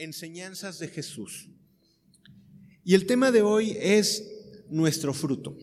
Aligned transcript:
enseñanzas 0.00 0.78
de 0.78 0.88
Jesús. 0.88 1.48
Y 2.84 2.94
el 2.94 3.06
tema 3.06 3.30
de 3.30 3.42
hoy 3.42 3.76
es 3.78 4.24
nuestro 4.68 5.12
fruto. 5.12 5.56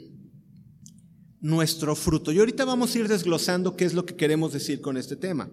Nuestro 1.40 1.96
fruto. 1.96 2.32
Y 2.32 2.40
ahorita 2.40 2.66
vamos 2.66 2.94
a 2.96 3.00
ir 3.00 3.08
desglosando 3.08 3.76
qué 3.76 3.86
es 3.86 3.94
lo 3.94 4.06
que 4.06 4.16
queremos 4.16 4.54
decir 4.54 4.82
con 4.82 4.98
este 4.98 5.16
tema. 5.16 5.50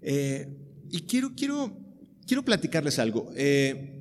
Eh, 0.00 0.48
y 0.90 1.02
quiero, 1.02 1.34
quiero, 1.34 1.76
quiero 2.26 2.44
platicarles 2.44 2.98
algo. 2.98 3.30
Eh, 3.36 3.94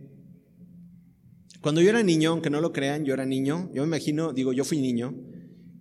cuando 1.61 1.81
yo 1.81 1.89
era 1.89 2.01
niño, 2.03 2.31
aunque 2.31 2.49
no 2.49 2.61
lo 2.61 2.71
crean, 2.73 3.05
yo 3.05 3.13
era 3.13 3.25
niño, 3.25 3.69
yo 3.73 3.81
me 3.81 3.87
imagino, 3.87 4.31
digo, 4.31 4.53
yo 4.53 4.63
fui 4.63 4.79
niño, 4.79 5.15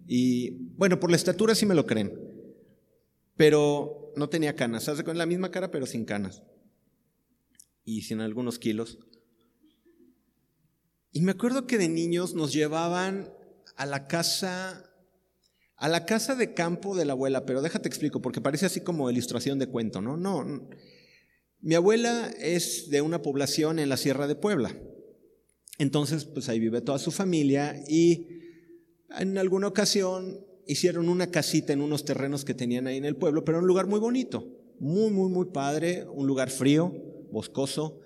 y 0.08 0.50
bueno, 0.76 0.98
por 0.98 1.10
la 1.10 1.16
estatura 1.16 1.54
sí 1.54 1.66
me 1.66 1.74
lo 1.74 1.86
creen, 1.86 2.12
pero 3.36 4.12
no 4.16 4.28
tenía 4.28 4.56
canas, 4.56 4.88
hace 4.88 5.04
con 5.04 5.18
la 5.18 5.26
misma 5.26 5.50
cara 5.50 5.70
pero 5.70 5.86
sin 5.86 6.04
canas 6.04 6.42
y 7.86 8.02
sin 8.02 8.20
algunos 8.20 8.58
kilos. 8.58 8.98
Y 11.12 11.22
me 11.22 11.32
acuerdo 11.32 11.66
que 11.66 11.78
de 11.78 11.88
niños 11.88 12.34
nos 12.34 12.52
llevaban 12.52 13.32
a 13.76 13.86
la 13.86 14.06
casa, 14.06 14.92
a 15.76 15.88
la 15.88 16.04
casa 16.04 16.34
de 16.34 16.52
campo 16.52 16.94
de 16.94 17.06
la 17.06 17.14
abuela, 17.14 17.46
pero 17.46 17.62
déjate 17.62 17.88
explico, 17.88 18.20
porque 18.20 18.42
parece 18.42 18.66
así 18.66 18.80
como 18.80 19.10
ilustración 19.10 19.58
de 19.58 19.68
cuento, 19.68 20.02
¿no? 20.02 20.18
No, 20.18 20.68
mi 21.60 21.74
abuela 21.74 22.30
es 22.38 22.90
de 22.90 23.00
una 23.00 23.22
población 23.22 23.78
en 23.78 23.88
la 23.88 23.96
Sierra 23.96 24.26
de 24.26 24.34
Puebla. 24.34 24.76
Entonces, 25.78 26.24
pues 26.24 26.48
ahí 26.48 26.58
vive 26.58 26.80
toda 26.80 26.98
su 26.98 27.12
familia 27.12 27.82
y 27.88 28.28
en 29.18 29.38
alguna 29.38 29.68
ocasión 29.68 30.44
hicieron 30.66 31.08
una 31.08 31.30
casita 31.30 31.72
en 31.72 31.80
unos 31.80 32.04
terrenos 32.04 32.44
que 32.44 32.54
tenían 32.54 32.88
ahí 32.88 32.96
en 32.96 33.04
el 33.04 33.16
pueblo, 33.16 33.44
pero 33.44 33.60
un 33.60 33.66
lugar 33.66 33.86
muy 33.86 34.00
bonito, 34.00 34.44
muy, 34.80 35.10
muy, 35.10 35.30
muy 35.30 35.46
padre, 35.46 36.04
un 36.12 36.26
lugar 36.26 36.50
frío, 36.50 36.92
boscoso, 37.36 38.00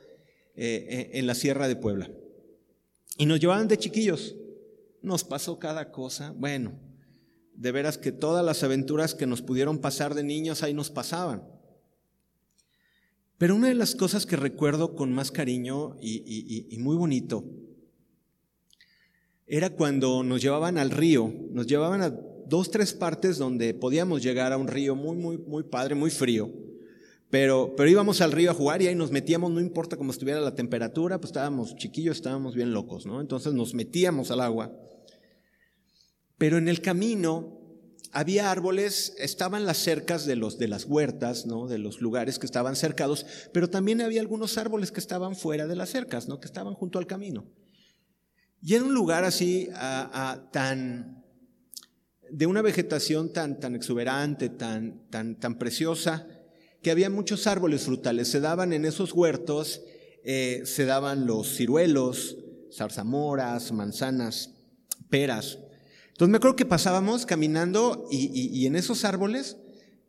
eh, 0.57 0.87
eh, 0.91 1.11
en 1.15 1.27
la 1.29 1.34
Sierra 1.34 1.69
de 1.69 1.77
Puebla. 1.77 2.11
Y 3.16 3.27
nos 3.27 3.38
llevaban 3.38 3.68
de 3.68 3.79
chiquillos. 3.79 4.35
Nos 5.02 5.23
pasó 5.23 5.59
cada 5.59 5.93
cosa. 5.93 6.35
Bueno, 6.37 6.73
de 7.55 7.73
veras 7.73 7.96
que 7.96 8.10
todas 8.10 8.45
las 8.45 8.63
aventuras 8.65 9.15
que 9.15 9.27
nos 9.27 9.40
pudieron 9.40 9.79
pasar 9.79 10.15
de 10.15 10.24
niños 10.24 10.63
ahí 10.63 10.74
nos 10.74 10.90
pasaban. 10.90 11.45
Pero 13.38 13.55
una 13.55 13.68
de 13.68 13.74
las 13.74 13.95
cosas 13.95 14.27
que 14.27 14.37
recuerdo 14.37 14.96
con 14.96 15.13
más 15.13 15.30
cariño 15.30 15.96
y, 16.01 16.77
muy 16.79 16.96
bonito 16.96 17.45
era 19.46 19.71
cuando 19.71 20.23
nos 20.23 20.43
llevaban 20.43 20.77
al 20.77 20.90
río, 20.90 21.33
nos 21.51 21.66
llevaban 21.66 22.02
a 22.02 22.10
dos, 22.10 22.71
tres 22.71 22.93
partes 22.93 23.38
donde 23.38 23.74
podíamos 23.74 24.23
llegar 24.23 24.52
a 24.52 24.59
un 24.59 24.68
río 24.68 24.95
muy, 24.95 25.16
muy, 25.16 25.38
muy 25.38 25.62
padre, 25.62 25.95
muy 25.95 26.10
frío. 26.10 26.51
Pero, 27.31 27.75
pero 27.77 27.89
íbamos 27.89 28.21
al 28.21 28.33
río 28.33 28.51
a 28.51 28.55
jugar 28.55 28.83
y 28.83 28.89
ahí 28.89 28.95
nos 28.95 29.13
metíamos, 29.13 29.53
no 29.53 29.61
importa 29.61 29.97
cómo 29.97 30.11
estuviera 30.11 30.41
la 30.41 30.55
temperatura, 30.55 31.19
pues 31.19 31.31
estábamos 31.31 31.77
chiquillos, 31.77 32.17
estábamos 32.17 32.57
bien 32.57 32.73
locos, 32.73 33.07
¿no? 33.07 33.21
Entonces 33.21 33.53
nos 33.55 33.73
metíamos 33.73 34.33
al 34.33 34.41
agua. 34.41 34.73
Pero 36.39 36.59
en 36.59 36.69
el 36.69 36.81
camino 36.81 37.61
había 38.13 38.51
árboles, 38.51 39.15
estaban 39.19 39.65
las 39.65 39.79
cercas 39.79 40.27
de, 40.27 40.37
los, 40.37 40.59
de 40.59 40.69
las 40.69 40.85
huertas, 40.85 41.47
¿no? 41.47 41.69
de 41.69 41.79
los 41.79 42.01
lugares 42.01 42.39
que 42.39 42.47
estaban 42.47 42.75
cercados, 42.75 43.25
pero 43.53 43.71
también 43.71 44.01
había 44.01 44.21
algunos 44.21 44.59
árboles 44.59 44.91
que 44.91 45.01
estaban 45.01 45.37
fuera 45.37 45.67
de 45.67 45.77
las 45.77 45.91
cercas, 45.91 46.29
¿no? 46.29 46.41
que 46.41 46.47
estaban 46.47 46.75
junto 46.75 46.99
al 46.99 47.07
camino. 47.07 47.47
Y 48.63 48.75
era 48.75 48.85
un 48.85 48.95
lugar 48.95 49.25
así 49.25 49.69
tan 50.53 51.25
de 52.31 52.47
una 52.47 52.63
vegetación 52.63 53.33
tan, 53.33 53.59
tan 53.59 53.75
exuberante, 53.75 54.49
tan, 54.51 55.09
tan, 55.11 55.39
tan 55.39 55.59
preciosa, 55.59 56.27
que 56.83 56.91
había 56.91 57.11
muchos 57.11 57.47
árboles 57.47 57.83
frutales. 57.83 58.29
Se 58.29 58.41
daban 58.41 58.73
en 58.73 58.85
esos 58.85 59.13
huertos, 59.13 59.83
eh, 60.25 60.63
se 60.65 60.85
daban 60.85 61.27
los 61.27 61.57
ciruelos, 61.57 62.37
zarzamoras, 62.75 63.73
manzanas, 63.73 64.55
peras. 65.09 65.59
Entonces 66.09 66.31
me 66.31 66.37
acuerdo 66.37 66.56
que 66.56 66.67
pasábamos 66.67 67.27
caminando 67.27 68.07
y, 68.11 68.67
en 68.67 68.77
esos 68.77 69.05
árboles, 69.05 69.57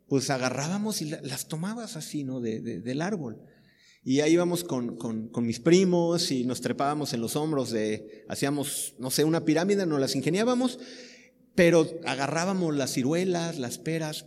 pues 0.08 0.28
agarrábamos 0.30 1.00
y 1.00 1.06
las 1.06 1.48
tomabas 1.48 1.96
así, 1.96 2.24
¿no? 2.24 2.40
del 2.40 3.00
árbol. 3.00 3.40
Y 4.04 4.20
ahí 4.20 4.32
íbamos 4.32 4.64
con, 4.64 4.96
con, 4.96 5.46
mis 5.46 5.60
primos 5.60 6.32
y 6.32 6.44
nos 6.44 6.60
trepábamos 6.60 7.12
en 7.12 7.20
los 7.20 7.36
hombros 7.36 7.70
de, 7.70 8.24
hacíamos, 8.28 8.94
no 8.98 9.10
sé, 9.10 9.24
una 9.24 9.44
pirámide, 9.44 9.86
nos 9.86 10.00
las 10.00 10.16
ingeniábamos, 10.16 10.80
pero 11.54 11.88
agarrábamos 12.04 12.74
las 12.74 12.92
ciruelas, 12.92 13.58
las 13.58 13.78
peras, 13.78 14.26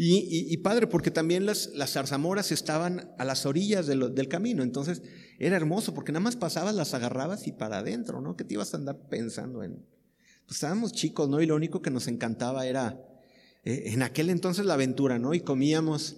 y, 0.00 0.56
padre, 0.58 0.86
porque 0.86 1.10
también 1.10 1.44
las, 1.44 1.72
zarzamoras 1.88 2.52
estaban 2.52 3.10
a 3.18 3.24
las 3.24 3.46
orillas 3.46 3.88
del 3.88 4.28
camino, 4.28 4.62
entonces 4.62 5.02
era 5.40 5.56
hermoso, 5.56 5.92
porque 5.92 6.12
nada 6.12 6.22
más 6.22 6.36
pasabas, 6.36 6.76
las 6.76 6.94
agarrabas 6.94 7.48
y 7.48 7.52
para 7.52 7.78
adentro, 7.78 8.20
¿no? 8.20 8.36
Que 8.36 8.44
te 8.44 8.54
ibas 8.54 8.72
a 8.72 8.76
andar 8.76 9.08
pensando 9.08 9.64
en... 9.64 9.84
Pues 10.46 10.58
estábamos 10.58 10.92
chicos, 10.92 11.28
¿no? 11.28 11.42
Y 11.42 11.46
lo 11.46 11.56
único 11.56 11.82
que 11.82 11.90
nos 11.90 12.06
encantaba 12.06 12.64
era, 12.68 12.96
eh, 13.64 13.86
en 13.86 14.02
aquel 14.02 14.30
entonces, 14.30 14.66
la 14.66 14.74
aventura, 14.74 15.18
¿no? 15.18 15.34
Y 15.34 15.40
comíamos. 15.40 16.16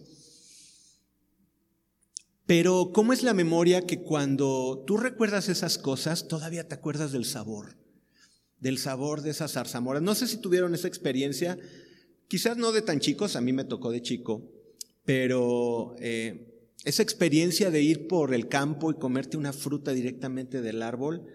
Pero, 2.45 2.93
¿cómo 2.93 3.15
es 3.15 3.23
la 3.23 3.33
memoria 3.33 3.87
que 3.87 4.03
cuando 4.03 4.85
tú 4.87 4.99
recuerdas 4.99 5.49
esas 5.49 5.79
cosas, 5.79 6.29
todavía 6.29 6.69
te 6.69 6.75
acuerdas 6.75 7.13
del 7.13 7.25
sabor? 7.25 7.79
Del 8.59 8.77
sabor 8.77 9.23
de 9.23 9.31
esas 9.31 9.53
zarzamoras. 9.53 10.03
No 10.03 10.15
sé 10.15 10.27
si 10.27 10.37
tuvieron 10.37 10.75
esa 10.75 10.87
experiencia 10.87 11.59
Quizás 12.31 12.57
no 12.57 12.71
de 12.71 12.81
tan 12.81 13.01
chicos, 13.01 13.35
a 13.35 13.41
mí 13.41 13.53
me 13.53 13.65
tocó 13.65 13.91
de 13.91 14.03
chico, 14.03 14.49
pero 15.05 15.97
eh, 15.99 16.71
esa 16.85 17.03
experiencia 17.03 17.73
de 17.73 17.83
ir 17.83 18.07
por 18.07 18.33
el 18.33 18.47
campo 18.47 18.93
y 18.93 18.95
comerte 18.95 19.37
una 19.37 19.53
fruta 19.53 19.91
directamente 19.91 20.63
del 20.63 20.81
árbol 20.81 21.27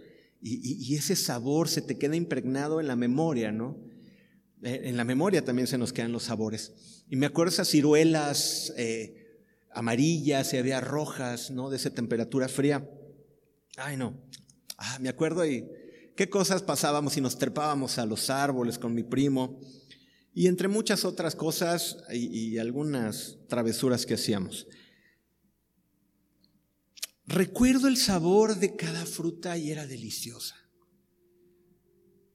y, 0.42 0.96
ese 0.96 1.18
sabor 1.18 1.68
se 1.68 1.82
te 1.82 1.98
queda 1.98 2.16
impregnado 2.16 2.80
en 2.80 2.88
la 2.88 2.96
memoria, 2.96 3.52
¿no? 3.52 3.78
Eh, 4.64 4.84
en 4.86 4.96
la 4.96 5.04
memoria 5.04 5.44
también 5.44 5.68
se 5.68 5.78
nos 5.78 5.92
quedan 5.92 6.14
los 6.14 6.24
sabores. 6.24 7.04
Y 7.10 7.18
me 7.18 7.26
acuerdo 7.26 7.52
esas 7.52 7.68
ciruelas 7.68 8.74
eh, 8.78 9.42
amarillas 9.72 10.54
y 10.54 10.58
había 10.58 10.80
rojas, 10.80 11.52
¿no? 11.52 11.70
De 11.70 11.76
esa 11.76 11.90
temperatura 11.90 12.48
fría. 12.48 12.90
Ay, 13.76 13.98
no. 13.98 14.14
Ah, 14.78 14.98
me 15.02 15.10
acuerdo 15.10 15.46
y 15.46 15.68
qué 16.16 16.30
cosas 16.30 16.64
pasábamos 16.64 17.18
y 17.18 17.22
nos 17.22 17.38
trepábamos 17.38 17.98
a 17.98 18.06
los 18.06 18.30
árboles 18.30 18.80
con 18.80 18.94
mi 18.94 19.04
primo 19.04 19.60
y 20.38 20.48
entre 20.48 20.68
muchas 20.68 21.06
otras 21.06 21.34
cosas 21.34 21.98
y, 22.12 22.58
algunas 22.58 23.38
travesuras 23.48 24.06
que 24.06 24.16
hacíamos. 24.16 24.68
Recuerdo 27.26 27.88
el 27.88 27.96
sabor 27.96 28.58
de 28.58 28.76
cada 28.76 29.06
fruta 29.06 29.58
y 29.58 29.72
era 29.72 29.88
deliciosa. 29.88 30.56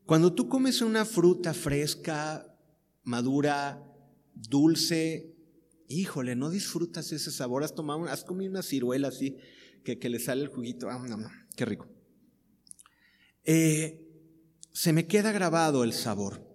Cuando 0.07 0.35
tú 0.35 0.49
comes 0.49 0.81
una 0.81 1.05
fruta 1.05 1.53
fresca, 1.53 2.59
madura, 3.05 3.87
dulce, 4.35 5.37
híjole, 5.87 6.35
no 6.35 6.49
disfrutas 6.49 7.13
ese 7.13 7.31
sabor. 7.31 7.63
Has 7.63 7.75
tomado, 7.75 8.05
has 8.05 8.25
comido 8.25 8.51
una 8.51 8.63
ciruela 8.63 9.09
así 9.09 9.37
que, 9.85 9.99
que 9.99 10.09
le 10.09 10.19
sale 10.19 10.41
el 10.43 10.49
juguito. 10.49 10.89
Ah, 10.89 11.05
no, 11.07 11.19
no, 11.19 11.29
qué 11.55 11.67
rico. 11.67 11.87
Eh, 13.45 14.09
se 14.73 14.95
me 14.95 15.07
queda 15.07 15.33
grabado 15.33 15.85
el 15.85 15.93
sabor. 15.93 16.50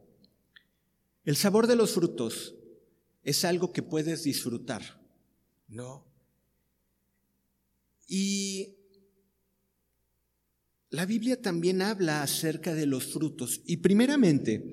El 1.26 1.36
sabor 1.36 1.66
de 1.66 1.76
los 1.76 1.92
frutos 1.92 2.56
es 3.24 3.44
algo 3.44 3.74
que 3.74 3.82
puedes 3.82 4.24
disfrutar, 4.24 5.02
¿no? 5.68 6.06
Y 8.08 8.76
la 10.92 11.08
Biblia 11.08 11.42
también 11.42 11.82
habla 11.82 12.22
acerca 12.22 12.76
de 12.76 12.86
los 12.86 13.06
frutos. 13.06 13.62
Y 13.66 13.78
primeramente, 13.78 14.64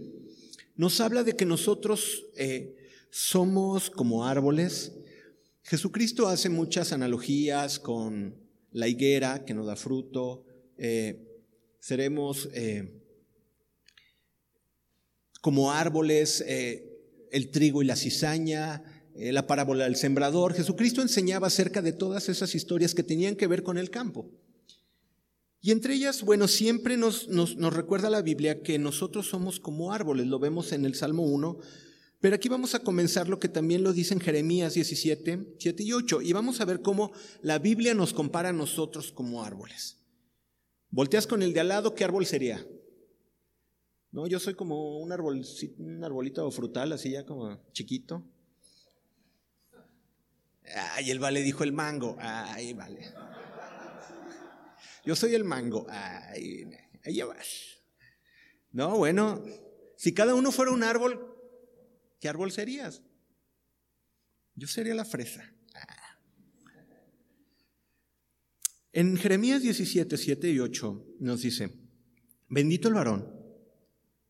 nos 0.76 1.00
habla 1.00 1.24
de 1.24 1.34
que 1.34 1.46
nosotros 1.46 2.26
eh, 2.36 2.76
somos 3.10 3.90
como 3.90 4.26
árboles. 4.26 4.92
Jesucristo 5.62 6.28
hace 6.28 6.50
muchas 6.50 6.92
analogías 6.92 7.78
con 7.78 8.36
la 8.72 8.88
higuera 8.88 9.44
que 9.46 9.54
nos 9.54 9.66
da 9.66 9.76
fruto. 9.76 10.44
Eh, 10.76 11.42
seremos 11.80 12.50
eh, 12.52 13.01
como 15.42 15.72
árboles, 15.72 16.42
eh, 16.46 16.88
el 17.32 17.50
trigo 17.50 17.82
y 17.82 17.84
la 17.84 17.96
cizaña, 17.96 18.82
eh, 19.14 19.32
la 19.32 19.46
parábola 19.46 19.84
del 19.84 19.96
sembrador. 19.96 20.54
Jesucristo 20.54 21.02
enseñaba 21.02 21.48
acerca 21.48 21.82
de 21.82 21.92
todas 21.92 22.30
esas 22.30 22.54
historias 22.54 22.94
que 22.94 23.02
tenían 23.02 23.34
que 23.36 23.48
ver 23.48 23.62
con 23.62 23.76
el 23.76 23.90
campo. 23.90 24.30
Y 25.60 25.72
entre 25.72 25.94
ellas, 25.94 26.22
bueno, 26.22 26.48
siempre 26.48 26.96
nos, 26.96 27.28
nos, 27.28 27.56
nos 27.56 27.74
recuerda 27.74 28.08
la 28.08 28.22
Biblia 28.22 28.62
que 28.62 28.78
nosotros 28.78 29.28
somos 29.28 29.60
como 29.60 29.92
árboles, 29.92 30.26
lo 30.28 30.38
vemos 30.38 30.72
en 30.72 30.84
el 30.84 30.94
Salmo 30.94 31.24
1, 31.24 31.58
pero 32.20 32.36
aquí 32.36 32.48
vamos 32.48 32.76
a 32.76 32.80
comenzar 32.80 33.28
lo 33.28 33.40
que 33.40 33.48
también 33.48 33.82
lo 33.82 33.92
dice 33.92 34.14
en 34.14 34.20
Jeremías 34.20 34.74
17, 34.74 35.56
7 35.58 35.82
y 35.82 35.92
8, 35.92 36.22
y 36.22 36.32
vamos 36.32 36.60
a 36.60 36.64
ver 36.64 36.82
cómo 36.82 37.12
la 37.42 37.58
Biblia 37.58 37.94
nos 37.94 38.12
compara 38.12 38.50
a 38.50 38.52
nosotros 38.52 39.10
como 39.10 39.44
árboles. 39.44 39.98
Volteas 40.90 41.26
con 41.26 41.42
el 41.42 41.52
de 41.52 41.60
al 41.60 41.68
lado, 41.68 41.94
¿qué 41.94 42.04
árbol 42.04 42.26
sería? 42.26 42.64
No, 44.12 44.26
yo 44.26 44.38
soy 44.38 44.54
como 44.54 44.98
un, 44.98 45.10
un 45.10 46.04
arbolito 46.04 46.50
frutal, 46.50 46.92
así 46.92 47.10
ya 47.12 47.24
como 47.24 47.58
chiquito. 47.72 48.22
Ay, 50.92 51.10
el 51.10 51.18
vale 51.18 51.42
dijo 51.42 51.64
el 51.64 51.72
mango. 51.72 52.16
Ay, 52.20 52.74
vale. 52.74 53.10
Yo 55.06 55.16
soy 55.16 55.34
el 55.34 55.44
mango. 55.44 55.86
Ay, 55.88 56.70
ahí 57.04 57.14
ya 57.16 57.24
vas. 57.24 57.82
No, 58.70 58.98
bueno, 58.98 59.42
si 59.96 60.12
cada 60.12 60.34
uno 60.34 60.52
fuera 60.52 60.72
un 60.72 60.82
árbol, 60.82 61.34
¿qué 62.20 62.28
árbol 62.28 62.52
serías? 62.52 63.02
Yo 64.54 64.68
sería 64.68 64.94
la 64.94 65.06
fresa. 65.06 65.50
En 68.92 69.16
Jeremías 69.16 69.62
17, 69.62 70.18
7 70.18 70.50
y 70.50 70.58
8 70.58 71.06
nos 71.20 71.40
dice, 71.40 71.70
bendito 72.50 72.88
el 72.88 72.94
varón 72.94 73.41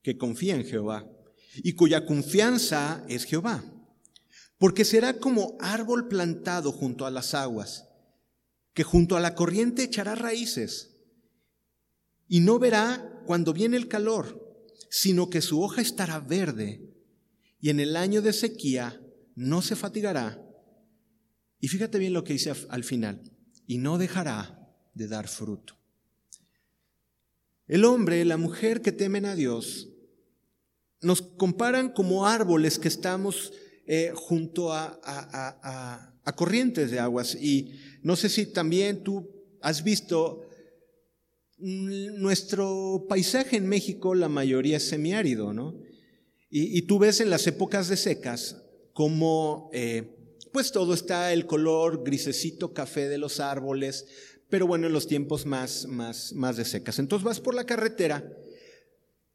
que 0.02 0.18
confía 0.18 0.54
en 0.54 0.64
Jehová 0.64 1.08
y 1.56 1.74
cuya 1.74 2.06
confianza 2.06 3.04
es 3.08 3.24
Jehová, 3.24 3.64
porque 4.58 4.84
será 4.84 5.18
como 5.18 5.56
árbol 5.60 6.08
plantado 6.08 6.72
junto 6.72 7.06
a 7.06 7.10
las 7.10 7.34
aguas, 7.34 7.88
que 8.74 8.84
junto 8.84 9.16
a 9.16 9.20
la 9.20 9.34
corriente 9.34 9.82
echará 9.82 10.14
raíces 10.14 10.96
y 12.28 12.40
no 12.40 12.58
verá 12.58 13.22
cuando 13.26 13.52
viene 13.52 13.76
el 13.76 13.88
calor, 13.88 14.66
sino 14.88 15.30
que 15.30 15.42
su 15.42 15.62
hoja 15.62 15.82
estará 15.82 16.20
verde 16.20 16.92
y 17.60 17.70
en 17.70 17.80
el 17.80 17.96
año 17.96 18.22
de 18.22 18.32
sequía 18.32 19.00
no 19.34 19.62
se 19.62 19.76
fatigará. 19.76 20.42
Y 21.60 21.68
fíjate 21.68 21.98
bien 21.98 22.12
lo 22.12 22.24
que 22.24 22.32
dice 22.32 22.52
al 22.68 22.84
final, 22.84 23.22
y 23.66 23.78
no 23.78 23.98
dejará 23.98 24.68
de 24.94 25.06
dar 25.06 25.28
fruto. 25.28 25.76
El 27.68 27.84
hombre, 27.84 28.24
la 28.24 28.36
mujer 28.36 28.82
que 28.82 28.92
temen 28.92 29.24
a 29.24 29.36
Dios, 29.36 29.91
nos 31.02 31.22
comparan 31.22 31.90
como 31.90 32.26
árboles 32.26 32.78
que 32.78 32.88
estamos 32.88 33.52
eh, 33.86 34.12
junto 34.14 34.72
a, 34.72 34.98
a, 35.04 36.32
corrientes 36.36 36.90
de 36.90 37.00
aguas. 37.00 37.34
Y 37.34 37.72
no 38.02 38.16
sé 38.16 38.28
si 38.28 38.46
también 38.46 39.02
tú 39.02 39.28
has 39.60 39.82
visto 39.84 40.42
nuestro 41.58 43.06
paisaje 43.08 43.56
en 43.56 43.68
México, 43.68 44.14
la 44.14 44.28
mayoría 44.28 44.78
es 44.78 44.88
semiárido, 44.88 45.52
¿no? 45.52 45.78
Y, 46.54 46.82
tú 46.82 46.98
ves 46.98 47.20
en 47.20 47.30
las 47.30 47.46
épocas 47.46 47.88
de 47.88 47.96
secas 47.96 48.62
como 48.92 49.70
eh, 49.72 50.36
pues 50.52 50.70
todo 50.70 50.92
está 50.92 51.32
el 51.32 51.46
color 51.46 52.04
grisecito 52.04 52.74
café 52.74 53.08
de 53.08 53.16
los 53.16 53.40
árboles, 53.40 54.06
pero 54.50 54.66
bueno, 54.66 54.86
en 54.86 54.92
los 54.92 55.06
tiempos 55.06 55.46
más, 55.46 55.86
más, 55.86 56.34
más 56.34 56.58
de 56.58 56.66
secas. 56.66 56.98
Entonces 56.98 57.24
vas 57.24 57.40
por 57.40 57.54
la 57.54 57.64
carretera, 57.64 58.30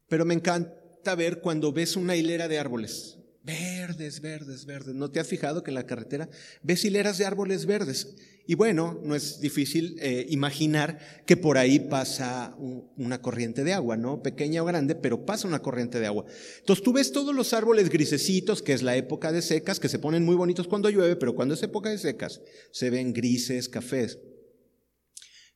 pero 0.08 0.24
me 0.24 0.34
encanta 0.34 0.77
ver 1.14 1.40
cuando 1.40 1.72
ves 1.72 1.96
una 1.96 2.16
hilera 2.16 2.48
de 2.48 2.58
árboles. 2.58 3.18
Verdes, 3.42 4.20
verdes, 4.20 4.66
verdes. 4.66 4.94
¿No 4.94 5.10
te 5.10 5.20
has 5.20 5.26
fijado 5.26 5.62
que 5.62 5.70
en 5.70 5.76
la 5.76 5.86
carretera 5.86 6.28
ves 6.62 6.84
hileras 6.84 7.16
de 7.16 7.24
árboles 7.24 7.64
verdes? 7.64 8.14
Y 8.46 8.54
bueno, 8.54 9.00
no 9.02 9.14
es 9.14 9.40
difícil 9.40 9.96
eh, 10.00 10.26
imaginar 10.28 10.98
que 11.26 11.36
por 11.36 11.58
ahí 11.58 11.78
pasa 11.78 12.56
una 12.58 13.22
corriente 13.22 13.64
de 13.64 13.74
agua, 13.74 13.96
¿no? 13.96 14.22
Pequeña 14.22 14.62
o 14.62 14.66
grande, 14.66 14.94
pero 14.94 15.24
pasa 15.24 15.48
una 15.48 15.60
corriente 15.60 16.00
de 16.00 16.06
agua. 16.06 16.24
Entonces 16.58 16.82
tú 16.82 16.92
ves 16.92 17.12
todos 17.12 17.34
los 17.34 17.52
árboles 17.52 17.90
grisecitos, 17.90 18.62
que 18.62 18.72
es 18.72 18.82
la 18.82 18.96
época 18.96 19.32
de 19.32 19.42
secas, 19.42 19.80
que 19.80 19.88
se 19.88 19.98
ponen 19.98 20.24
muy 20.24 20.34
bonitos 20.34 20.66
cuando 20.66 20.90
llueve, 20.90 21.16
pero 21.16 21.34
cuando 21.34 21.54
es 21.54 21.62
época 21.62 21.90
de 21.90 21.98
secas, 21.98 22.40
se 22.70 22.90
ven 22.90 23.12
grises, 23.12 23.68
cafés. 23.68 24.18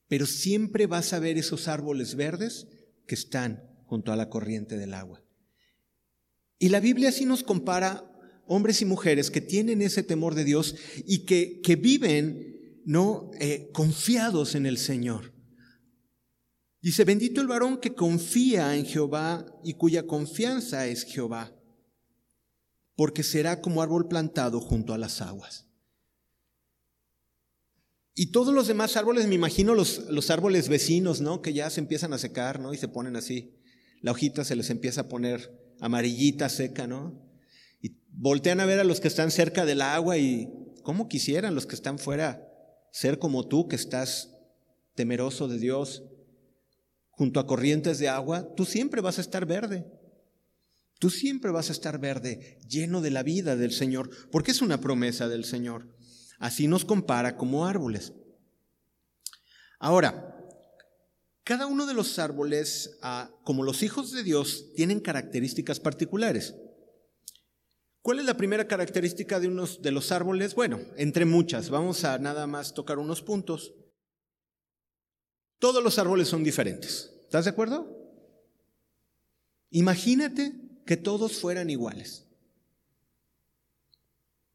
Pero 0.09 0.27
siempre 0.27 0.87
vas 0.87 1.15
a 1.15 1.19
ver 1.19 1.39
esos 1.39 1.69
árboles 1.69 2.15
verdes 2.15 2.69
que 3.07 3.15
están 3.15 3.71
junto 3.87 4.13
a 4.13 4.17
la 4.17 4.29
corriente 4.29 4.77
del 4.77 4.93
agua. 4.93 5.22
Y 6.63 6.69
la 6.69 6.79
Biblia 6.79 7.09
así 7.09 7.25
nos 7.25 7.43
compara 7.43 8.09
hombres 8.47 8.83
y 8.83 8.85
mujeres 8.85 9.33
que 9.33 9.41
tienen 9.41 9.83
ese 9.83 10.05
temor 10.05 10.37
de 10.37 10.45
Dios 10.45 10.77
y 11.05 11.25
que, 11.25 11.61
que 11.61 11.75
viven 11.75 12.81
no 12.85 13.33
eh, 13.41 13.69
confiados 13.73 14.55
en 14.55 14.67
el 14.67 14.79
Señor. 14.79 15.33
Dice, 16.81 17.05
bendito 17.05 17.41
el 17.41 17.49
varón 17.49 17.79
que 17.79 17.97
confía 17.97 18.77
en 18.77 18.87
Jehová 18.87 19.45
y 19.65 19.75
cuya 19.75 20.07
confianza 20.07 20.87
es 20.87 21.03
Jehová, 21.03 21.53
porque 22.95 23.25
será 23.25 23.61
como 23.61 23.83
árbol 23.83 24.07
plantado 24.07 24.61
junto 24.61 24.95
a 24.95 24.99
las 24.99 25.21
aguas. 25.21 25.67
Y 28.15 28.31
todos 28.31 28.55
los 28.55 28.69
demás 28.69 28.97
árboles, 28.97 29.27
me 29.27 29.35
imagino 29.35 29.75
los, 29.75 30.09
los 30.11 30.31
árboles 30.31 30.69
vecinos, 30.69 31.21
¿no? 31.21 31.43
Que 31.43 31.55
ya 31.55 31.69
se 31.71 31.81
empiezan 31.81 32.13
a 32.13 32.19
secar, 32.19 32.61
¿no? 32.61 32.73
Y 32.73 32.77
se 32.77 32.87
ponen 32.87 33.17
así. 33.17 33.59
La 34.01 34.13
hojita 34.13 34.45
se 34.45 34.55
les 34.55 34.71
empieza 34.71 35.01
a 35.01 35.09
poner 35.09 35.62
amarillita, 35.83 36.49
seca, 36.49 36.87
¿no? 36.87 37.21
Y 37.83 37.97
voltean 38.09 38.61
a 38.61 38.67
ver 38.67 38.79
a 38.79 38.85
los 38.85 39.01
que 39.01 39.09
están 39.09 39.33
cerca 39.33 39.67
del 39.67 39.83
agua 39.83 40.17
y 40.17 40.49
cómo 40.85 41.09
quisieran 41.09 41.55
los 41.55 41.67
que 41.67 41.75
están 41.75 41.99
fuera 41.99 42.49
ser 42.93 43.19
como 43.19 43.49
tú 43.49 43.69
que 43.69 43.77
estás 43.77 44.31
temeroso 44.95 45.49
de 45.49 45.59
Dios, 45.59 46.05
junto 47.11 47.41
a 47.41 47.47
corrientes 47.47 47.99
de 47.99 48.09
agua, 48.09 48.55
tú 48.55 48.65
siempre 48.65 49.01
vas 49.01 49.19
a 49.19 49.23
estar 49.23 49.45
verde. 49.45 49.87
Tú 51.01 51.11
siempre 51.11 51.51
vas 51.51 51.69
a 51.69 51.73
estar 51.73 51.99
verde, 51.99 52.61
lleno 52.69 53.01
de 53.01 53.11
la 53.11 53.25
vida 53.25 53.57
del 53.57 53.73
Señor, 53.73 54.11
porque 54.31 54.53
es 54.53 54.63
una 54.63 54.81
promesa 54.81 55.29
del 55.29 55.45
Señor. 55.45 55.97
Así 56.39 56.69
nos 56.69 56.85
compara 56.85 57.37
como 57.37 57.67
árboles. 57.67 58.13
Ahora, 59.81 60.32
cada 61.45 61.67
uno 61.67 61.87
de 61.87 61.95
los 61.95 62.19
árboles, 62.19 62.99
ah, 63.03 63.31
como 63.45 63.65
los 63.65 63.83
hijos 63.83 64.13
de 64.13 64.23
Dios, 64.23 64.73
tienen 64.75 65.01
características 65.01 65.81
particulares. 65.81 66.55
¿Cuál 68.01 68.19
es 68.19 68.25
la 68.25 68.37
primera 68.37 68.67
característica 68.67 69.41
de 69.41 69.49
unos 69.49 69.83
de 69.83 69.93
los 69.93 70.13
árboles? 70.13 70.55
Bueno, 70.55 70.81
entre 70.97 71.25
muchas, 71.25 71.71
vamos 71.71 72.05
a 72.05 72.19
nada 72.19 72.47
más 72.47 72.75
tocar 72.75 72.99
unos 72.99 73.23
puntos. 73.23 73.75
Todos 75.59 75.83
los 75.83 75.99
árboles 75.99 76.29
son 76.29 76.43
diferentes. 76.43 77.13
¿Estás 77.23 77.45
de 77.45 77.51
acuerdo? 77.51 77.97
Imagínate 79.71 80.53
que 80.85 80.97
todos 80.97 81.39
fueran 81.41 81.71
iguales. 81.71 82.27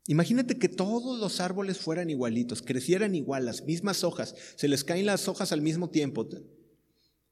Imagínate 0.08 0.58
que 0.58 0.70
todos 0.70 1.20
los 1.20 1.42
árboles 1.42 1.80
fueran 1.80 2.10
igualitos, 2.10 2.62
crecieran 2.62 3.14
igual, 3.14 3.46
las 3.46 3.64
mismas 3.64 4.06
hojas, 4.06 4.36
se 4.56 4.70
les 4.70 4.86
caen 4.86 5.06
las 5.06 5.28
hojas 5.28 5.52
al 5.52 5.62
mismo 5.62 5.90
tiempo. 5.90 6.28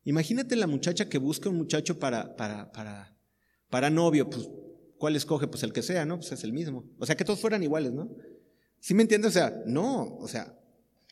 Imagínate 0.05 0.55
la 0.55 0.67
muchacha 0.67 1.09
que 1.09 1.17
busca 1.17 1.49
un 1.49 1.57
muchacho 1.57 1.99
para, 1.99 2.35
para, 2.37 2.71
para, 2.71 3.17
para 3.69 3.89
novio, 3.89 4.29
pues 4.29 4.47
¿Cuál 4.97 5.15
escoge? 5.15 5.47
Pues 5.47 5.63
el 5.63 5.73
que 5.73 5.81
sea, 5.81 6.05
¿no? 6.05 6.17
Pues 6.17 6.31
es 6.31 6.43
el 6.43 6.53
mismo. 6.53 6.85
O 6.99 7.05
sea, 7.05 7.15
que 7.15 7.25
todos 7.25 7.39
fueran 7.39 7.63
iguales, 7.63 7.91
¿no? 7.91 8.09
¿Sí 8.79 8.93
me 8.93 9.01
entiendes? 9.01 9.29
O 9.29 9.33
sea, 9.33 9.61
no, 9.65 10.17
o 10.17 10.27
sea, 10.27 10.57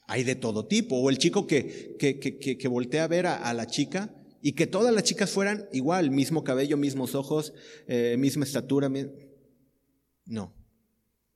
hay 0.07 0.23
de 0.23 0.35
todo 0.35 0.67
tipo. 0.67 0.95
O 0.97 1.09
el 1.09 1.17
chico 1.17 1.45
que, 1.47 1.95
que, 1.99 2.19
que, 2.19 2.57
que 2.57 2.67
voltea 2.67 3.03
a 3.03 3.07
ver 3.07 3.27
a, 3.27 3.53
la 3.53 3.67
chica 3.67 4.15
y 4.41 4.53
que 4.53 4.67
todas 4.67 4.93
las 4.93 5.03
chicas 5.03 5.31
fueran 5.31 5.67
igual, 5.73 6.11
mismo 6.11 6.43
cabello, 6.43 6.77
mismos 6.77 7.15
ojos, 7.15 7.53
eh, 7.87 8.15
misma 8.17 8.45
estatura. 8.45 8.89
No. 10.25 10.53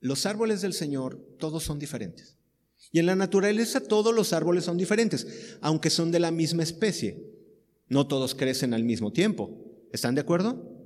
Los 0.00 0.26
árboles 0.26 0.62
del 0.62 0.72
Señor, 0.72 1.20
todos 1.38 1.64
son 1.64 1.78
diferentes. 1.78 2.38
Y 2.92 3.00
en 3.00 3.06
la 3.06 3.16
naturaleza 3.16 3.80
todos 3.80 4.14
los 4.14 4.32
árboles 4.32 4.64
son 4.64 4.78
diferentes, 4.78 5.58
aunque 5.60 5.90
son 5.90 6.12
de 6.12 6.20
la 6.20 6.30
misma 6.30 6.62
especie. 6.62 7.27
No 7.88 8.06
todos 8.06 8.34
crecen 8.34 8.74
al 8.74 8.84
mismo 8.84 9.12
tiempo. 9.12 9.50
¿Están 9.92 10.14
de 10.14 10.20
acuerdo? 10.20 10.78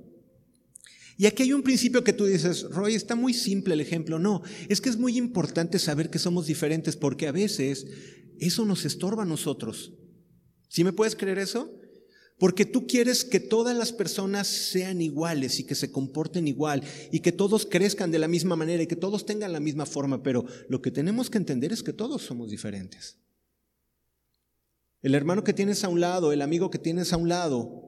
Y 1.17 1.25
aquí 1.25 1.43
hay 1.43 1.53
un 1.53 1.61
principio 1.61 2.03
que 2.03 2.13
tú 2.13 2.25
dices, 2.25 2.63
Roy, 2.63 2.95
está 2.95 3.15
muy 3.15 3.33
simple 3.33 3.75
el 3.75 3.81
ejemplo. 3.81 4.17
No, 4.19 4.41
es 4.67 4.81
que 4.81 4.89
es 4.89 4.97
muy 4.97 5.17
importante 5.17 5.77
saber 5.79 6.09
que 6.09 6.19
somos 6.19 6.47
diferentes 6.47 6.95
porque 6.95 7.27
a 7.27 7.31
veces 7.31 7.85
eso 8.39 8.65
nos 8.65 8.85
estorba 8.85 9.23
a 9.23 9.27
nosotros. 9.27 9.93
¿Sí 10.69 10.83
me 10.83 10.93
puedes 10.93 11.15
creer 11.15 11.37
eso? 11.37 11.71
Porque 12.39 12.65
tú 12.65 12.87
quieres 12.87 13.23
que 13.23 13.39
todas 13.39 13.77
las 13.77 13.93
personas 13.93 14.47
sean 14.47 15.01
iguales 15.01 15.59
y 15.59 15.65
que 15.65 15.75
se 15.75 15.91
comporten 15.91 16.47
igual 16.47 16.83
y 17.11 17.19
que 17.19 17.31
todos 17.31 17.65
crezcan 17.65 18.11
de 18.11 18.19
la 18.19 18.27
misma 18.27 18.55
manera 18.55 18.81
y 18.81 18.87
que 18.87 18.95
todos 18.95 19.25
tengan 19.25 19.53
la 19.53 19.59
misma 19.59 19.85
forma, 19.85 20.23
pero 20.23 20.45
lo 20.67 20.81
que 20.81 20.89
tenemos 20.89 21.29
que 21.29 21.37
entender 21.37 21.71
es 21.71 21.83
que 21.83 21.93
todos 21.93 22.23
somos 22.23 22.49
diferentes. 22.49 23.22
El 25.03 25.13
hermano 25.13 25.43
que 25.43 25.53
tienes 25.53 25.83
a 25.83 25.89
un 25.89 25.99
lado, 25.99 26.31
el 26.31 26.41
amigo 26.41 26.71
que 26.71 26.79
tienes 26.79 27.13
a 27.13 27.17
un 27.17 27.29
lado, 27.29 27.83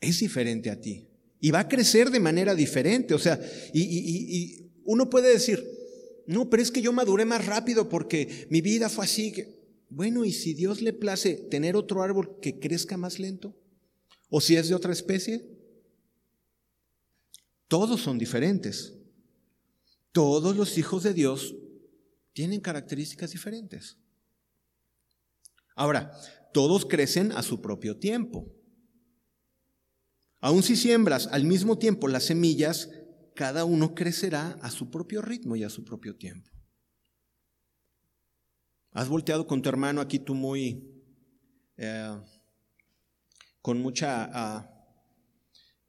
es 0.00 0.18
diferente 0.18 0.70
a 0.70 0.80
ti 0.80 1.08
y 1.40 1.50
va 1.50 1.60
a 1.60 1.68
crecer 1.68 2.10
de 2.10 2.18
manera 2.18 2.54
diferente. 2.54 3.14
O 3.14 3.18
sea, 3.18 3.40
y, 3.72 4.64
uno 4.84 5.10
puede 5.10 5.30
decir, 5.30 5.62
no, 6.26 6.48
pero 6.48 6.62
es 6.62 6.70
que 6.70 6.80
yo 6.80 6.92
maduré 6.92 7.26
más 7.26 7.44
rápido 7.44 7.88
porque 7.88 8.46
mi 8.48 8.62
vida 8.62 8.88
fue 8.88 9.04
así. 9.04 9.34
Bueno, 9.90 10.24
¿y 10.24 10.32
si 10.32 10.54
Dios 10.54 10.80
le 10.80 10.94
place 10.94 11.34
tener 11.34 11.76
otro 11.76 12.02
árbol 12.02 12.38
que 12.40 12.58
crezca 12.58 12.96
más 12.96 13.18
lento? 13.18 13.54
¿O 14.30 14.40
si 14.40 14.56
es 14.56 14.68
de 14.68 14.74
otra 14.74 14.92
especie? 14.92 15.46
Todos 17.68 18.00
son 18.00 18.18
diferentes. 18.18 18.94
Todos 20.12 20.56
los 20.56 20.78
hijos 20.78 21.02
de 21.02 21.12
Dios 21.12 21.54
tienen 22.32 22.60
características 22.60 23.32
diferentes. 23.32 23.98
Ahora, 25.78 26.10
todos 26.52 26.84
crecen 26.84 27.30
a 27.30 27.42
su 27.44 27.60
propio 27.60 27.96
tiempo. 27.98 28.52
Aun 30.40 30.64
si 30.64 30.74
siembras 30.74 31.28
al 31.28 31.44
mismo 31.44 31.78
tiempo 31.78 32.08
las 32.08 32.24
semillas 32.24 32.90
cada 33.36 33.64
uno 33.64 33.94
crecerá 33.94 34.58
a 34.60 34.72
su 34.72 34.90
propio 34.90 35.22
ritmo 35.22 35.54
y 35.54 35.62
a 35.62 35.70
su 35.70 35.84
propio 35.84 36.16
tiempo. 36.16 36.50
Has 38.90 39.08
volteado 39.08 39.46
con 39.46 39.62
tu 39.62 39.68
hermano 39.68 40.00
aquí 40.00 40.18
tú 40.18 40.34
muy, 40.34 40.82
eh, 41.76 42.20
con 43.62 43.80
mucha, 43.80 44.28
ah, 44.32 44.68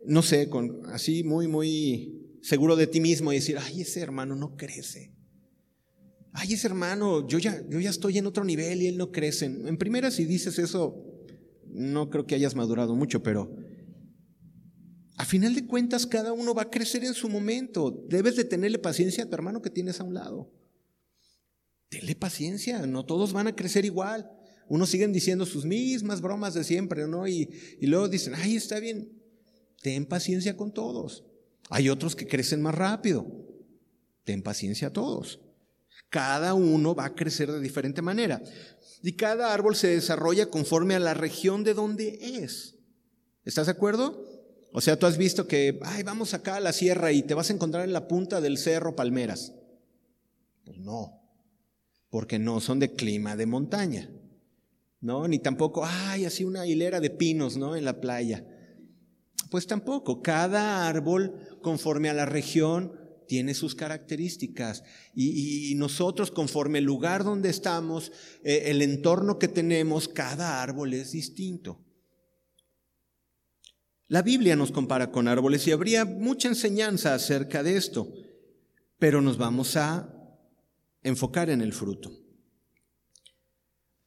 no 0.06 0.22
sé, 0.22 0.50
con, 0.50 0.86
así 0.94 1.24
muy, 1.24 1.48
muy 1.48 2.38
seguro 2.44 2.76
de 2.76 2.86
ti 2.86 3.02
mismo 3.02 3.32
y 3.32 3.38
decir, 3.38 3.58
ay, 3.58 3.82
ese 3.82 4.02
hermano 4.02 4.36
no 4.36 4.56
crece. 4.56 5.19
Ay, 6.32 6.54
ese 6.54 6.68
hermano, 6.68 7.28
yo 7.28 7.40
ya, 7.40 7.64
yo 7.68 7.80
ya 7.80 7.90
estoy 7.90 8.18
en 8.18 8.28
otro 8.28 8.44
nivel 8.44 8.82
y 8.82 8.88
él 8.88 8.98
no 8.98 9.12
crece. 9.12 9.46
En 9.46 9.78
primera, 9.78 10.12
si 10.12 10.26
dices 10.26 10.60
eso, 10.60 11.04
no 11.68 12.10
creo 12.10 12.26
que 12.26 12.36
hayas 12.36 12.56
madurado 12.56 12.96
mucho, 12.96 13.24
pero 13.24 13.56
a 15.18 15.26
final 15.26 15.54
de 15.54 15.66
cuentas 15.66 16.06
cada 16.06 16.34
uno 16.34 16.54
va 16.54 16.64
a 16.64 16.70
crecer 16.70 17.04
en 17.04 17.14
su 17.14 17.30
momento. 17.30 18.06
Debes 18.08 18.36
de 18.36 18.46
tenerle 18.46 18.80
paciencia 18.80 19.24
a 19.24 19.28
tu 19.28 19.36
hermano 19.36 19.62
que 19.62 19.70
tienes 19.70 20.00
a 20.00 20.04
un 20.04 20.14
lado. 20.14 20.52
Tenle 21.90 22.16
paciencia, 22.16 22.86
no 22.86 23.06
todos 23.06 23.34
van 23.34 23.48
a 23.48 23.56
crecer 23.56 23.84
igual. 23.84 24.30
Unos 24.68 24.90
siguen 24.90 25.12
diciendo 25.12 25.46
sus 25.46 25.66
mismas 25.66 26.22
bromas 26.22 26.54
de 26.54 26.64
siempre, 26.64 27.08
¿no? 27.08 27.28
Y, 27.28 27.50
y 27.82 27.88
luego 27.88 28.08
dicen, 28.08 28.34
ay, 28.36 28.56
está 28.56 28.80
bien, 28.80 29.12
ten 29.82 30.06
paciencia 30.06 30.56
con 30.56 30.72
todos. 30.72 31.26
Hay 31.70 31.90
otros 31.90 32.16
que 32.16 32.28
crecen 32.28 32.62
más 32.62 32.76
rápido. 32.76 33.26
Ten 34.24 34.44
paciencia 34.44 34.90
a 34.90 34.94
todos. 34.94 35.42
Cada 36.10 36.54
uno 36.54 36.96
va 36.96 37.06
a 37.06 37.16
crecer 37.16 37.52
de 37.52 37.60
diferente 37.60 38.02
manera. 38.02 38.42
Y 39.02 39.14
cada 39.14 39.54
árbol 39.54 39.76
se 39.76 39.88
desarrolla 39.88 40.50
conforme 40.50 40.96
a 40.96 41.00
la 41.00 41.14
región 41.14 41.64
de 41.64 41.74
donde 41.74 42.20
es. 42.44 42.76
¿Estás 43.46 43.68
de 43.68 43.72
acuerdo? 43.72 44.26
O 44.74 44.82
sea, 44.82 44.98
tú 44.98 45.06
has 45.06 45.18
visto 45.18 45.48
que, 45.48 45.80
ay, 45.84 46.04
vamos 46.04 46.34
acá 46.34 46.56
a 46.56 46.60
la 46.60 46.74
sierra 46.74 47.12
y 47.12 47.24
te 47.24 47.34
vas 47.34 47.50
a 47.50 47.54
encontrar 47.54 47.84
en 47.86 47.94
la 47.94 48.08
punta 48.08 48.42
del 48.42 48.58
cerro 48.58 48.96
palmeras. 48.96 49.54
Pues 50.66 50.78
no 50.78 51.20
porque 52.10 52.40
no 52.40 52.60
son 52.60 52.80
de 52.80 52.94
clima 52.94 53.36
de 53.36 53.46
montaña, 53.46 54.10
¿no? 55.00 55.28
Ni 55.28 55.40
tampoco, 55.40 55.86
ay, 55.86 56.26
así 56.26 56.44
una 56.44 56.66
hilera 56.66 57.00
de 57.00 57.10
pinos, 57.10 57.58
¿no? 57.58 57.76
En 57.76 57.86
la 57.86 58.02
playa. 58.02 58.46
Pues 59.50 59.68
tampoco, 59.68 60.22
cada 60.22 60.88
árbol, 60.88 61.60
conforme 61.62 62.10
a 62.10 62.14
la 62.14 62.26
región, 62.26 62.99
tiene 63.30 63.54
sus 63.54 63.76
características. 63.76 64.84
Y, 65.14 65.76
nosotros, 65.76 66.32
conforme 66.32 66.80
el 66.80 66.86
lugar 66.86 67.24
donde 67.24 67.50
estamos, 67.50 68.12
eh, 68.44 68.64
el 68.66 68.82
entorno 68.82 69.38
que 69.38 69.48
tenemos, 69.48 70.10
cada 70.10 70.62
árbol 70.62 70.96
es 70.96 71.12
distinto. 71.12 71.80
La 74.08 74.24
Biblia 74.24 74.56
nos 74.56 74.72
compara 74.72 75.12
con 75.12 75.28
árboles 75.28 75.68
y 75.68 75.72
habría 75.72 76.04
mucha 76.04 76.48
enseñanza 76.48 77.14
acerca 77.14 77.62
de 77.62 77.78
esto, 77.78 78.12
pero 78.98 79.22
nos 79.22 79.38
vamos 79.38 79.78
a 79.78 80.12
enfocar 81.04 81.52
en 81.52 81.62
el 81.62 81.72
fruto. 81.72 82.12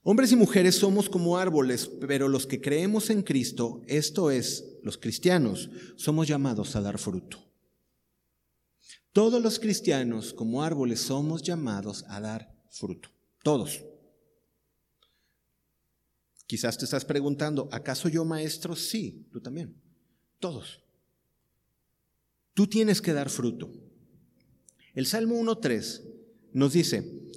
Hombres 0.02 0.32
y 0.32 0.36
mujeres 0.36 0.74
somos 0.74 1.08
como 1.08 1.38
árboles, 1.38 1.88
pero 2.00 2.28
los 2.28 2.48
que 2.48 2.60
creemos 2.60 3.08
en 3.10 3.22
Cristo, 3.22 3.82
esto 3.86 4.32
es, 4.32 4.80
los 4.82 4.98
cristianos, 4.98 5.70
somos 5.94 6.26
llamados 6.26 6.74
a 6.74 6.80
dar 6.80 6.98
fruto. 6.98 7.51
Todos 9.12 9.42
los 9.42 9.58
cristianos 9.58 10.32
como 10.32 10.62
árboles 10.62 11.00
somos 11.00 11.42
llamados 11.42 12.04
a 12.08 12.20
dar 12.20 12.54
fruto. 12.70 13.10
Todos. 13.42 13.84
Quizás 16.46 16.78
te 16.78 16.84
estás 16.84 17.04
preguntando, 17.04 17.68
¿acaso 17.72 18.08
yo 18.08 18.24
maestro? 18.24 18.74
Sí, 18.74 19.26
tú 19.30 19.40
también. 19.40 19.76
Todos. 20.38 20.82
Tú 22.54 22.66
tienes 22.66 23.00
que 23.00 23.12
dar 23.12 23.28
fruto. 23.28 23.70
El 24.94 25.06
Salmo 25.06 25.36
1.3 25.36 26.02
nos 26.52 26.72
dice, 26.72 27.30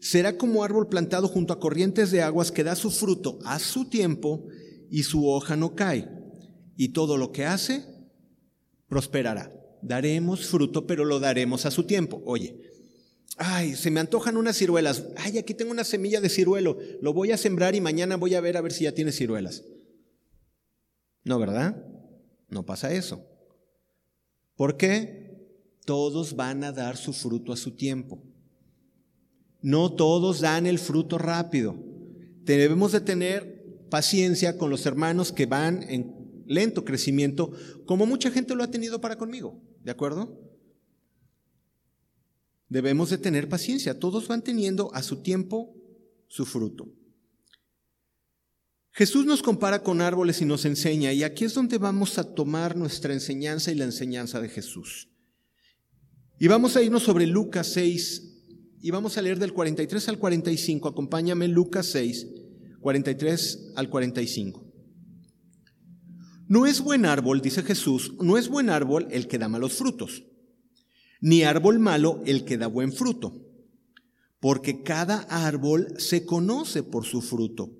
será 0.00 0.36
como 0.36 0.64
árbol 0.64 0.88
plantado 0.88 1.28
junto 1.28 1.52
a 1.52 1.60
corrientes 1.60 2.10
de 2.10 2.22
aguas 2.22 2.50
que 2.52 2.64
da 2.64 2.74
su 2.74 2.90
fruto 2.90 3.38
a 3.44 3.58
su 3.58 3.88
tiempo 3.88 4.46
y 4.90 5.04
su 5.04 5.28
hoja 5.28 5.56
no 5.56 5.74
cae. 5.74 6.08
Y 6.76 6.88
todo 6.88 7.16
lo 7.16 7.30
que 7.30 7.46
hace 7.46 7.84
prosperará. 8.88 9.59
Daremos 9.82 10.46
fruto, 10.46 10.86
pero 10.86 11.04
lo 11.04 11.20
daremos 11.20 11.66
a 11.66 11.70
su 11.70 11.84
tiempo. 11.84 12.22
Oye, 12.26 12.72
ay, 13.36 13.74
se 13.74 13.90
me 13.90 14.00
antojan 14.00 14.36
unas 14.36 14.56
ciruelas. 14.56 15.06
Ay, 15.16 15.38
aquí 15.38 15.54
tengo 15.54 15.70
una 15.70 15.84
semilla 15.84 16.20
de 16.20 16.28
ciruelo. 16.28 16.78
Lo 17.00 17.12
voy 17.12 17.32
a 17.32 17.36
sembrar 17.36 17.74
y 17.74 17.80
mañana 17.80 18.16
voy 18.16 18.34
a 18.34 18.40
ver 18.40 18.56
a 18.56 18.60
ver 18.60 18.72
si 18.72 18.84
ya 18.84 18.92
tiene 18.92 19.12
ciruelas. 19.12 19.64
No, 21.24 21.38
¿verdad? 21.38 21.84
No 22.48 22.64
pasa 22.66 22.92
eso. 22.92 23.24
¿Por 24.56 24.76
qué? 24.76 25.20
Todos 25.84 26.36
van 26.36 26.64
a 26.64 26.72
dar 26.72 26.96
su 26.96 27.12
fruto 27.12 27.52
a 27.52 27.56
su 27.56 27.72
tiempo. 27.72 28.22
No 29.62 29.92
todos 29.92 30.40
dan 30.40 30.66
el 30.66 30.78
fruto 30.78 31.18
rápido. 31.18 31.76
Debemos 32.42 32.92
de 32.92 33.00
tener 33.00 33.60
paciencia 33.90 34.56
con 34.56 34.70
los 34.70 34.86
hermanos 34.86 35.32
que 35.32 35.46
van 35.46 35.82
en 35.88 36.44
lento 36.46 36.84
crecimiento, 36.84 37.52
como 37.86 38.06
mucha 38.06 38.30
gente 38.30 38.54
lo 38.54 38.64
ha 38.64 38.70
tenido 38.70 39.00
para 39.00 39.16
conmigo, 39.16 39.60
¿de 39.80 39.90
acuerdo? 39.90 40.38
Debemos 42.68 43.10
de 43.10 43.18
tener 43.18 43.48
paciencia. 43.48 43.98
Todos 43.98 44.28
van 44.28 44.42
teniendo 44.42 44.94
a 44.94 45.02
su 45.02 45.22
tiempo 45.22 45.74
su 46.28 46.46
fruto. 46.46 46.88
Jesús 48.92 49.24
nos 49.26 49.42
compara 49.42 49.82
con 49.82 50.00
árboles 50.00 50.40
y 50.40 50.44
nos 50.44 50.64
enseña, 50.64 51.12
y 51.12 51.22
aquí 51.22 51.44
es 51.44 51.54
donde 51.54 51.78
vamos 51.78 52.18
a 52.18 52.34
tomar 52.34 52.76
nuestra 52.76 53.12
enseñanza 53.12 53.70
y 53.70 53.76
la 53.76 53.84
enseñanza 53.84 54.40
de 54.40 54.48
Jesús. 54.48 55.08
Y 56.38 56.48
vamos 56.48 56.76
a 56.76 56.82
irnos 56.82 57.04
sobre 57.04 57.26
Lucas 57.26 57.68
6, 57.72 58.30
y 58.82 58.90
vamos 58.90 59.16
a 59.16 59.22
leer 59.22 59.38
del 59.38 59.52
43 59.52 60.08
al 60.08 60.18
45. 60.18 60.88
Acompáñame 60.88 61.48
Lucas 61.48 61.86
6, 61.86 62.26
43 62.80 63.72
al 63.76 63.90
45. 63.90 64.69
No 66.50 66.66
es 66.66 66.80
buen 66.80 67.06
árbol, 67.06 67.40
dice 67.42 67.62
Jesús, 67.62 68.14
no 68.20 68.36
es 68.36 68.48
buen 68.48 68.70
árbol 68.70 69.06
el 69.12 69.28
que 69.28 69.38
da 69.38 69.48
malos 69.48 69.74
frutos, 69.74 70.24
ni 71.20 71.44
árbol 71.44 71.78
malo 71.78 72.20
el 72.26 72.44
que 72.44 72.58
da 72.58 72.66
buen 72.66 72.92
fruto, 72.92 73.40
porque 74.40 74.82
cada 74.82 75.20
árbol 75.30 75.94
se 75.98 76.26
conoce 76.26 76.82
por 76.82 77.06
su 77.06 77.22
fruto, 77.22 77.70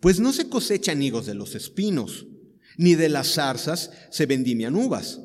pues 0.00 0.20
no 0.20 0.34
se 0.34 0.50
cosechan 0.50 1.00
higos 1.02 1.24
de 1.24 1.32
los 1.32 1.54
espinos, 1.54 2.26
ni 2.76 2.96
de 2.96 3.08
las 3.08 3.32
zarzas 3.32 3.92
se 4.10 4.26
vendimian 4.26 4.76
uvas. 4.76 5.22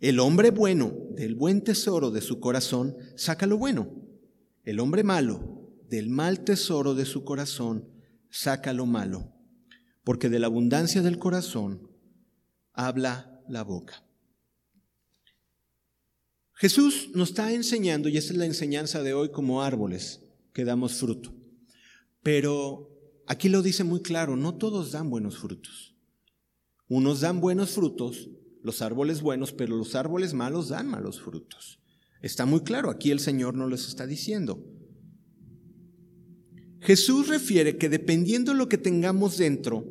El 0.00 0.18
hombre 0.18 0.50
bueno 0.50 0.92
del 1.10 1.36
buen 1.36 1.62
tesoro 1.62 2.10
de 2.10 2.20
su 2.20 2.40
corazón 2.40 2.96
saca 3.14 3.46
lo 3.46 3.58
bueno 3.58 4.02
el 4.64 4.80
hombre 4.80 5.04
malo, 5.04 5.70
del 5.88 6.08
mal 6.08 6.40
tesoro 6.40 6.96
de 6.96 7.04
su 7.04 7.22
corazón, 7.22 7.88
saca 8.28 8.72
lo 8.72 8.86
malo, 8.86 9.32
porque 10.02 10.28
de 10.28 10.40
la 10.40 10.48
abundancia 10.48 11.00
del 11.00 11.20
corazón 11.20 11.91
habla 12.72 13.42
la 13.48 13.62
boca. 13.62 14.04
Jesús 16.54 17.10
nos 17.14 17.30
está 17.30 17.52
enseñando, 17.52 18.08
y 18.08 18.16
esa 18.16 18.32
es 18.32 18.38
la 18.38 18.46
enseñanza 18.46 19.02
de 19.02 19.14
hoy 19.14 19.30
como 19.30 19.62
árboles 19.62 20.20
que 20.52 20.64
damos 20.64 20.94
fruto. 20.94 21.34
Pero 22.22 22.88
aquí 23.26 23.48
lo 23.48 23.62
dice 23.62 23.84
muy 23.84 24.00
claro, 24.00 24.36
no 24.36 24.54
todos 24.56 24.92
dan 24.92 25.10
buenos 25.10 25.38
frutos. 25.38 25.96
Unos 26.88 27.20
dan 27.20 27.40
buenos 27.40 27.70
frutos, 27.70 28.30
los 28.62 28.80
árboles 28.80 29.22
buenos, 29.22 29.52
pero 29.52 29.76
los 29.76 29.94
árboles 29.94 30.34
malos 30.34 30.68
dan 30.68 30.86
malos 30.86 31.20
frutos. 31.20 31.80
Está 32.20 32.46
muy 32.46 32.60
claro, 32.60 32.90
aquí 32.90 33.10
el 33.10 33.18
Señor 33.18 33.54
no 33.54 33.66
les 33.66 33.88
está 33.88 34.06
diciendo. 34.06 34.64
Jesús 36.80 37.28
refiere 37.28 37.76
que 37.76 37.88
dependiendo 37.88 38.52
de 38.52 38.58
lo 38.58 38.68
que 38.68 38.78
tengamos 38.78 39.36
dentro, 39.36 39.84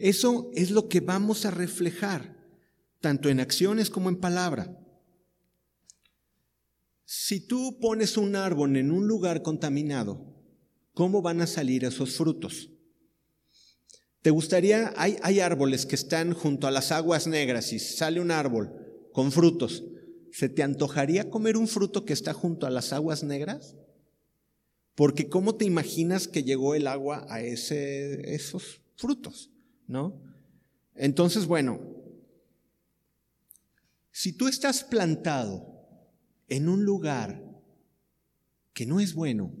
eso 0.00 0.50
es 0.54 0.70
lo 0.70 0.88
que 0.88 1.00
vamos 1.00 1.44
a 1.44 1.50
reflejar, 1.50 2.36
tanto 3.00 3.28
en 3.28 3.38
acciones 3.38 3.90
como 3.90 4.08
en 4.08 4.16
palabra. 4.16 4.76
Si 7.04 7.40
tú 7.40 7.78
pones 7.80 8.16
un 8.16 8.36
árbol 8.36 8.76
en 8.76 8.90
un 8.90 9.06
lugar 9.06 9.42
contaminado, 9.42 10.34
¿cómo 10.94 11.22
van 11.22 11.40
a 11.40 11.46
salir 11.46 11.84
esos 11.84 12.14
frutos? 12.16 12.70
¿Te 14.22 14.30
gustaría, 14.30 14.92
hay, 14.96 15.16
hay 15.22 15.40
árboles 15.40 15.86
que 15.86 15.96
están 15.96 16.34
junto 16.34 16.66
a 16.66 16.70
las 16.70 16.92
aguas 16.92 17.26
negras 17.26 17.72
y 17.72 17.78
sale 17.78 18.20
un 18.20 18.30
árbol 18.30 18.72
con 19.12 19.32
frutos, 19.32 19.84
¿se 20.32 20.48
te 20.48 20.62
antojaría 20.62 21.30
comer 21.30 21.56
un 21.56 21.68
fruto 21.68 22.04
que 22.04 22.12
está 22.12 22.32
junto 22.32 22.66
a 22.66 22.70
las 22.70 22.92
aguas 22.92 23.22
negras? 23.22 23.76
Porque 24.94 25.28
¿cómo 25.28 25.56
te 25.56 25.64
imaginas 25.64 26.28
que 26.28 26.42
llegó 26.42 26.74
el 26.74 26.86
agua 26.86 27.26
a 27.28 27.42
ese, 27.42 28.34
esos 28.34 28.80
frutos? 28.96 29.50
¿No? 29.90 30.22
Entonces, 30.94 31.46
bueno, 31.46 31.80
si 34.12 34.32
tú 34.32 34.46
estás 34.46 34.84
plantado 34.84 35.66
en 36.46 36.68
un 36.68 36.84
lugar 36.84 37.44
que 38.72 38.86
no 38.86 39.00
es 39.00 39.14
bueno, 39.14 39.52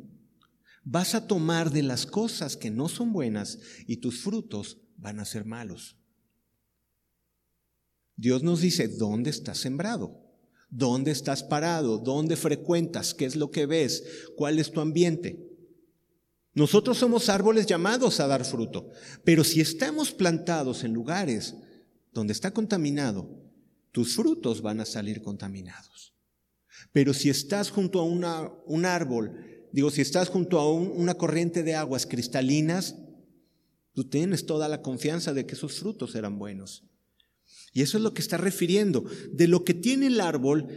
vas 0.84 1.16
a 1.16 1.26
tomar 1.26 1.72
de 1.72 1.82
las 1.82 2.06
cosas 2.06 2.56
que 2.56 2.70
no 2.70 2.88
son 2.88 3.12
buenas 3.12 3.58
y 3.88 3.96
tus 3.96 4.22
frutos 4.22 4.78
van 4.96 5.18
a 5.18 5.24
ser 5.24 5.44
malos. 5.44 5.96
Dios 8.14 8.44
nos 8.44 8.60
dice, 8.60 8.86
¿dónde 8.86 9.30
estás 9.30 9.58
sembrado? 9.58 10.16
¿Dónde 10.68 11.10
estás 11.10 11.42
parado? 11.42 11.98
¿Dónde 11.98 12.36
frecuentas? 12.36 13.14
¿Qué 13.14 13.24
es 13.24 13.34
lo 13.34 13.50
que 13.50 13.66
ves? 13.66 14.04
¿Cuál 14.36 14.60
es 14.60 14.70
tu 14.70 14.80
ambiente? 14.80 15.49
Nosotros 16.60 16.98
somos 16.98 17.30
árboles 17.30 17.64
llamados 17.64 18.20
a 18.20 18.26
dar 18.26 18.44
fruto, 18.44 18.90
pero 19.24 19.44
si 19.44 19.62
estamos 19.62 20.12
plantados 20.12 20.84
en 20.84 20.92
lugares 20.92 21.54
donde 22.12 22.34
está 22.34 22.50
contaminado, 22.50 23.30
tus 23.92 24.14
frutos 24.14 24.60
van 24.60 24.78
a 24.78 24.84
salir 24.84 25.22
contaminados. 25.22 26.12
Pero 26.92 27.14
si 27.14 27.30
estás 27.30 27.70
junto 27.70 27.98
a 27.98 28.04
una, 28.04 28.52
un 28.66 28.84
árbol, 28.84 29.32
digo, 29.72 29.90
si 29.90 30.02
estás 30.02 30.28
junto 30.28 30.60
a 30.60 30.70
una 30.70 31.14
corriente 31.14 31.62
de 31.62 31.76
aguas 31.76 32.04
cristalinas, 32.04 32.94
tú 33.94 34.10
tienes 34.10 34.44
toda 34.44 34.68
la 34.68 34.82
confianza 34.82 35.32
de 35.32 35.46
que 35.46 35.54
esos 35.54 35.78
frutos 35.78 36.12
serán 36.12 36.38
buenos. 36.38 36.84
Y 37.72 37.80
eso 37.80 37.96
es 37.96 38.02
lo 38.02 38.12
que 38.12 38.20
está 38.20 38.36
refiriendo. 38.36 39.06
De 39.32 39.48
lo 39.48 39.64
que 39.64 39.72
tiene 39.72 40.08
el 40.08 40.20
árbol, 40.20 40.68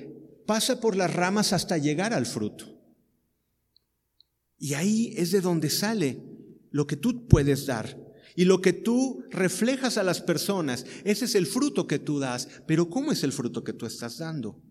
pasa 0.47 0.79
por 0.79 0.95
las 0.95 1.13
ramas 1.13 1.51
hasta 1.51 1.77
llegar 1.77 2.13
al 2.13 2.25
fruto. 2.25 2.73
Y 4.63 4.75
ahí 4.75 5.13
es 5.17 5.32
de 5.32 5.41
donde 5.41 5.70
sale 5.70 6.24
lo 6.72 6.88
que 6.88 6.96
tú 6.96 7.27
puedes 7.27 7.65
dar. 7.65 8.00
Y 8.34 8.46
lo 8.46 8.62
que 8.62 8.72
tú 8.72 9.25
reflejas 9.29 9.98
a 9.98 10.03
las 10.03 10.22
personas, 10.22 10.86
ese 11.03 11.25
es 11.25 11.36
el 11.36 11.48
fruto 11.48 11.86
que 11.86 12.00
tú 12.00 12.17
das. 12.17 12.48
Pero 12.65 12.89
¿cómo 12.89 13.12
es 13.12 13.25
el 13.25 13.34
fruto 13.34 13.65
que 13.65 13.74
tú 13.74 13.86
estás 13.86 14.20
dando? 14.20 14.63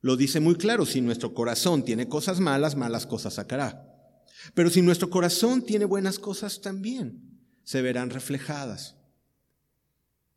Lo 0.00 0.16
dice 0.16 0.40
muy 0.40 0.56
claro, 0.56 0.84
si 0.84 1.00
nuestro 1.00 1.32
corazón 1.32 1.84
tiene 1.84 2.08
cosas 2.08 2.40
malas, 2.40 2.74
malas 2.74 3.06
cosas 3.06 3.34
sacará. 3.34 3.88
Pero 4.52 4.68
si 4.68 4.82
nuestro 4.82 5.10
corazón 5.10 5.62
tiene 5.62 5.84
buenas 5.84 6.18
cosas 6.18 6.60
también, 6.60 7.38
se 7.62 7.82
verán 7.82 8.10
reflejadas. 8.10 8.96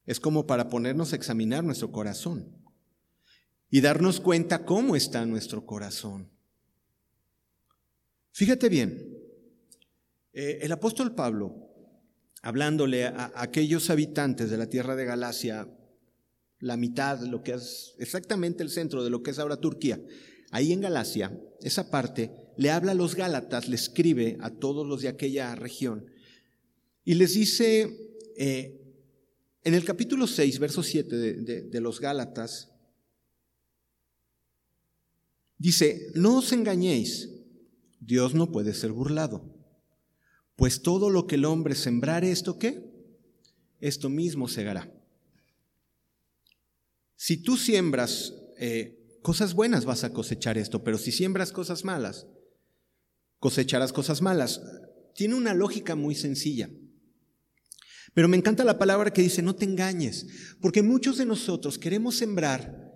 Es 0.06 0.20
como 0.20 0.46
para 0.46 0.70
ponernos 0.70 1.13
a 1.13 1.16
examinar 1.16 1.63
nuestro 1.63 1.92
corazón 1.92 2.48
y 3.72 3.82
darnos 3.82 4.20
cuenta 4.20 4.66
cómo 4.66 4.96
está 4.96 5.25
nuestro 5.25 5.66
corazón. 5.66 6.37
Fíjate 8.38 8.70
bien, 8.70 9.17
eh, 10.32 10.60
el 10.62 10.72
apóstol 10.72 11.15
Pablo, 11.15 11.56
hablándole 12.44 13.06
a, 13.06 13.32
aquellos 13.34 13.89
habitantes 13.89 14.51
de 14.51 14.58
la 14.58 14.70
tierra 14.70 14.96
de 14.96 15.06
Galacia, 15.06 15.67
la 16.60 16.77
mitad, 16.77 17.20
lo 17.22 17.41
que 17.41 17.53
es 17.53 17.96
exactamente 17.98 18.62
el 18.62 18.70
centro 18.70 19.03
de 19.03 19.10
lo 19.10 19.24
que 19.24 19.32
es 19.32 19.39
ahora 19.39 19.60
Turquía, 19.60 20.00
ahí 20.51 20.72
en 20.72 20.82
Galacia, 20.82 21.36
esa 21.63 21.89
parte, 21.89 22.29
le 22.58 22.70
habla 22.70 22.91
a 22.91 22.94
los 22.94 23.15
Gálatas, 23.15 23.70
le 23.70 23.75
escribe 23.75 24.38
a 24.39 24.51
todos 24.51 24.86
los 24.86 25.01
de 25.01 25.08
aquella 25.08 25.56
región 25.56 26.06
y 27.03 27.15
les 27.15 27.34
dice, 27.34 28.22
eh, 28.38 28.79
en 29.63 29.74
el 29.74 29.84
capítulo 29.84 30.27
6, 30.27 30.60
verso 30.60 30.84
7 30.84 31.15
de, 31.15 31.82
los 31.82 32.00
Gálatas, 32.00 32.70
dice, 35.58 36.12
no 36.13 36.38
os 36.38 36.51
engañéis, 36.51 37.34
Dios 38.00 38.34
no 38.34 38.51
puede 38.51 38.74
ser 38.74 38.92
burlado, 38.92 39.44
pues 40.56 40.82
todo 40.82 41.10
lo 41.10 41.27
que 41.27 41.36
el 41.36 41.46
hombre 41.46 41.75
sembrare, 41.75 42.32
¿esto 42.32 42.58
qué? 42.58 42.84
Esto 43.80 44.10
mismo 44.10 44.48
segará. 44.48 44.92
Si 47.16 47.38
tú 47.38 47.58
siembras 47.58 48.34
eh, 48.58 49.20
cosas 49.22 49.54
buenas, 49.54 49.86
vas 49.86 50.04
a 50.04 50.13
cosechar 50.13 50.58
esto, 50.58 50.84
pero 50.84 50.98
si 50.98 51.12
siembras 51.12 51.51
cosas 51.51 51.84
malas, 51.84 52.27
cosecharás 53.39 53.92
cosas 53.92 54.22
malas. 54.22 54.62
Tiene 55.16 55.36
una 55.36 55.54
lógica 55.54 55.96
muy 55.96 56.16
sencilla. 56.16 56.70
Pero 58.13 58.27
me 58.27 58.38
encanta 58.38 58.63
la 58.63 58.80
palabra 58.80 59.12
que 59.12 59.22
dice, 59.22 59.42
no 59.42 59.56
te 59.56 59.66
engañes, 59.66 60.27
porque 60.62 60.82
muchos 60.82 61.18
de 61.18 61.25
nosotros 61.25 61.77
queremos 61.77 62.16
sembrar 62.16 62.88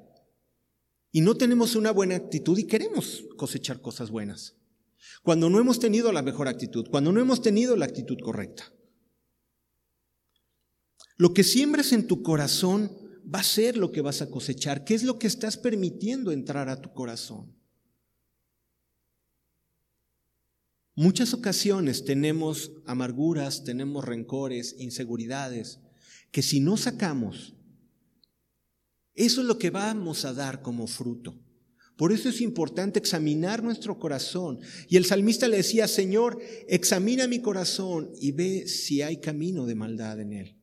y 1.11 1.21
no 1.21 1.35
tenemos 1.35 1.75
una 1.75 1.91
buena 1.91 2.15
actitud 2.15 2.57
y 2.57 2.65
queremos 2.65 3.25
cosechar 3.37 3.81
cosas 3.81 4.09
buenas. 4.09 4.55
Cuando 5.23 5.49
no 5.49 5.59
hemos 5.59 5.79
tenido 5.79 6.11
la 6.11 6.21
mejor 6.21 6.47
actitud, 6.47 6.87
cuando 6.89 7.11
no 7.11 7.19
hemos 7.19 7.41
tenido 7.41 7.75
la 7.75 7.85
actitud 7.85 8.17
correcta. 8.23 8.71
Lo 11.17 11.33
que 11.33 11.43
siembres 11.43 11.91
en 11.91 12.07
tu 12.07 12.23
corazón 12.23 12.91
va 13.23 13.39
a 13.39 13.43
ser 13.43 13.77
lo 13.77 13.91
que 13.91 14.01
vas 14.01 14.21
a 14.21 14.29
cosechar. 14.29 14.83
¿Qué 14.83 14.95
es 14.95 15.03
lo 15.03 15.19
que 15.19 15.27
estás 15.27 15.57
permitiendo 15.57 16.31
entrar 16.31 16.69
a 16.69 16.81
tu 16.81 16.91
corazón? 16.93 17.55
Muchas 20.95 21.33
ocasiones 21.33 22.03
tenemos 22.03 22.71
amarguras, 22.85 23.63
tenemos 23.63 24.03
rencores, 24.03 24.75
inseguridades, 24.77 25.79
que 26.31 26.41
si 26.41 26.59
no 26.59 26.75
sacamos, 26.77 27.55
eso 29.13 29.41
es 29.41 29.47
lo 29.47 29.57
que 29.57 29.69
vamos 29.69 30.25
a 30.25 30.33
dar 30.33 30.61
como 30.61 30.87
fruto. 30.87 31.39
Por 31.95 32.11
eso 32.11 32.29
es 32.29 32.41
importante 32.41 32.99
examinar 32.99 33.63
nuestro 33.63 33.99
corazón. 33.99 34.59
Y 34.87 34.97
el 34.97 35.05
salmista 35.05 35.47
le 35.47 35.57
decía, 35.57 35.87
Señor, 35.87 36.39
examina 36.67 37.27
mi 37.27 37.39
corazón 37.39 38.11
y 38.19 38.31
ve 38.31 38.67
si 38.67 39.01
hay 39.01 39.17
camino 39.17 39.65
de 39.65 39.75
maldad 39.75 40.19
en 40.19 40.33
él. 40.33 40.55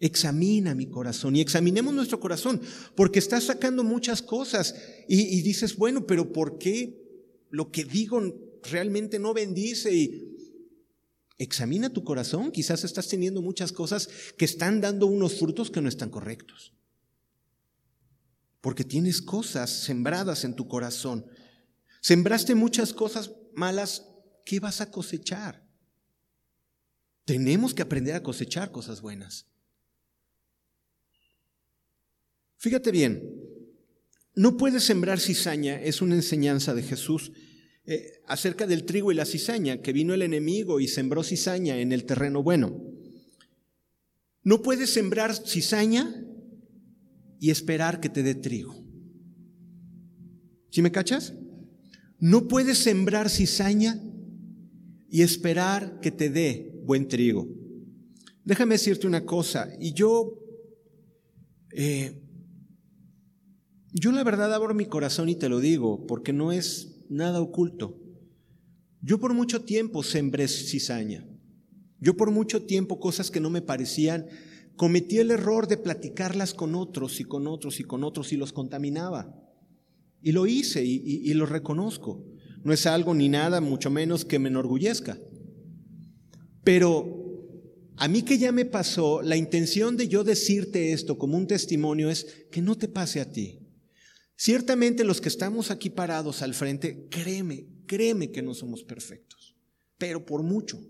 Examina 0.00 0.74
mi 0.74 0.86
corazón 0.86 1.36
y 1.36 1.40
examinemos 1.40 1.92
nuestro 1.92 2.20
corazón, 2.20 2.60
porque 2.94 3.18
estás 3.18 3.44
sacando 3.44 3.82
muchas 3.82 4.22
cosas 4.22 4.74
y, 5.08 5.38
y 5.38 5.42
dices, 5.42 5.76
bueno, 5.76 6.06
pero 6.06 6.32
¿por 6.32 6.58
qué 6.58 7.02
lo 7.50 7.70
que 7.70 7.84
digo 7.84 8.20
realmente 8.70 9.18
no 9.18 9.34
bendice 9.34 9.94
y 9.94 10.38
examina 11.38 11.90
tu 11.90 12.04
corazón. 12.04 12.50
Quizás 12.50 12.84
estás 12.84 13.08
teniendo 13.08 13.40
muchas 13.40 13.72
cosas 13.72 14.08
que 14.36 14.44
están 14.44 14.80
dando 14.80 15.06
unos 15.06 15.38
frutos 15.38 15.70
que 15.70 15.80
no 15.80 15.88
están 15.88 16.10
correctos. 16.10 16.74
Porque 18.60 18.84
tienes 18.84 19.22
cosas 19.22 19.70
sembradas 19.70 20.44
en 20.44 20.54
tu 20.54 20.66
corazón. 20.66 21.26
Sembraste 22.00 22.54
muchas 22.54 22.92
cosas 22.92 23.32
malas, 23.54 24.06
¿qué 24.44 24.60
vas 24.60 24.80
a 24.80 24.90
cosechar? 24.90 25.66
Tenemos 27.24 27.74
que 27.74 27.82
aprender 27.82 28.14
a 28.14 28.22
cosechar 28.22 28.70
cosas 28.70 29.00
buenas. 29.00 29.46
Fíjate 32.56 32.90
bien, 32.90 33.22
no 34.34 34.56
puedes 34.56 34.84
sembrar 34.84 35.20
cizaña, 35.20 35.80
es 35.80 36.00
una 36.00 36.14
enseñanza 36.14 36.74
de 36.74 36.82
Jesús. 36.82 37.32
Eh, 37.90 38.20
acerca 38.26 38.66
del 38.66 38.84
trigo 38.84 39.10
y 39.10 39.14
la 39.14 39.24
cizaña, 39.24 39.80
que 39.80 39.94
vino 39.94 40.12
el 40.12 40.20
enemigo 40.20 40.78
y 40.78 40.88
sembró 40.88 41.22
cizaña 41.22 41.78
en 41.78 41.92
el 41.92 42.04
terreno 42.04 42.42
bueno. 42.42 42.82
No 44.42 44.62
puedes 44.62 44.90
sembrar 44.90 45.34
cizaña 45.34 46.14
y 47.38 47.50
esperar 47.50 48.00
que 48.00 48.08
te 48.08 48.22
dé 48.22 48.34
trigo. 48.34 48.74
¿Sí 50.70 50.82
me 50.82 50.92
cachas? 50.92 51.34
No 52.18 52.48
puedes 52.48 52.78
sembrar 52.78 53.30
cizaña 53.30 54.02
y 55.10 55.22
esperar 55.22 56.00
que 56.00 56.10
te 56.10 56.30
dé 56.30 56.80
buen 56.84 57.08
trigo. 57.08 57.48
Déjame 58.44 58.74
decirte 58.74 59.06
una 59.06 59.24
cosa, 59.24 59.68
y 59.78 59.92
yo, 59.92 60.42
eh, 61.72 62.22
yo 63.92 64.10
la 64.12 64.24
verdad 64.24 64.52
abro 64.54 64.74
mi 64.74 64.86
corazón 64.86 65.28
y 65.28 65.36
te 65.36 65.48
lo 65.48 65.60
digo, 65.60 66.06
porque 66.06 66.32
no 66.32 66.50
es 66.50 67.04
nada 67.08 67.40
oculto. 67.40 67.98
Yo 69.00 69.18
por 69.18 69.34
mucho 69.34 69.62
tiempo 69.62 70.02
sembré 70.02 70.48
cizaña. 70.48 71.26
Yo 72.00 72.16
por 72.16 72.30
mucho 72.30 72.62
tiempo 72.62 73.00
cosas 73.00 73.30
que 73.30 73.40
no 73.40 73.50
me 73.50 73.62
parecían, 73.62 74.26
cometí 74.78 75.18
el 75.18 75.30
error 75.30 75.68
de 75.68 75.76
platicarlas 75.76 76.54
con 76.54 76.74
otros 76.74 77.20
y 77.20 77.24
con 77.24 77.46
otros 77.46 77.80
y 77.80 77.84
con 77.84 78.04
otros 78.04 78.32
y 78.32 78.38
los 78.38 78.54
contaminaba. 78.54 79.34
Y 80.22 80.32
lo 80.32 80.46
hice 80.46 80.82
y, 80.82 81.02
y 81.04 81.34
lo 81.34 81.44
reconozco. 81.44 82.24
No 82.64 82.72
es 82.72 82.86
algo 82.86 83.12
ni 83.12 83.28
nada, 83.28 83.60
mucho 83.60 83.90
menos 83.90 84.24
que 84.24 84.38
me 84.38 84.48
enorgullezca. 84.48 85.18
Pero 86.64 87.18
a 87.96 88.06
mí 88.06 88.22
que 88.22 88.38
ya 88.38 88.52
me 88.52 88.64
pasó, 88.64 89.22
la 89.22 89.36
intención 89.36 89.96
de 89.96 90.06
yo 90.06 90.22
decirte 90.22 90.92
esto 90.92 91.18
como 91.18 91.36
un 91.36 91.48
testimonio 91.48 92.10
es 92.10 92.46
que 92.50 92.62
no 92.62 92.76
te 92.76 92.86
pase 92.86 93.20
a 93.20 93.30
ti. 93.30 93.58
Ciertamente 94.36 95.02
los 95.02 95.20
que 95.20 95.28
estamos 95.28 95.72
aquí 95.72 95.90
parados 95.90 96.42
al 96.42 96.54
frente, 96.54 97.08
créeme, 97.10 97.66
créeme 97.86 98.30
que 98.30 98.40
no 98.40 98.54
somos 98.54 98.84
perfectos, 98.84 99.56
pero 99.98 100.24
por 100.24 100.44
mucho. 100.44 100.80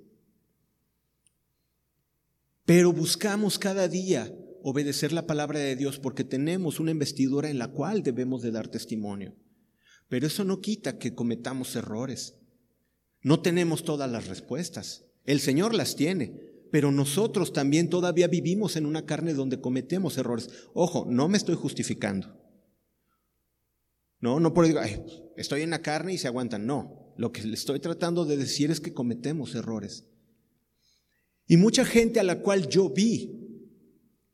Pero 2.68 2.92
buscamos 2.92 3.58
cada 3.58 3.88
día 3.88 4.30
obedecer 4.62 5.14
la 5.14 5.26
palabra 5.26 5.58
de 5.58 5.74
Dios 5.74 5.98
porque 5.98 6.22
tenemos 6.22 6.80
una 6.80 6.90
investidura 6.90 7.48
en 7.48 7.58
la 7.58 7.68
cual 7.68 8.02
debemos 8.02 8.42
de 8.42 8.50
dar 8.50 8.68
testimonio. 8.68 9.34
Pero 10.06 10.26
eso 10.26 10.44
no 10.44 10.60
quita 10.60 10.98
que 10.98 11.14
cometamos 11.14 11.74
errores. 11.76 12.36
No 13.22 13.40
tenemos 13.40 13.84
todas 13.84 14.10
las 14.10 14.26
respuestas. 14.26 15.06
El 15.24 15.40
Señor 15.40 15.74
las 15.74 15.96
tiene, 15.96 16.42
pero 16.70 16.92
nosotros 16.92 17.54
también 17.54 17.88
todavía 17.88 18.26
vivimos 18.26 18.76
en 18.76 18.84
una 18.84 19.06
carne 19.06 19.32
donde 19.32 19.62
cometemos 19.62 20.18
errores. 20.18 20.50
Ojo, 20.74 21.06
no 21.08 21.26
me 21.26 21.38
estoy 21.38 21.54
justificando. 21.54 22.36
No, 24.20 24.40
no 24.40 24.52
por 24.52 24.68
decir, 24.68 25.00
estoy 25.38 25.62
en 25.62 25.70
la 25.70 25.80
carne 25.80 26.12
y 26.12 26.18
se 26.18 26.28
aguantan. 26.28 26.66
No, 26.66 27.14
lo 27.16 27.32
que 27.32 27.44
le 27.44 27.54
estoy 27.54 27.80
tratando 27.80 28.26
de 28.26 28.36
decir 28.36 28.70
es 28.70 28.80
que 28.80 28.92
cometemos 28.92 29.54
errores. 29.54 30.04
Y 31.48 31.56
mucha 31.56 31.84
gente 31.84 32.20
a 32.20 32.24
la 32.24 32.40
cual 32.40 32.68
yo 32.68 32.90
vi 32.90 33.34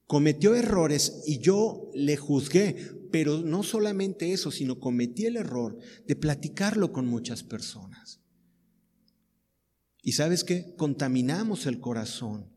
cometió 0.07 0.55
errores 0.55 1.23
y 1.27 1.39
yo 1.39 1.91
le 1.95 2.17
juzgué, 2.17 2.77
pero 3.11 3.41
no 3.41 3.63
solamente 3.63 4.33
eso, 4.33 4.51
sino 4.51 4.81
cometí 4.81 5.25
el 5.27 5.37
error 5.37 5.79
de 6.07 6.17
platicarlo 6.17 6.93
con 6.93 7.07
muchas 7.07 7.45
personas. 7.45 8.21
Y 10.03 10.13
sabes 10.13 10.45
qué? 10.45 10.75
Contaminamos 10.77 11.67
el 11.67 11.81
corazón. 11.81 12.53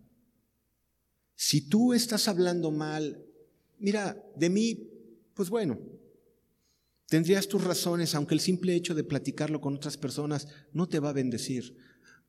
Si 1.36 1.70
tú 1.70 1.94
estás 1.94 2.28
hablando 2.28 2.72
mal, 2.72 3.24
mira, 3.78 4.22
de 4.36 4.50
mí, 4.50 4.90
pues 5.36 5.50
bueno, 5.50 5.80
tendrías 7.08 7.48
tus 7.48 7.64
razones, 7.64 8.16
aunque 8.16 8.34
el 8.34 8.42
simple 8.42 8.76
hecho 8.76 8.96
de 8.96 9.04
platicarlo 9.04 9.62
con 9.62 9.76
otras 9.76 9.98
personas 9.98 10.48
no 10.74 10.90
te 10.90 11.00
va 11.00 11.10
a 11.10 11.14
bendecir. 11.14 11.78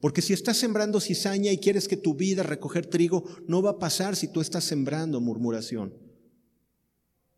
Porque 0.00 0.22
si 0.22 0.32
estás 0.32 0.56
sembrando 0.56 1.00
cizaña 1.00 1.50
y 1.50 1.58
quieres 1.58 1.88
que 1.88 1.96
tu 1.96 2.14
vida 2.14 2.44
recoger 2.44 2.86
trigo, 2.86 3.24
no 3.48 3.62
va 3.62 3.70
a 3.70 3.78
pasar 3.78 4.14
si 4.14 4.28
tú 4.28 4.40
estás 4.40 4.64
sembrando 4.64 5.20
murmuración. 5.20 5.92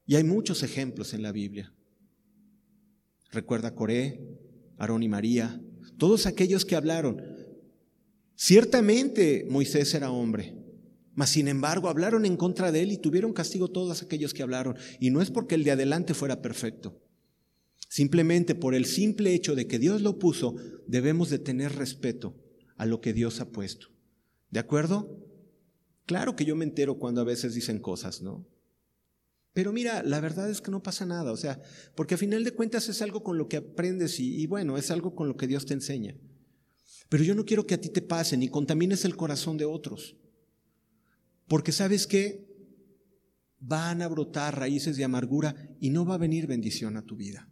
Y 0.04 0.16
hay 0.16 0.24
muchos 0.24 0.62
ejemplos 0.62 1.14
en 1.14 1.22
la 1.22 1.32
Biblia. 1.32 1.72
Recuerda 3.30 3.74
Coré, 3.74 4.20
Aarón 4.76 5.02
y 5.02 5.08
María, 5.08 5.60
todos 5.96 6.26
aquellos 6.26 6.66
que 6.66 6.76
hablaron. 6.76 7.22
Ciertamente 8.34 9.46
Moisés 9.48 9.94
era 9.94 10.10
hombre, 10.10 10.54
mas 11.14 11.30
sin 11.30 11.48
embargo 11.48 11.88
hablaron 11.88 12.26
en 12.26 12.36
contra 12.36 12.72
de 12.72 12.82
él 12.82 12.92
y 12.92 12.98
tuvieron 12.98 13.32
castigo 13.32 13.68
todos 13.68 14.02
aquellos 14.02 14.34
que 14.34 14.42
hablaron. 14.42 14.76
Y 14.98 15.10
no 15.10 15.22
es 15.22 15.30
porque 15.30 15.54
el 15.54 15.64
de 15.64 15.70
adelante 15.70 16.12
fuera 16.12 16.42
perfecto. 16.42 17.00
Simplemente 17.88 18.54
por 18.54 18.74
el 18.74 18.84
simple 18.84 19.32
hecho 19.32 19.54
de 19.54 19.66
que 19.66 19.78
Dios 19.78 20.02
lo 20.02 20.18
puso, 20.18 20.56
debemos 20.86 21.30
de 21.30 21.38
tener 21.38 21.74
respeto 21.74 22.36
a 22.80 22.86
lo 22.86 23.02
que 23.02 23.12
Dios 23.12 23.42
ha 23.42 23.50
puesto. 23.50 23.88
¿De 24.50 24.58
acuerdo? 24.58 25.22
Claro 26.06 26.34
que 26.34 26.46
yo 26.46 26.56
me 26.56 26.64
entero 26.64 26.98
cuando 26.98 27.20
a 27.20 27.24
veces 27.24 27.52
dicen 27.54 27.78
cosas, 27.78 28.22
¿no? 28.22 28.48
Pero 29.52 29.70
mira, 29.70 30.02
la 30.02 30.18
verdad 30.18 30.48
es 30.48 30.62
que 30.62 30.70
no 30.70 30.82
pasa 30.82 31.04
nada, 31.04 31.30
o 31.30 31.36
sea, 31.36 31.60
porque 31.94 32.14
a 32.14 32.16
final 32.18 32.42
de 32.42 32.54
cuentas 32.54 32.88
es 32.88 33.02
algo 33.02 33.22
con 33.22 33.36
lo 33.36 33.48
que 33.48 33.58
aprendes 33.58 34.18
y, 34.18 34.46
bueno, 34.46 34.78
es 34.78 34.90
algo 34.90 35.14
con 35.14 35.28
lo 35.28 35.36
que 35.36 35.46
Dios 35.46 35.66
te 35.66 35.74
enseña. 35.74 36.16
Pero 37.10 37.22
yo 37.22 37.34
no 37.34 37.44
quiero 37.44 37.66
que 37.66 37.74
a 37.74 37.80
ti 37.82 37.90
te 37.90 38.00
pase 38.00 38.38
ni 38.38 38.48
contamines 38.48 39.04
el 39.04 39.14
corazón 39.14 39.58
de 39.58 39.66
otros. 39.66 40.16
Porque 41.48 41.72
sabes 41.72 42.06
que 42.06 42.48
van 43.58 44.00
a 44.00 44.08
brotar 44.08 44.58
raíces 44.58 44.96
de 44.96 45.04
amargura 45.04 45.54
y 45.80 45.90
no 45.90 46.06
va 46.06 46.14
a 46.14 46.18
venir 46.18 46.46
bendición 46.46 46.96
a 46.96 47.04
tu 47.04 47.14
vida. 47.14 47.46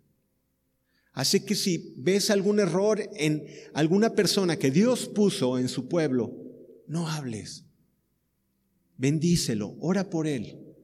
Así 1.12 1.40
que 1.40 1.54
si 1.54 1.94
ves 1.96 2.30
algún 2.30 2.60
error 2.60 3.00
en 3.16 3.46
alguna 3.74 4.14
persona 4.14 4.56
que 4.56 4.70
Dios 4.70 5.08
puso 5.08 5.58
en 5.58 5.68
su 5.68 5.88
pueblo, 5.88 6.32
no 6.86 7.08
hables. 7.08 7.64
Bendícelo, 8.96 9.76
ora 9.80 10.10
por 10.10 10.26
él, 10.26 10.76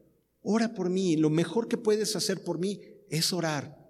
ora 0.42 0.74
por 0.74 0.90
mí. 0.90 1.16
Lo 1.16 1.30
mejor 1.30 1.68
que 1.68 1.76
puedes 1.76 2.16
hacer 2.16 2.42
por 2.42 2.58
mí 2.58 2.80
es 3.08 3.32
orar. 3.32 3.84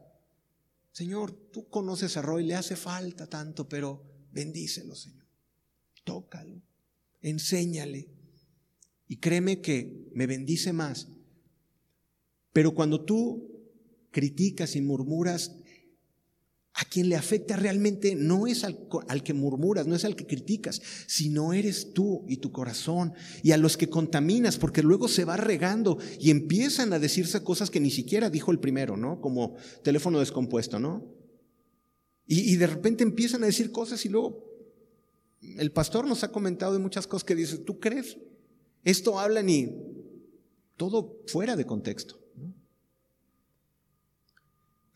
Señor, 0.93 1.33
tú 1.51 1.69
conoces 1.69 2.17
a 2.17 2.23
Roy, 2.23 2.45
le 2.45 2.55
hace 2.55 2.77
falta 2.77 3.27
tanto, 3.27 3.69
pero 3.69 4.05
bendícelo, 4.31 4.95
Señor. 4.95 5.27
Tócalo, 6.05 6.63
enséñale. 7.21 8.09
Y 9.09 9.17
créeme 9.17 9.61
que 9.61 10.09
me 10.15 10.27
bendice 10.27 10.73
más. 10.73 11.09
Pero 12.53 12.75
cuando 12.75 13.05
tú 13.05 13.51
criticas 14.13 14.77
y 14.77 14.81
murmuras, 14.81 15.57
a 16.75 16.85
quien 16.85 17.09
le 17.09 17.15
afecta 17.15 17.57
realmente 17.57 18.17
no 18.17 18.49
es 18.49 18.65
al, 18.65 18.77
que 19.23 19.33
murmuras, 19.33 19.87
no 19.87 19.95
es 19.95 20.05
al 20.05 20.17
que 20.17 20.27
criticas, 20.27 20.83
sino 21.07 21.53
eres 21.53 21.93
tú 21.93 22.25
y 22.29 22.39
tu 22.39 22.51
corazón 22.51 23.13
y 23.45 23.53
a 23.53 23.57
los 23.57 23.77
que 23.77 23.89
contaminas, 23.89 24.59
porque 24.59 24.83
luego 24.83 25.07
se 25.07 25.25
va 25.25 25.37
regando 25.37 25.99
y 26.19 26.31
empiezan 26.31 26.93
a 26.93 26.99
decirse 26.99 27.45
cosas 27.45 27.71
que 27.71 27.79
ni 27.79 27.93
siquiera 27.93 28.29
dijo 28.29 28.51
el 28.51 28.59
primero, 28.59 28.97
¿no? 28.97 29.21
Como 29.21 29.55
teléfono 29.85 30.19
descompuesto, 30.19 30.81
¿no? 30.81 31.07
Y, 32.27 32.53
y 32.53 32.57
de 32.57 32.67
repente 32.67 33.05
empiezan 33.05 33.45
a 33.45 33.47
decir 33.47 33.71
cosas 33.71 34.05
y 34.05 34.09
luego 34.09 34.45
el 35.41 35.71
pastor 35.71 36.09
nos 36.09 36.25
ha 36.25 36.33
comentado 36.33 36.73
de 36.73 36.81
muchas 36.81 37.07
cosas 37.07 37.25
que 37.25 37.37
dice, 37.37 37.59
¿tú 37.59 37.79
crees? 37.79 38.17
Esto 38.83 39.21
hablan 39.21 39.49
y 39.49 39.71
todo 40.77 41.23
fuera 41.29 41.55
de 41.55 41.67
contexto. 41.67 42.24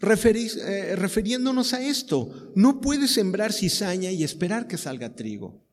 Eh, 0.01 0.95
refiriéndonos 0.97 1.75
a 1.75 1.85
esto, 1.85 2.53
no 2.55 2.81
puedes 2.81 3.13
sembrar 3.13 3.53
cizaña 3.53 4.13
y 4.13 4.23
esperar 4.23 4.69
que 4.69 4.79
salga 4.79 5.15
trigo. 5.15 5.65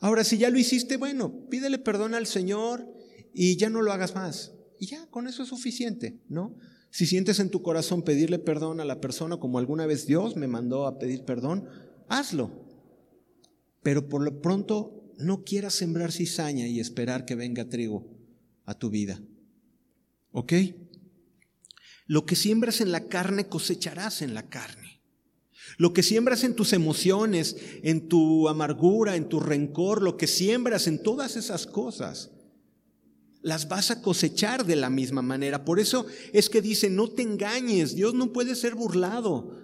Ahora, 0.00 0.24
si 0.24 0.38
ya 0.38 0.48
lo 0.48 0.58
hiciste, 0.58 0.96
bueno, 0.96 1.48
pídele 1.50 1.78
perdón 1.78 2.14
al 2.14 2.26
Señor 2.26 2.86
y 3.34 3.56
ya 3.56 3.68
no 3.68 3.82
lo 3.82 3.92
hagas 3.92 4.14
más. 4.14 4.52
Y 4.78 4.86
ya, 4.86 5.06
con 5.08 5.26
eso 5.26 5.42
es 5.42 5.48
suficiente, 5.48 6.20
¿no? 6.28 6.56
Si 6.90 7.04
sientes 7.04 7.40
en 7.40 7.50
tu 7.50 7.62
corazón 7.62 8.02
pedirle 8.02 8.38
perdón 8.38 8.80
a 8.80 8.84
la 8.84 9.00
persona 9.00 9.36
como 9.36 9.58
alguna 9.58 9.86
vez 9.86 10.06
Dios 10.06 10.36
me 10.36 10.46
mandó 10.46 10.86
a 10.86 10.98
pedir 10.98 11.24
perdón, 11.24 11.68
hazlo. 12.08 12.64
Pero 13.82 14.08
por 14.08 14.22
lo 14.22 14.40
pronto 14.40 15.12
no 15.18 15.44
quieras 15.44 15.74
sembrar 15.74 16.12
cizaña 16.12 16.66
y 16.66 16.80
esperar 16.80 17.26
que 17.26 17.34
venga 17.34 17.68
trigo 17.68 18.06
a 18.64 18.74
tu 18.74 18.88
vida. 18.88 19.20
¿Ok? 20.32 20.52
Lo 22.08 22.24
que 22.24 22.34
siembras 22.34 22.80
en 22.80 22.90
la 22.90 23.06
carne 23.06 23.46
cosecharás 23.46 24.22
en 24.22 24.34
la 24.34 24.48
carne. 24.48 25.02
Lo 25.76 25.92
que 25.92 26.02
siembras 26.02 26.42
en 26.42 26.54
tus 26.54 26.72
emociones, 26.72 27.56
en 27.82 28.08
tu 28.08 28.48
amargura, 28.48 29.14
en 29.14 29.28
tu 29.28 29.38
rencor, 29.38 30.02
lo 30.02 30.16
que 30.16 30.26
siembras 30.26 30.86
en 30.86 31.02
todas 31.02 31.36
esas 31.36 31.66
cosas, 31.66 32.30
las 33.42 33.68
vas 33.68 33.90
a 33.90 34.00
cosechar 34.00 34.64
de 34.64 34.76
la 34.76 34.88
misma 34.88 35.20
manera. 35.20 35.66
Por 35.66 35.78
eso 35.78 36.06
es 36.32 36.48
que 36.48 36.62
dice, 36.62 36.88
no 36.88 37.08
te 37.08 37.22
engañes, 37.22 37.94
Dios 37.94 38.14
no 38.14 38.32
puede 38.32 38.56
ser 38.56 38.74
burlado. 38.74 39.56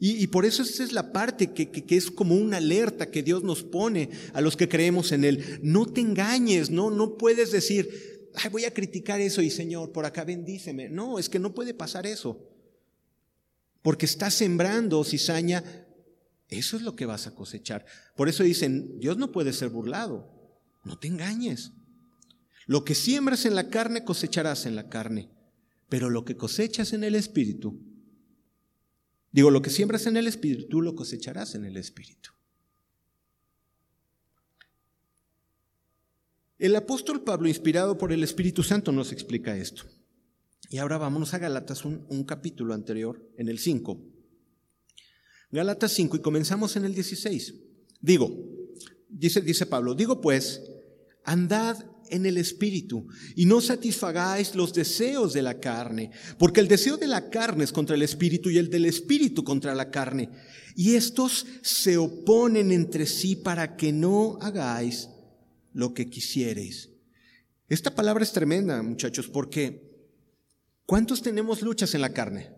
Y, 0.00 0.28
por 0.28 0.44
eso 0.44 0.62
esa 0.62 0.84
es 0.84 0.92
la 0.92 1.10
parte 1.10 1.52
que, 1.52 1.70
que, 1.72 1.96
es 1.96 2.08
como 2.08 2.36
una 2.36 2.58
alerta 2.58 3.10
que 3.10 3.24
Dios 3.24 3.42
nos 3.42 3.64
pone 3.64 4.10
a 4.32 4.40
los 4.40 4.56
que 4.56 4.68
creemos 4.68 5.10
en 5.10 5.24
Él. 5.24 5.58
No 5.60 5.86
te 5.86 6.00
engañes, 6.00 6.70
no, 6.70 6.90
no 6.90 7.16
puedes 7.16 7.50
decir, 7.50 8.17
voy 8.50 8.64
a 8.64 8.72
criticar 8.72 9.20
eso 9.20 9.42
y 9.42 9.50
Señor, 9.50 9.90
por 9.90 10.06
acá 10.06 10.24
bendíceme. 10.24 10.88
No, 10.88 11.18
es 11.18 11.28
que 11.28 11.38
no 11.38 11.54
puede 11.54 11.74
pasar 11.74 12.06
eso. 12.06 12.48
Porque 13.82 14.06
estás 14.06 14.34
sembrando 14.34 15.02
cizaña, 15.02 15.64
eso 16.48 16.76
es 16.76 16.82
lo 16.82 16.94
que 16.94 17.06
vas 17.06 17.26
a 17.26 17.34
cosechar. 17.34 17.84
Por 18.16 18.28
eso 18.28 18.42
dicen, 18.42 18.98
Dios 19.00 19.16
no 19.16 19.32
puede 19.32 19.52
ser 19.52 19.68
burlado. 19.68 20.30
No 20.84 20.98
te 20.98 21.08
engañes. 21.08 21.72
Lo 22.66 22.84
que 22.84 22.94
siembras 22.94 23.46
en 23.46 23.54
la 23.54 23.70
carne 23.70 24.04
cosecharás 24.04 24.66
en 24.66 24.76
la 24.76 24.88
carne, 24.88 25.30
pero 25.88 26.10
lo 26.10 26.24
que 26.24 26.36
cosechas 26.36 26.92
en 26.92 27.02
el 27.02 27.14
espíritu, 27.14 27.80
digo, 29.32 29.50
lo 29.50 29.62
que 29.62 29.70
siembras 29.70 30.06
en 30.06 30.18
el 30.18 30.26
espíritu, 30.26 30.82
lo 30.82 30.94
cosecharás 30.94 31.54
en 31.54 31.64
el 31.64 31.78
espíritu. 31.78 32.30
El 36.58 36.74
apóstol 36.74 37.22
Pablo, 37.22 37.46
inspirado 37.46 37.96
por 37.96 38.12
el 38.12 38.24
Espíritu 38.24 38.64
Santo, 38.64 38.90
nos 38.90 39.12
explica 39.12 39.56
esto. 39.56 39.84
Y 40.68 40.78
ahora 40.78 40.98
vámonos 40.98 41.32
a 41.32 41.38
Galatas, 41.38 41.84
un, 41.84 42.24
capítulo 42.24 42.74
anterior, 42.74 43.24
en 43.36 43.48
el 43.48 43.60
5. 43.60 43.96
Galatas 45.52 45.92
5 45.92 46.16
y 46.16 46.20
comenzamos 46.20 46.74
en 46.74 46.84
el 46.84 46.94
16. 46.94 47.54
Digo, 48.00 48.28
dice, 49.08 49.40
dice 49.40 49.66
Pablo, 49.66 49.94
digo 49.94 50.20
pues, 50.20 50.60
andad 51.24 51.76
en 52.10 52.26
el 52.26 52.36
espíritu 52.36 53.06
y 53.36 53.46
no 53.46 53.60
satisfagáis 53.60 54.56
los 54.56 54.74
deseos 54.74 55.32
de 55.32 55.42
la 55.42 55.60
carne, 55.60 56.10
porque 56.38 56.60
el 56.60 56.68
deseo 56.68 56.96
de 56.96 57.06
la 57.06 57.30
carne 57.30 57.64
es 57.64 57.72
contra 57.72 57.94
el 57.94 58.02
espíritu 58.02 58.50
y 58.50 58.58
el 58.58 58.68
del 58.68 58.86
espíritu 58.86 59.44
contra 59.44 59.76
la 59.76 59.90
carne. 59.90 60.28
Y 60.74 60.96
estos 60.96 61.46
se 61.62 61.96
oponen 61.96 62.72
entre 62.72 63.06
sí 63.06 63.36
para 63.36 63.76
que 63.76 63.92
no 63.92 64.38
hagáis 64.40 65.08
lo 65.78 65.94
que 65.94 66.10
quisiereis. 66.10 66.90
Esta 67.68 67.94
palabra 67.94 68.24
es 68.24 68.32
tremenda, 68.32 68.82
muchachos, 68.82 69.28
porque 69.28 69.80
¿cuántos 70.86 71.22
tenemos 71.22 71.62
luchas 71.62 71.94
en 71.94 72.00
la 72.00 72.12
carne? 72.12 72.50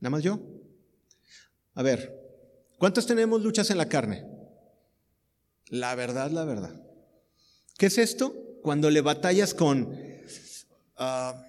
¿Nada 0.00 0.10
más 0.10 0.24
yo? 0.24 0.40
A 1.74 1.84
ver, 1.84 2.12
¿cuántos 2.76 3.06
tenemos 3.06 3.40
luchas 3.40 3.70
en 3.70 3.78
la 3.78 3.88
carne? 3.88 4.26
La 5.68 5.94
verdad, 5.94 6.32
la 6.32 6.44
verdad. 6.44 6.74
¿Qué 7.78 7.86
es 7.86 7.98
esto? 7.98 8.34
Cuando 8.60 8.90
le 8.90 9.00
batallas 9.00 9.54
con, 9.54 9.96
ah, 10.96 11.40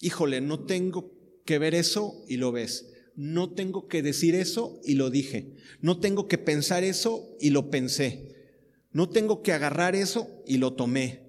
híjole, 0.00 0.40
no 0.40 0.64
tengo 0.64 1.12
que 1.44 1.58
ver 1.58 1.74
eso 1.74 2.24
y 2.26 2.38
lo 2.38 2.50
ves. 2.50 2.94
No 3.14 3.50
tengo 3.50 3.88
que 3.88 4.00
decir 4.00 4.34
eso 4.34 4.80
y 4.84 4.94
lo 4.94 5.10
dije. 5.10 5.54
No 5.82 6.00
tengo 6.00 6.28
que 6.28 6.38
pensar 6.38 6.82
eso 6.82 7.36
y 7.40 7.50
lo 7.50 7.68
pensé. 7.68 8.37
No 8.98 9.08
tengo 9.08 9.42
que 9.42 9.52
agarrar 9.52 9.94
eso 9.94 10.42
y 10.44 10.56
lo 10.56 10.72
tomé. 10.72 11.22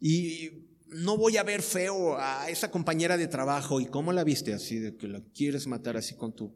Y 0.00 0.50
no 0.88 1.16
voy 1.16 1.36
a 1.36 1.44
ver 1.44 1.62
feo 1.62 2.18
a 2.18 2.50
esa 2.50 2.72
compañera 2.72 3.16
de 3.16 3.28
trabajo. 3.28 3.80
¿Y 3.80 3.86
cómo 3.86 4.12
la 4.12 4.24
viste? 4.24 4.52
Así 4.52 4.80
de 4.80 4.96
que 4.96 5.06
la 5.06 5.22
quieres 5.32 5.68
matar 5.68 5.96
así 5.96 6.16
con 6.16 6.34
tu 6.34 6.52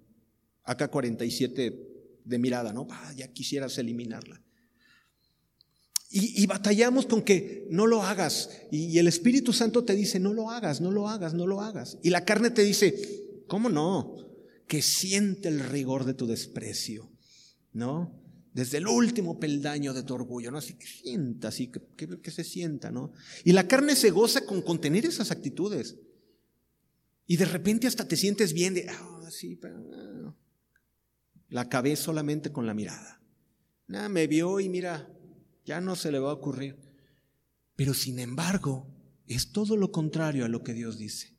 AK-47 0.65 1.79
de 2.25 2.39
mirada, 2.41 2.73
¿no? 2.73 2.89
ya 3.15 3.29
quisieras 3.29 3.79
eliminarla. 3.79 4.43
Y, 6.11 6.45
batallamos 6.49 7.07
con 7.07 7.23
que 7.23 7.69
no 7.71 7.87
lo 7.87 8.03
hagas. 8.03 8.51
Y, 8.73 8.99
el 8.99 9.07
Espíritu 9.07 9.53
Santo 9.53 9.85
te 9.85 9.95
dice, 9.95 10.19
no 10.19 10.35
lo 10.35 10.51
hagas, 10.51 10.81
no 10.81 10.91
lo 10.91 11.09
hagas, 11.09 11.35
no 11.35 11.47
lo 11.47 11.61
hagas. 11.61 11.99
Y 12.03 12.11
la 12.11 12.25
carne 12.25 12.51
te 12.51 12.65
dice, 12.65 13.45
¿cómo 13.47 13.69
no? 13.69 14.17
Que 14.67 14.83
siente 14.83 15.47
el 15.47 15.61
rigor 15.61 16.05
de 16.05 16.15
tu 16.15 16.27
desprecio, 16.27 17.13
¿no? 17.73 18.20
Desde 18.53 18.79
el 18.79 18.89
último 18.89 19.39
peldaño 19.39 19.95
de 19.95 20.03
tu 20.03 20.15
orgullo, 20.15 20.51
¿no? 20.51 20.59
Así 20.59 20.75
que 20.75 20.87
sienta, 20.87 21.49
así 21.49 21.69
que, 21.69 22.21
que, 22.21 22.31
se 22.31 22.43
sienta, 22.43 22.91
¿no? 22.91 23.13
Y 23.45 23.53
la 23.53 23.69
carne 23.69 23.95
se 23.95 24.11
goza 24.11 24.45
con 24.45 24.63
contener 24.63 25.07
esas 25.07 25.31
actitudes. 25.31 25.97
Y 27.27 27.37
de 27.37 27.45
repente 27.45 27.87
hasta 27.87 28.09
te 28.09 28.17
sientes 28.17 28.53
bien 28.53 28.75
de, 28.75 28.89
ah, 28.89 29.29
sí, 29.31 29.57
pero... 29.57 29.89
Ah". 29.95 30.37
La 31.49 31.63
acabé 31.63 31.97
solamente 31.97 32.53
con 32.53 32.67
la 32.67 32.75
mirada. 32.75 33.21
Nada, 33.89 34.09
me 34.09 34.27
vio 34.29 34.61
y 34.61 34.69
mira, 34.69 35.11
ya 35.65 35.81
no 35.81 35.97
se 35.97 36.13
le 36.13 36.21
va 36.21 36.31
a 36.31 36.35
ocurrir. 36.35 36.77
Pero 37.75 37.93
sin 37.93 38.19
embargo, 38.21 38.87
es 39.27 39.53
todo 39.53 39.77
lo 39.77 39.91
contrario 39.91 40.45
a 40.45 40.49
lo 40.49 40.63
que 40.63 40.75
Dios 40.75 40.99
dice. 40.99 41.37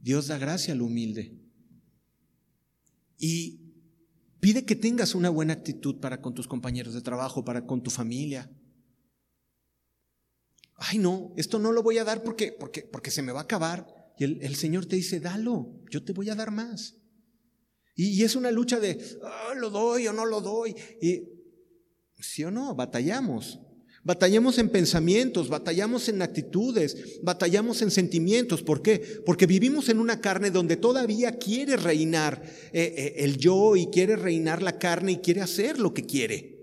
Dios 0.00 0.28
da 0.28 0.38
gracia 0.38 0.72
al 0.72 0.82
humilde. 0.82 1.38
Y 3.18 3.67
pide 4.40 4.64
que 4.64 4.76
tengas 4.76 5.14
una 5.14 5.30
buena 5.30 5.52
actitud 5.52 6.00
para 6.00 6.20
con 6.20 6.34
tus 6.34 6.48
compañeros 6.48 6.94
de 6.94 7.00
trabajo, 7.00 7.44
para 7.44 7.66
con 7.66 7.82
tu 7.82 7.90
familia. 7.90 8.50
Ay, 10.76 10.98
no, 10.98 11.32
esto 11.36 11.58
no 11.58 11.72
lo 11.72 11.82
voy 11.82 11.98
a 11.98 12.04
dar 12.04 12.22
porque, 12.22 12.52
porque, 12.52 12.82
porque 12.82 13.10
se 13.10 13.22
me 13.22 13.32
va 13.32 13.40
a 13.40 13.44
acabar. 13.44 13.86
Y 14.18 14.24
el, 14.24 14.56
Señor 14.56 14.86
te 14.86 14.96
dice, 14.96 15.20
dalo, 15.20 15.80
yo 15.90 16.04
te 16.04 16.12
voy 16.12 16.30
a 16.30 16.34
dar 16.34 16.50
más. 16.50 16.96
Y, 17.94 18.22
es 18.22 18.36
una 18.36 18.50
lucha 18.50 18.78
de, 18.78 18.98
ah, 19.24 19.54
lo 19.56 19.70
doy 19.70 20.06
o 20.06 20.12
no 20.12 20.24
lo 20.24 20.40
doy. 20.40 20.74
Y 21.00 21.38
¿Sí 22.20 22.44
o 22.44 22.50
no? 22.50 22.74
Batallamos. 22.74 23.60
Batallamos 24.08 24.56
en 24.56 24.70
pensamientos, 24.70 25.50
batallamos 25.50 26.08
en 26.08 26.22
actitudes, 26.22 27.20
batallamos 27.22 27.82
en 27.82 27.90
sentimientos. 27.90 28.62
¿Por 28.62 28.80
qué? 28.80 29.20
Porque 29.26 29.44
vivimos 29.44 29.90
en 29.90 30.00
una 30.00 30.22
carne 30.22 30.50
donde 30.50 30.78
todavía 30.78 31.32
quiere 31.32 31.76
reinar 31.76 32.42
eh, 32.72 32.94
eh, 32.96 33.14
el 33.18 33.36
yo 33.36 33.76
y 33.76 33.88
quiere 33.88 34.16
reinar 34.16 34.62
la 34.62 34.78
carne 34.78 35.12
y 35.12 35.16
quiere 35.18 35.42
hacer 35.42 35.78
lo 35.78 35.92
que 35.92 36.06
quiere. 36.06 36.58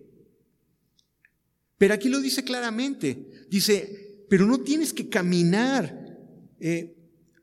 Pero 1.77 1.93
aquí 1.93 2.09
lo 2.09 2.19
dice 2.19 2.43
claramente. 2.43 3.45
Dice, 3.47 4.25
pero 4.27 4.47
no 4.47 4.61
tienes 4.61 4.91
que 4.91 5.07
caminar 5.07 6.17
eh, 6.59 6.94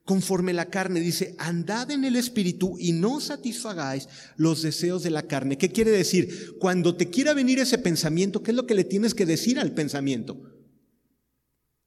conforme 0.05 0.53
la 0.53 0.71
carne. 0.71 1.01
Dice, 1.01 1.35
andad 1.39 1.91
en 1.91 2.05
el 2.05 2.17
espíritu 2.17 2.77
y 2.79 2.93
no 2.93 3.21
satisfagáis 3.21 4.09
los 4.37 4.63
deseos 4.63 5.03
de 5.03 5.11
la 5.11 5.27
carne. 5.27 5.59
¿Qué 5.59 5.71
quiere 5.71 5.91
decir? 5.91 6.57
Cuando 6.59 6.97
te 6.97 7.11
quiera 7.11 7.35
venir 7.35 7.59
ese 7.59 7.79
pensamiento, 7.79 8.43
¿qué 8.43 8.51
es 8.51 8.57
lo 8.57 8.67
que 8.67 8.75
le 8.75 8.85
tienes 8.85 9.15
que 9.15 9.27
decir 9.27 9.59
al 9.59 9.73
pensamiento? 9.73 10.41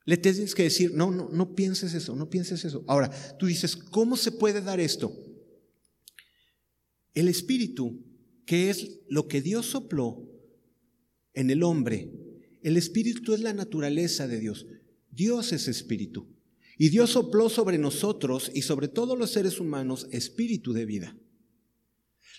Le 0.06 0.18
tienes 0.18 0.54
que 0.54 0.64
decir, 0.64 0.94
no, 0.94 1.12
no, 1.12 1.30
no 1.30 1.56
pienses 1.56 1.94
eso, 1.94 2.16
no 2.16 2.30
pienses 2.30 2.64
eso. 2.64 2.84
Ahora, 2.88 3.10
tú 3.38 3.48
dices, 3.48 3.76
¿cómo 3.76 4.18
se 4.18 4.32
puede 4.32 4.62
dar 4.62 4.80
esto? 4.80 5.12
El 7.14 7.28
espíritu, 7.28 8.06
que 8.46 8.70
es 8.70 9.00
lo 9.10 9.28
que 9.28 9.42
Dios 9.42 9.66
sopló 9.66 10.30
en 11.34 11.50
el 11.50 11.64
hombre, 11.64 12.12
el 12.62 12.78
espíritu 12.78 13.34
es 13.34 13.42
la 13.42 13.54
naturaleza 13.54 14.28
de 14.28 14.40
Dios. 14.40 14.68
Dios 15.12 15.54
es 15.54 15.68
espíritu. 15.68 16.35
Y 16.78 16.90
Dios 16.90 17.12
sopló 17.12 17.50
sobre 17.50 17.78
nosotros 17.78 18.52
y 18.54 18.64
sobre 18.64 18.88
todos 18.88 19.18
los 19.18 19.32
seres 19.32 19.60
humanos 19.60 20.08
espíritu 20.12 20.74
de 20.74 20.86
vida. 20.86 21.18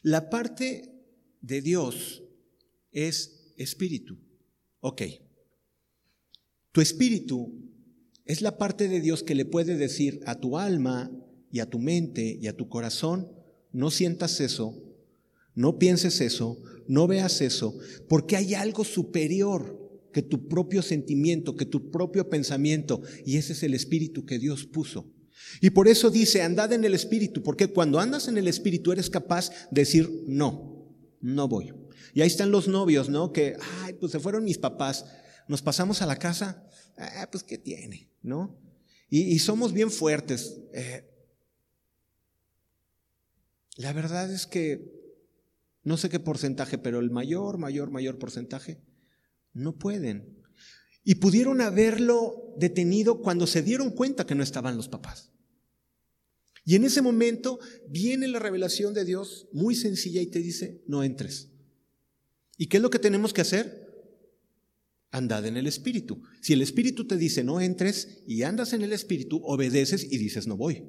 La 0.03 0.29
parte 0.29 0.93
de 1.41 1.63
Dios 1.63 2.23
es 2.93 3.53
espíritu. 3.57 4.19
Ok. 4.81 5.03
Tu 6.73 6.81
espíritu 6.81 7.67
es 8.25 8.43
la 8.43 8.59
parte 8.59 8.89
de 8.89 9.01
Dios 9.01 9.23
que 9.23 9.35
le 9.35 9.47
puede 9.47 9.77
decir 9.77 10.21
a 10.27 10.39
tu 10.41 10.59
alma 10.59 11.11
y 11.51 11.61
a 11.61 11.71
tu 11.71 11.79
mente 11.79 12.39
y 12.41 12.49
a 12.49 12.57
tu 12.57 12.69
corazón, 12.69 13.33
no 13.73 13.91
sientas 13.91 14.41
eso, 14.41 14.83
no 15.55 15.79
pienses 15.79 16.21
eso, 16.21 16.59
no 16.87 17.07
veas 17.07 17.41
eso, 17.41 17.79
porque 18.09 18.37
hay 18.37 18.55
algo 18.55 18.85
superior 18.85 19.86
que 20.17 20.23
tu 20.23 20.49
propio 20.49 20.81
sentimiento, 20.81 21.57
que 21.57 21.67
tu 21.67 21.91
propio 21.91 22.31
pensamiento, 22.31 23.03
y 23.27 23.37
ese 23.37 23.53
es 23.53 23.63
el 23.63 23.75
espíritu 23.75 24.25
que 24.25 24.39
Dios 24.39 24.65
puso. 24.65 25.13
Y 25.61 25.69
por 25.69 25.89
eso 25.89 26.09
dice, 26.09 26.41
andad 26.41 26.73
en 26.73 26.87
el 26.87 26.95
espíritu, 26.95 27.43
porque 27.43 27.67
cuando 27.67 28.01
andas 28.01 28.27
en 28.27 28.39
el 28.39 28.49
espíritu 28.49 28.93
eres 28.93 29.11
capaz 29.11 29.51
de 29.71 29.83
decir, 29.83 30.11
no, 30.27 30.91
no 31.21 31.49
voy. 31.49 31.71
Y 32.15 32.23
ahí 32.23 32.29
están 32.29 32.51
los 32.51 32.67
novios, 32.67 33.11
¿no? 33.11 33.31
Que, 33.31 33.59
ay, 33.83 33.93
pues 34.01 34.11
se 34.11 34.19
fueron 34.19 34.43
mis 34.45 34.57
papás, 34.57 35.05
nos 35.49 35.61
pasamos 35.61 36.01
a 36.01 36.07
la 36.07 36.17
casa, 36.17 36.67
ah, 36.97 37.29
pues 37.31 37.45
¿qué 37.45 37.59
tiene? 37.59 38.11
¿No? 38.23 38.59
Y, 39.11 39.39
somos 39.41 39.75
bien 39.75 39.91
fuertes. 39.91 40.63
Eh, 40.73 41.05
la 43.77 43.93
verdad 43.93 44.33
es 44.33 44.47
que 44.47 44.81
no 45.83 45.99
sé 45.99 46.09
qué 46.09 46.21
porcentaje, 46.21 46.79
pero 46.79 47.01
el 47.01 47.11
mayor, 47.11 47.59
mayor, 47.59 47.91
mayor 47.91 48.19
porcentaje 48.19 48.81
no 49.57 49.77
pueden. 49.79 50.43
Y 51.03 51.17
pudieron 51.17 51.61
haberlo 51.61 52.55
detenido 52.59 53.21
cuando 53.21 53.47
se 53.47 53.63
dieron 53.63 53.91
cuenta 53.91 54.27
que 54.27 54.35
no 54.35 54.43
estaban 54.43 54.77
los 54.77 54.89
papás. 54.89 55.33
Y 56.65 56.75
en 56.75 56.85
ese 56.85 57.01
momento 57.01 57.59
viene 57.89 58.29
la 58.29 58.39
revelación 58.39 58.93
de 58.93 59.05
Dios 59.05 59.49
muy 59.53 59.75
sencilla 59.75 60.21
y 60.21 60.27
te 60.27 60.41
dice, 60.41 60.83
no 60.87 61.05
entres. 61.05 61.53
¿Y 62.59 62.67
qué 62.67 62.79
es 62.79 62.83
lo 62.83 62.91
que 62.91 62.99
tenemos 62.99 63.33
que 63.33 63.41
hacer? 63.41 63.87
Andad 65.11 65.47
en 65.47 65.57
el 65.57 65.67
Espíritu. 65.67 66.23
Si 66.43 66.53
el 66.53 66.63
Espíritu 66.63 67.07
te 67.07 67.17
dice, 67.17 67.45
no 67.45 67.61
entres 67.61 68.23
y 68.27 68.43
andas 68.43 68.73
en 68.73 68.83
el 68.83 68.93
Espíritu, 68.93 69.41
obedeces 69.45 70.05
y 70.11 70.19
dices, 70.19 70.47
no 70.47 70.57
voy. 70.57 70.85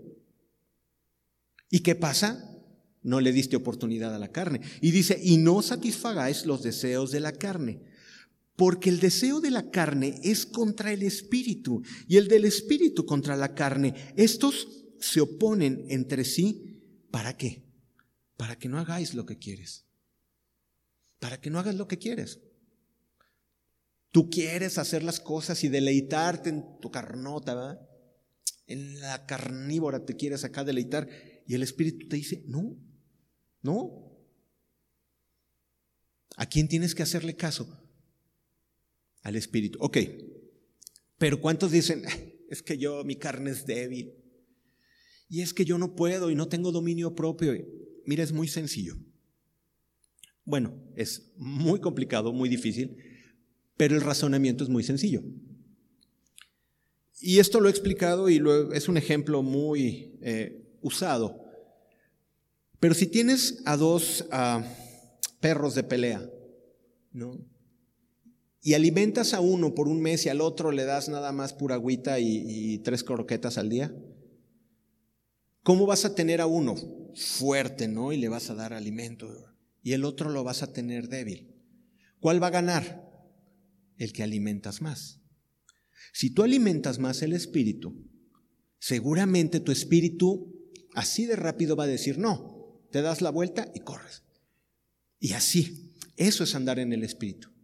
¿Y 1.69 1.81
qué 1.81 1.93
pasa? 1.95 2.57
No 3.03 3.21
le 3.21 3.31
diste 3.31 3.55
oportunidad 3.55 4.15
a 4.15 4.19
la 4.19 4.31
carne. 4.31 4.61
Y 4.81 4.91
dice, 4.91 5.19
y 5.21 5.37
no 5.37 5.61
satisfagáis 5.61 6.45
los 6.45 6.63
deseos 6.63 7.11
de 7.11 7.19
la 7.19 7.33
carne. 7.33 7.81
Porque 8.57 8.89
el 8.89 8.99
deseo 8.99 9.39
de 9.39 9.51
la 9.51 9.69
carne 9.69 10.19
es 10.23 10.47
contra 10.47 10.91
el 10.91 11.03
espíritu 11.03 11.83
y 12.07 12.17
el 12.17 12.27
del 12.27 12.43
espíritu 12.43 13.05
contra 13.05 13.37
la 13.37 13.53
carne. 13.53 13.93
Estos 14.17 14.83
se 14.99 15.21
oponen 15.21 15.85
entre 15.89 16.25
sí. 16.25 16.81
¿Para 17.11 17.37
qué? 17.37 17.63
Para 18.35 18.57
que 18.57 18.67
no 18.67 18.79
hagáis 18.79 19.13
lo 19.13 19.27
que 19.27 19.37
quieres. 19.37 19.85
Para 21.19 21.39
que 21.39 21.51
no 21.51 21.59
hagas 21.59 21.75
lo 21.75 21.87
que 21.87 21.99
quieres. 21.99 22.39
Tú 24.11 24.31
quieres 24.31 24.79
hacer 24.79 25.03
las 25.03 25.19
cosas 25.19 25.63
y 25.63 25.69
deleitarte 25.69 26.49
en 26.49 26.79
tu 26.79 26.89
carnota, 26.89 27.53
¿verdad? 27.53 27.87
En 28.65 28.99
la 28.99 29.27
carnívora 29.27 30.03
te 30.03 30.15
quieres 30.15 30.43
acá 30.43 30.63
deleitar 30.63 31.07
y 31.45 31.53
el 31.53 31.61
espíritu 31.61 32.07
te 32.07 32.15
dice, 32.15 32.43
no, 32.47 32.75
no. 33.61 34.17
¿A 36.37 36.47
quién 36.47 36.67
tienes 36.67 36.95
que 36.95 37.03
hacerle 37.03 37.35
caso? 37.35 37.86
Al 39.27 39.35
Espíritu. 39.35 39.77
Ok, 39.81 39.97
pero 41.17 41.41
¿cuántos 41.41 41.71
dicen, 41.71 42.03
es 42.49 42.63
que 42.63 42.77
yo, 42.77 43.03
mi 43.03 43.17
carne 43.17 43.51
es 43.51 43.65
débil? 43.65 44.13
Y 45.29 45.41
es 45.41 45.53
que 45.53 45.65
yo 45.65 45.77
no 45.77 45.95
puedo 45.95 46.31
y 46.31 46.35
no 46.35 46.47
tengo 46.47 46.71
dominio 46.71 47.13
propio. 47.13 47.53
Mira, 48.05 48.23
es 48.23 48.31
muy 48.31 48.47
sencillo. 48.47 48.95
Bueno, 50.45 50.81
es 50.95 51.33
muy 51.35 51.81
complicado, 51.81 52.31
muy 52.31 52.47
difícil, 52.47 52.95
pero 53.75 53.95
el 53.95 54.01
razonamiento 54.01 54.63
es 54.63 54.69
muy 54.69 54.83
sencillo. 54.83 55.21
Y 57.19 57.39
esto 57.39 57.59
lo 57.59 57.67
he 57.67 57.71
explicado 57.71 58.29
y 58.29 58.41
es 58.73 58.87
un 58.87 58.95
ejemplo 58.95 59.43
muy 59.43 60.17
eh, 60.21 60.71
usado. 60.81 61.43
Pero 62.79 62.93
si 62.93 63.07
tienes 63.07 63.61
a 63.65 63.75
dos 63.75 64.25
ah, 64.31 64.63
perros 65.41 65.75
de 65.75 65.83
pelea, 65.83 66.29
¿no? 67.11 67.56
Y 68.67 68.73
alimentas 68.73 69.33
a 69.33 69.39
uno 69.39 69.73
por 69.73 69.87
un 69.87 70.01
mes 70.01 70.25
y 70.25 70.29
al 70.29 70.41
otro 70.41 70.73
le 70.73 70.83
das 70.83 71.07
nada 71.07 71.31
más 71.31 71.53
pura 71.53 71.75
agüita 71.75 72.19
y, 72.19 72.79
tres 72.79 73.01
croquetas 73.01 73.57
al 73.57 73.69
día, 73.69 73.95
¿cómo 75.63 75.85
vas 75.85 76.03
a 76.03 76.15
tener 76.15 76.41
a 76.41 76.47
uno 76.47 76.75
fuerte, 77.15 77.87
no? 77.87 78.11
Y 78.11 78.17
le 78.17 78.27
vas 78.27 78.49
a 78.49 78.55
dar 78.55 78.73
alimento 78.73 79.55
y 79.81 79.93
el 79.93 80.03
otro 80.03 80.29
lo 80.29 80.43
vas 80.43 80.63
a 80.63 80.73
tener 80.73 81.07
débil. 81.07 81.55
¿Cuál 82.19 82.43
va 82.43 82.47
a 82.47 82.49
ganar? 82.49 83.09
El 83.95 84.11
que 84.11 84.23
alimentas 84.23 84.81
más. 84.81 85.21
Si 86.11 86.31
tú 86.31 86.43
alimentas 86.43 86.99
más 86.99 87.21
el 87.21 87.31
espíritu, 87.31 88.05
seguramente 88.79 89.61
tu 89.61 89.71
espíritu 89.71 90.53
así 90.93 91.25
de 91.25 91.37
rápido 91.37 91.77
va 91.77 91.85
a 91.85 91.87
decir, 91.87 92.17
no, 92.17 92.83
te 92.91 93.01
das 93.01 93.21
la 93.21 93.29
vuelta 93.29 93.71
y 93.73 93.79
corres. 93.79 94.23
Y 95.21 95.31
así, 95.31 95.95
eso 96.17 96.43
es 96.43 96.53
andar 96.53 96.79
en 96.79 96.91
el 96.91 97.05
espíritu. 97.05 97.55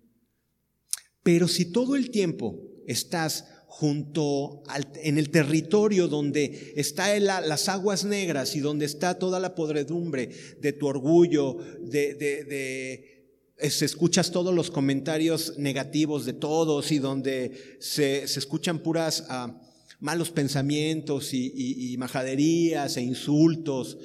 Pero 1.24 1.48
si 1.48 1.66
todo 1.66 1.96
el 1.96 2.12
tiempo 2.12 2.60
estás 2.86 3.46
junto 3.68 4.62
en 5.02 5.18
el 5.18 5.32
territorio 5.32 6.08
donde 6.08 6.74
está 6.76 7.18
las 7.20 7.70
aguas 7.70 8.06
negras 8.06 8.56
y 8.56 8.60
donde 8.60 8.86
está 8.86 9.18
toda 9.18 9.40
la 9.40 9.56
podredumbre 9.56 10.30
de 10.62 10.74
tu 10.74 10.86
orgullo, 10.86 11.58
de, 11.82 13.32
escuchas 13.58 14.32
todos 14.32 14.54
los 14.54 14.70
comentarios 14.70 15.58
negativos 15.58 16.26
de 16.26 16.34
todos 16.34 16.92
y 16.92 17.00
donde 17.00 17.78
se, 17.80 18.24
escuchan 18.24 18.80
puras 18.80 19.26
ah, 19.30 19.60
malos 20.00 20.30
pensamientos 20.30 21.34
y, 21.34 21.96
majaderías 21.98 22.98
e 22.98 23.02
insultos. 23.02 23.98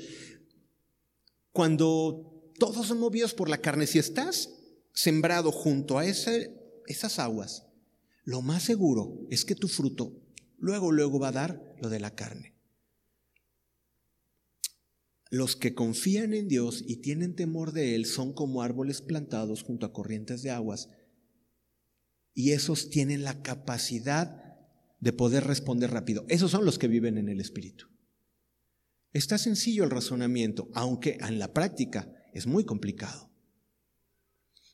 Cuando 1.53 2.53
todos 2.59 2.87
son 2.87 3.01
movidos 3.01 3.35
por 3.35 3.51
la 3.51 3.59
carne, 3.59 3.87
si 3.87 3.99
estás 3.99 4.49
sembrado 4.95 5.53
junto 5.53 5.99
a 5.99 6.07
esas 6.89 7.19
aguas, 7.19 7.67
lo 8.25 8.43
más 8.43 8.63
seguro 8.63 9.27
es 9.31 9.45
que 9.45 9.55
tu 9.55 9.69
fruto 9.69 10.21
luego, 10.59 10.93
luego 10.93 11.19
va 11.19 11.29
a 11.29 11.33
dar 11.33 11.75
lo 11.81 11.89
de 11.89 12.01
la 12.01 12.15
carne. 12.15 12.55
Los 15.31 15.57
que 15.57 15.75
confían 15.75 16.33
en 16.33 16.49
Dios 16.49 16.83
y 16.87 16.97
tienen 16.97 17.35
temor 17.35 17.73
de 17.73 17.95
Él 17.95 18.07
son 18.07 18.33
como 18.33 18.63
árboles 18.63 19.03
plantados 19.03 19.63
junto 19.63 19.85
a 19.85 19.93
corrientes 19.93 20.43
de 20.43 20.51
aguas. 20.51 20.89
Y 22.33 22.53
esos 22.53 22.89
tienen 22.89 23.25
la 23.25 23.43
capacidad 23.43 24.43
de 25.01 25.13
poder 25.13 25.45
responder 25.45 25.91
rápido. 25.91 26.25
Esos 26.29 26.51
son 26.51 26.65
los 26.65 26.79
que 26.79 26.89
viven 26.89 27.19
en 27.19 27.29
el 27.29 27.41
Espíritu. 27.41 27.89
Está 29.13 29.37
sencillo 29.37 29.85
el 29.85 29.91
razonamiento, 29.91 30.69
aunque 30.75 31.19
en 31.21 31.39
la 31.39 31.53
práctica 31.53 32.11
es 32.33 32.47
muy 32.47 32.65
complicado. 32.65 33.28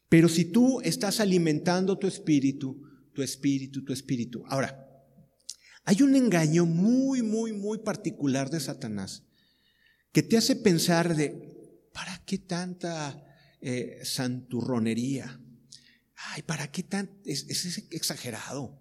Pero 0.08 0.28
si 0.28 0.46
tú 0.46 0.80
estás 0.82 1.20
alimentando 1.20 1.98
tu 1.98 2.06
espíritu, 2.06 2.80
tu 3.12 3.22
espíritu, 3.22 3.84
tu 3.84 3.92
espíritu. 3.92 4.44
Ahora, 4.46 4.84
hay 5.84 6.02
un 6.02 6.16
engaño 6.16 6.66
muy, 6.66 7.22
muy, 7.22 7.52
muy 7.52 7.78
particular 7.78 8.50
de 8.50 8.60
Satanás 8.60 9.24
que 10.12 10.22
te 10.22 10.36
hace 10.36 10.56
pensar 10.56 11.16
de, 11.16 11.88
¿para 11.92 12.22
qué 12.24 12.38
tanta 12.38 13.24
eh, 13.60 14.00
santurronería? 14.04 15.40
Ay, 16.14 16.42
¿para 16.42 16.70
qué 16.70 16.84
tan? 16.84 17.10
Es, 17.24 17.46
exagerado. 17.90 18.80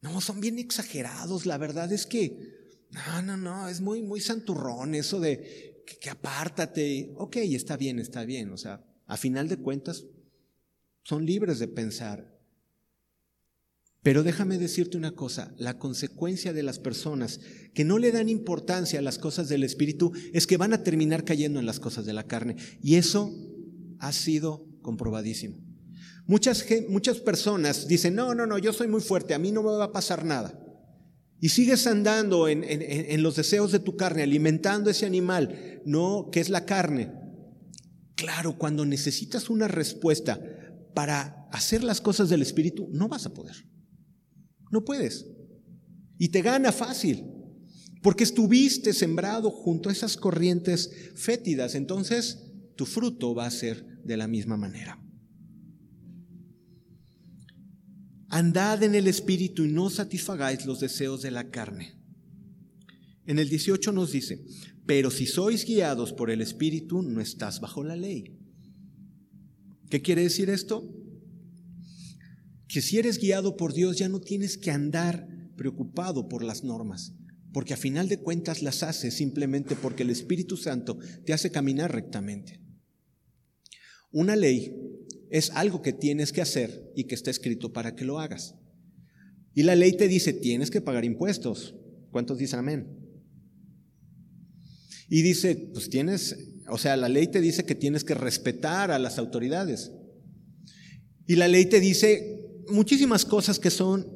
No, 0.00 0.20
son 0.20 0.40
bien 0.40 0.58
exagerados. 0.58 1.46
La 1.46 1.56
verdad 1.56 1.90
es 1.90 2.06
que, 2.06 2.86
no, 2.90 3.22
no, 3.22 3.36
no, 3.36 3.68
es 3.68 3.80
muy, 3.80 4.02
muy 4.02 4.20
santurrón 4.20 4.94
eso 4.94 5.18
de 5.18 5.82
que, 5.86 5.96
que 5.96 6.10
apártate. 6.10 7.12
Ok, 7.16 7.36
está 7.36 7.76
bien, 7.76 7.98
está 7.98 8.24
bien. 8.24 8.50
O 8.52 8.58
sea, 8.58 8.84
a 9.06 9.16
final 9.16 9.48
de 9.48 9.58
cuentas, 9.58 10.04
son 11.02 11.26
libres 11.26 11.58
de 11.58 11.68
pensar. 11.68 12.34
Pero 14.02 14.22
déjame 14.22 14.58
decirte 14.58 14.98
una 14.98 15.12
cosa, 15.12 15.54
la 15.56 15.78
consecuencia 15.78 16.52
de 16.52 16.62
las 16.62 16.78
personas 16.78 17.40
que 17.72 17.84
no 17.84 17.98
le 17.98 18.12
dan 18.12 18.28
importancia 18.28 18.98
a 18.98 19.02
las 19.02 19.18
cosas 19.18 19.48
del 19.48 19.64
Espíritu 19.64 20.12
es 20.34 20.46
que 20.46 20.58
van 20.58 20.74
a 20.74 20.82
terminar 20.82 21.24
cayendo 21.24 21.58
en 21.58 21.64
las 21.64 21.80
cosas 21.80 22.04
de 22.04 22.12
la 22.12 22.26
carne. 22.26 22.56
Y 22.82 22.96
eso 22.96 23.32
ha 24.00 24.12
sido 24.12 24.66
comprobadísimo. 24.82 25.56
Muchas, 26.26 26.66
muchas 26.90 27.18
personas 27.18 27.88
dicen, 27.88 28.14
no, 28.14 28.34
no, 28.34 28.46
no, 28.46 28.58
yo 28.58 28.74
soy 28.74 28.88
muy 28.88 29.00
fuerte, 29.00 29.32
a 29.32 29.38
mí 29.38 29.50
no 29.52 29.62
me 29.62 29.70
va 29.70 29.84
a 29.84 29.92
pasar 29.92 30.24
nada. 30.24 30.60
Y 31.40 31.48
sigues 31.50 31.86
andando 31.86 32.46
en, 32.48 32.62
en 32.62 33.22
los 33.22 33.36
deseos 33.36 33.72
de 33.72 33.78
tu 33.78 33.96
carne, 33.96 34.22
alimentando 34.22 34.90
ese 34.90 35.06
animal, 35.06 35.82
no, 35.86 36.28
que 36.30 36.40
es 36.40 36.50
la 36.50 36.66
carne. 36.66 37.23
Claro, 38.24 38.56
cuando 38.56 38.86
necesitas 38.86 39.50
una 39.50 39.68
respuesta 39.68 40.40
para 40.94 41.46
hacer 41.52 41.84
las 41.84 42.00
cosas 42.00 42.30
del 42.30 42.40
Espíritu, 42.40 42.88
no 42.90 43.06
vas 43.06 43.26
a 43.26 43.34
poder. 43.34 43.54
No 44.70 44.82
puedes. 44.82 45.26
Y 46.18 46.30
te 46.30 46.40
gana 46.40 46.72
fácil, 46.72 47.22
porque 48.02 48.24
estuviste 48.24 48.94
sembrado 48.94 49.50
junto 49.50 49.90
a 49.90 49.92
esas 49.92 50.16
corrientes 50.16 50.90
fétidas. 51.16 51.74
Entonces, 51.74 52.50
tu 52.76 52.86
fruto 52.86 53.34
va 53.34 53.44
a 53.44 53.50
ser 53.50 53.84
de 54.04 54.16
la 54.16 54.26
misma 54.26 54.56
manera. 54.56 54.98
Andad 58.30 58.82
en 58.84 58.94
el 58.94 59.06
Espíritu 59.06 59.64
y 59.64 59.68
no 59.70 59.90
satisfagáis 59.90 60.64
los 60.64 60.80
deseos 60.80 61.20
de 61.20 61.30
la 61.30 61.50
carne. 61.50 62.00
En 63.26 63.38
el 63.38 63.50
18 63.50 63.92
nos 63.92 64.12
dice, 64.12 64.42
pero 64.86 65.10
si 65.10 65.26
sois 65.26 65.64
guiados 65.64 66.12
por 66.12 66.30
el 66.30 66.40
Espíritu, 66.40 67.02
no 67.02 67.20
estás 67.20 67.60
bajo 67.60 67.82
la 67.82 67.96
ley. 67.96 68.38
¿Qué 69.90 70.02
quiere 70.02 70.22
decir 70.22 70.50
esto? 70.50 71.04
que 72.74 72.82
si 72.82 72.98
eres 72.98 73.18
guiado 73.18 73.56
por 73.56 73.72
Dios 73.72 73.98
ya 73.98 74.08
no 74.08 74.20
tienes 74.20 74.58
que 74.58 74.72
andar 74.72 75.28
preocupado 75.56 76.28
por 76.28 76.42
las 76.42 76.64
normas, 76.64 77.14
porque 77.52 77.72
a 77.72 77.76
final 77.76 78.08
de 78.08 78.18
cuentas 78.18 78.62
las 78.62 78.82
haces 78.82 79.14
simplemente 79.14 79.76
porque 79.76 80.02
el 80.02 80.10
Espíritu 80.10 80.56
Santo 80.56 80.98
te 81.24 81.32
hace 81.32 81.52
caminar 81.52 81.94
rectamente. 81.94 82.60
Una 84.10 84.34
ley 84.34 84.74
es 85.30 85.50
algo 85.50 85.82
que 85.82 85.92
tienes 85.92 86.32
que 86.32 86.42
hacer 86.42 86.90
y 86.96 87.04
que 87.04 87.14
está 87.14 87.30
escrito 87.30 87.72
para 87.72 87.94
que 87.94 88.04
lo 88.04 88.18
hagas. 88.18 88.56
Y 89.54 89.62
la 89.62 89.76
ley 89.76 89.96
te 89.96 90.08
dice, 90.08 90.32
tienes 90.32 90.72
que 90.72 90.80
pagar 90.80 91.04
impuestos. 91.04 91.76
¿Cuántos 92.10 92.38
dicen 92.38 92.58
amén? 92.58 93.03
Y 95.08 95.22
dice, 95.22 95.70
pues 95.72 95.90
tienes, 95.90 96.36
o 96.68 96.78
sea, 96.78 96.96
la 96.96 97.08
ley 97.08 97.28
te 97.28 97.40
dice 97.40 97.64
que 97.64 97.74
tienes 97.74 98.04
que 98.04 98.14
respetar 98.14 98.90
a 98.90 98.98
las 98.98 99.18
autoridades. 99.18 99.92
Y 101.26 101.36
la 101.36 101.48
ley 101.48 101.66
te 101.66 101.80
dice 101.80 102.40
muchísimas 102.68 103.24
cosas 103.24 103.58
que 103.58 103.70
son 103.70 104.06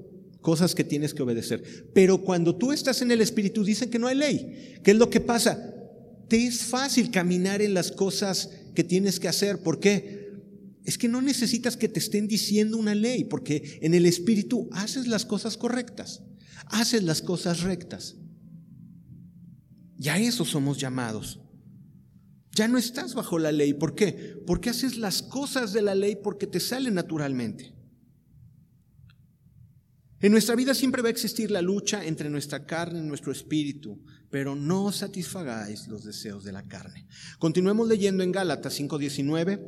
cosas 0.40 0.74
que 0.74 0.84
tienes 0.84 1.14
que 1.14 1.22
obedecer. 1.22 1.90
Pero 1.94 2.22
cuando 2.22 2.56
tú 2.56 2.72
estás 2.72 3.02
en 3.02 3.10
el 3.10 3.20
Espíritu, 3.20 3.64
dicen 3.64 3.90
que 3.90 3.98
no 3.98 4.06
hay 4.06 4.16
ley. 4.16 4.78
¿Qué 4.82 4.92
es 4.92 4.96
lo 4.96 5.10
que 5.10 5.20
pasa? 5.20 5.74
Te 6.28 6.46
es 6.46 6.62
fácil 6.62 7.10
caminar 7.10 7.62
en 7.62 7.74
las 7.74 7.92
cosas 7.92 8.50
que 8.74 8.84
tienes 8.84 9.18
que 9.18 9.28
hacer. 9.28 9.58
¿Por 9.58 9.80
qué? 9.80 10.28
Es 10.84 10.96
que 10.96 11.08
no 11.08 11.20
necesitas 11.20 11.76
que 11.76 11.88
te 11.88 11.98
estén 11.98 12.28
diciendo 12.28 12.78
una 12.78 12.94
ley, 12.94 13.24
porque 13.24 13.78
en 13.82 13.94
el 13.94 14.06
Espíritu 14.06 14.68
haces 14.72 15.06
las 15.06 15.26
cosas 15.26 15.56
correctas, 15.56 16.22
haces 16.66 17.02
las 17.02 17.20
cosas 17.20 17.62
rectas. 17.62 18.16
Ya 19.98 20.16
eso 20.16 20.44
somos 20.44 20.78
llamados. 20.78 21.40
Ya 22.52 22.68
no 22.68 22.78
estás 22.78 23.14
bajo 23.14 23.38
la 23.38 23.52
ley. 23.52 23.74
¿Por 23.74 23.94
qué? 23.94 24.36
Porque 24.46 24.70
haces 24.70 24.96
las 24.96 25.22
cosas 25.22 25.72
de 25.72 25.82
la 25.82 25.94
ley 25.94 26.16
porque 26.22 26.46
te 26.46 26.60
salen 26.60 26.94
naturalmente. 26.94 27.74
En 30.20 30.32
nuestra 30.32 30.56
vida 30.56 30.74
siempre 30.74 31.02
va 31.02 31.08
a 31.08 31.12
existir 31.12 31.50
la 31.50 31.62
lucha 31.62 32.04
entre 32.04 32.28
nuestra 32.28 32.66
carne 32.66 32.98
y 32.98 33.02
nuestro 33.02 33.30
espíritu, 33.30 34.02
pero 34.30 34.56
no 34.56 34.90
satisfagáis 34.90 35.86
los 35.86 36.04
deseos 36.04 36.42
de 36.42 36.50
la 36.50 36.66
carne. 36.66 37.06
Continuemos 37.38 37.86
leyendo 37.86 38.24
en 38.24 38.32
Gálatas 38.32 38.74
5:19. 38.74 39.60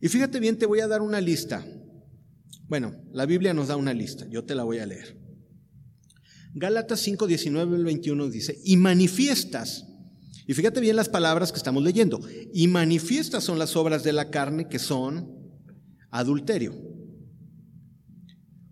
Y 0.00 0.08
fíjate 0.08 0.38
bien, 0.38 0.56
te 0.56 0.66
voy 0.66 0.80
a 0.80 0.88
dar 0.88 1.02
una 1.02 1.20
lista. 1.20 1.66
Bueno, 2.68 2.94
la 3.12 3.26
Biblia 3.26 3.52
nos 3.52 3.68
da 3.68 3.76
una 3.76 3.92
lista, 3.92 4.26
yo 4.28 4.44
te 4.44 4.54
la 4.54 4.62
voy 4.62 4.78
a 4.78 4.86
leer. 4.86 5.19
Gálatas 6.54 7.06
5:19 7.06 7.74
al 7.74 7.84
21 7.84 8.28
dice, 8.28 8.58
y 8.64 8.76
manifiestas, 8.76 9.86
y 10.46 10.54
fíjate 10.54 10.80
bien 10.80 10.96
las 10.96 11.08
palabras 11.08 11.52
que 11.52 11.58
estamos 11.58 11.82
leyendo, 11.82 12.20
y 12.52 12.68
manifiestas 12.68 13.44
son 13.44 13.58
las 13.58 13.76
obras 13.76 14.02
de 14.02 14.12
la 14.12 14.30
carne 14.30 14.68
que 14.68 14.78
son 14.78 15.38
adulterio 16.10 16.90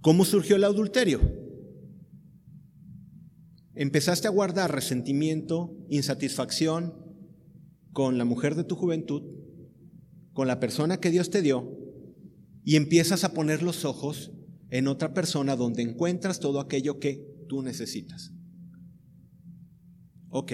¿Cómo 0.01 0.25
surgió 0.25 0.57
el 0.57 0.65
adulterio? 0.65 1.21
Empezaste 3.75 4.29
a 4.29 4.31
guardar 4.31 4.73
resentimiento, 4.73 5.77
insatisfacción 5.89 6.95
con 7.93 8.17
la 8.17 8.25
mujer 8.25 8.55
de 8.55 8.65
tu 8.65 8.77
juventud, 8.77 9.23
con 10.33 10.47
la 10.47 10.61
persona 10.61 10.99
que 10.99 11.11
Dios 11.11 11.31
te 11.31 11.43
dio, 11.43 11.77
y 12.65 12.77
empiezas 12.77 13.25
a 13.25 13.35
poner 13.35 13.63
los 13.63 13.85
ojos 13.85 14.33
en 14.71 14.87
otra 14.87 15.15
persona 15.15 15.57
donde 15.57 15.83
encuentras 15.83 16.39
todo 16.39 16.61
aquello 16.61 17.01
que 17.01 17.28
tú 17.49 17.63
necesitas. 17.63 18.31
Ok. 20.31 20.53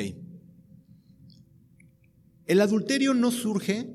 El 2.47 2.61
adulterio 2.61 3.13
no 3.13 3.31
surge, 3.31 3.95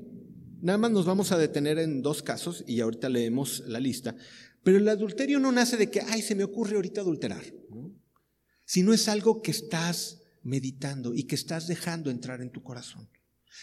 nada 0.60 0.78
más 0.78 0.90
nos 0.90 1.06
vamos 1.06 1.32
a 1.32 1.38
detener 1.38 1.78
en 1.78 2.02
dos 2.02 2.22
casos 2.22 2.64
y 2.66 2.80
ahorita 2.80 3.08
leemos 3.08 3.64
la 3.66 3.80
lista. 3.80 4.14
Pero 4.62 4.78
el 4.78 4.88
adulterio 4.88 5.40
no 5.40 5.50
nace 5.52 5.76
de 5.76 5.90
que, 5.90 6.00
ay, 6.00 6.22
se 6.22 6.34
me 6.34 6.44
ocurre 6.44 6.76
ahorita 6.76 7.00
adulterar, 7.00 7.42
sino 8.64 8.92
es 8.92 9.08
algo 9.08 9.40
que 9.40 9.50
estás 9.50 10.22
meditando 10.42 11.14
y 11.14 11.24
que 11.24 11.34
estás 11.34 11.66
dejando 11.66 12.10
entrar 12.10 12.40
en 12.42 12.50
tu 12.50 12.62
corazón. 12.62 13.08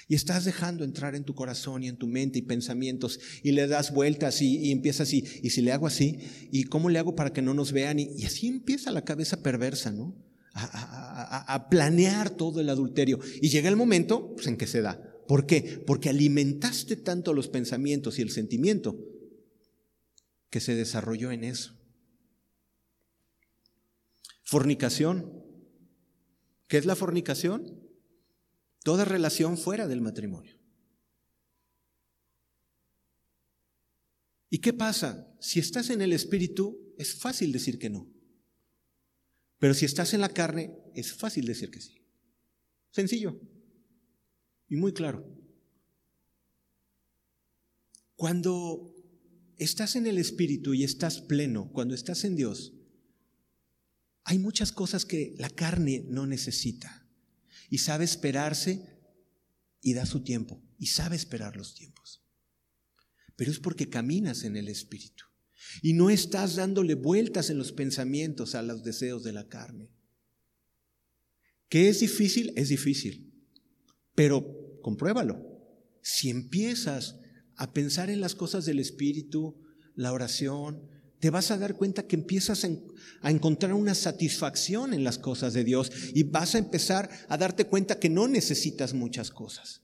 Y 0.07 0.15
estás 0.15 0.45
dejando 0.45 0.83
entrar 0.83 1.15
en 1.15 1.23
tu 1.23 1.35
corazón 1.35 1.83
y 1.83 1.87
en 1.87 1.97
tu 1.97 2.07
mente 2.07 2.39
y 2.39 2.41
pensamientos 2.41 3.19
y 3.43 3.51
le 3.51 3.67
das 3.67 3.93
vueltas 3.93 4.41
y, 4.41 4.71
empiezas 4.71 5.07
así, 5.07 5.23
y 5.41 5.49
si 5.49 5.61
le 5.61 5.71
hago 5.71 5.87
así, 5.87 6.19
y 6.51 6.65
cómo 6.65 6.89
le 6.89 6.99
hago 6.99 7.15
para 7.15 7.33
que 7.33 7.41
no 7.41 7.53
nos 7.53 7.71
vean, 7.71 7.99
y, 7.99 8.23
así 8.25 8.47
empieza 8.47 8.91
la 8.91 9.03
cabeza 9.03 9.41
perversa, 9.41 9.91
¿no? 9.91 10.15
A, 10.53 11.53
a, 11.53 11.69
planear 11.69 12.31
todo 12.31 12.61
el 12.61 12.69
adulterio. 12.69 13.19
Y 13.41 13.49
llega 13.49 13.69
el 13.69 13.75
momento 13.75 14.33
pues, 14.35 14.47
en 14.47 14.57
que 14.57 14.65
se 14.65 14.81
da. 14.81 14.99
¿Por 15.27 15.45
qué? 15.45 15.83
Porque 15.85 16.09
alimentaste 16.09 16.95
tanto 16.95 17.33
los 17.33 17.47
pensamientos 17.47 18.17
y 18.17 18.23
el 18.23 18.31
sentimiento 18.31 18.97
que 20.49 20.59
se 20.59 20.73
desarrolló 20.73 21.31
en 21.31 21.43
eso. 21.43 21.77
Fornicación. 24.43 25.43
¿Qué 26.67 26.77
es 26.77 26.85
la 26.85 26.95
fornicación? 26.95 27.86
Toda 28.87 29.03
relación 29.03 29.57
fuera 29.57 29.85
del 29.85 29.99
matrimonio. 29.99 30.55
¿Y 34.49 34.59
qué 34.59 34.71
pasa? 34.71 35.29
Si 35.41 35.59
estás 35.59 35.89
en 35.89 36.01
el 36.01 36.13
Espíritu, 36.13 36.95
es 36.97 37.13
fácil 37.15 37.51
decir 37.51 37.79
que 37.79 37.89
no. 37.89 38.09
Pero 39.59 39.73
si 39.73 39.83
estás 39.83 40.13
en 40.13 40.21
la 40.21 40.29
carne, 40.29 40.73
es 40.95 41.11
fácil 41.11 41.45
decir 41.47 41.69
que 41.69 41.81
sí. 41.81 42.01
Sencillo 42.89 43.37
y 44.69 44.77
muy 44.77 44.93
claro. 44.93 45.29
Cuando 48.15 48.95
estás 49.57 49.97
en 49.97 50.07
el 50.07 50.17
Espíritu 50.17 50.73
y 50.73 50.85
estás 50.85 51.19
pleno, 51.19 51.73
cuando 51.73 51.93
estás 51.93 52.23
en 52.23 52.37
Dios, 52.37 52.71
hay 54.23 54.39
muchas 54.39 54.71
cosas 54.71 55.03
que 55.03 55.35
la 55.37 55.49
carne 55.49 56.05
no 56.07 56.25
necesita 56.25 57.06
y 57.69 57.79
sabe 57.79 58.05
esperarse 58.05 58.97
y 59.81 59.93
da 59.93 60.05
su 60.05 60.23
tiempo 60.23 60.63
y 60.77 60.87
sabe 60.87 61.15
esperar 61.15 61.55
los 61.55 61.75
tiempos. 61.75 62.23
Pero 63.35 63.51
es 63.51 63.59
porque 63.59 63.89
caminas 63.89 64.43
en 64.43 64.55
el 64.55 64.67
Espíritu 64.67 65.25
y 65.81 65.93
no 65.93 66.09
estás 66.09 66.55
dándole 66.55 66.95
vueltas 66.95 67.49
en 67.49 67.57
los 67.57 67.71
pensamientos 67.71 68.55
a 68.55 68.61
los 68.61 68.83
deseos 68.83 69.23
de 69.23 69.33
la 69.33 69.47
carne. 69.47 69.91
¿Qué 71.69 71.89
es 71.89 71.99
difícil? 71.99 72.53
Es 72.55 72.69
difícil. 72.69 73.33
Pero 74.15 74.79
compruébalo. 74.81 75.45
Si 76.01 76.29
empiezas 76.29 77.19
a 77.55 77.73
pensar 77.73 78.09
en 78.09 78.21
las 78.21 78.35
cosas 78.35 78.65
del 78.65 78.79
Espíritu, 78.79 79.61
la 79.95 80.13
oración, 80.13 80.89
te 81.19 81.29
vas 81.29 81.51
a 81.51 81.57
dar 81.57 81.75
cuenta 81.75 82.05
que 82.05 82.15
empiezas 82.15 82.65
a 83.21 83.31
encontrar 83.31 83.73
una 83.73 83.95
satisfacción 83.95 84.93
en 84.93 85.03
las 85.03 85.17
cosas 85.17 85.53
de 85.53 85.63
Dios 85.63 85.91
y 86.13 86.23
vas 86.23 86.55
a 86.55 86.59
empezar 86.59 87.09
a 87.27 87.37
darte 87.37 87.65
cuenta 87.65 87.99
que 87.99 88.09
no 88.09 88.27
necesitas 88.27 88.93
muchas 88.93 89.31
cosas. 89.31 89.81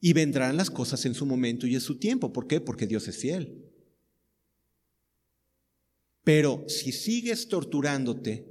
Y 0.00 0.12
vendrán 0.12 0.56
las 0.56 0.70
cosas 0.70 1.06
en 1.06 1.14
su 1.14 1.24
momento 1.24 1.66
y 1.66 1.74
en 1.74 1.80
su 1.80 1.98
tiempo. 1.98 2.32
¿Por 2.32 2.46
qué? 2.46 2.60
Porque 2.60 2.86
Dios 2.86 3.06
es 3.08 3.16
fiel. 3.16 3.64
Pero 6.24 6.64
si 6.68 6.92
sigues 6.92 7.48
torturándote, 7.48 8.48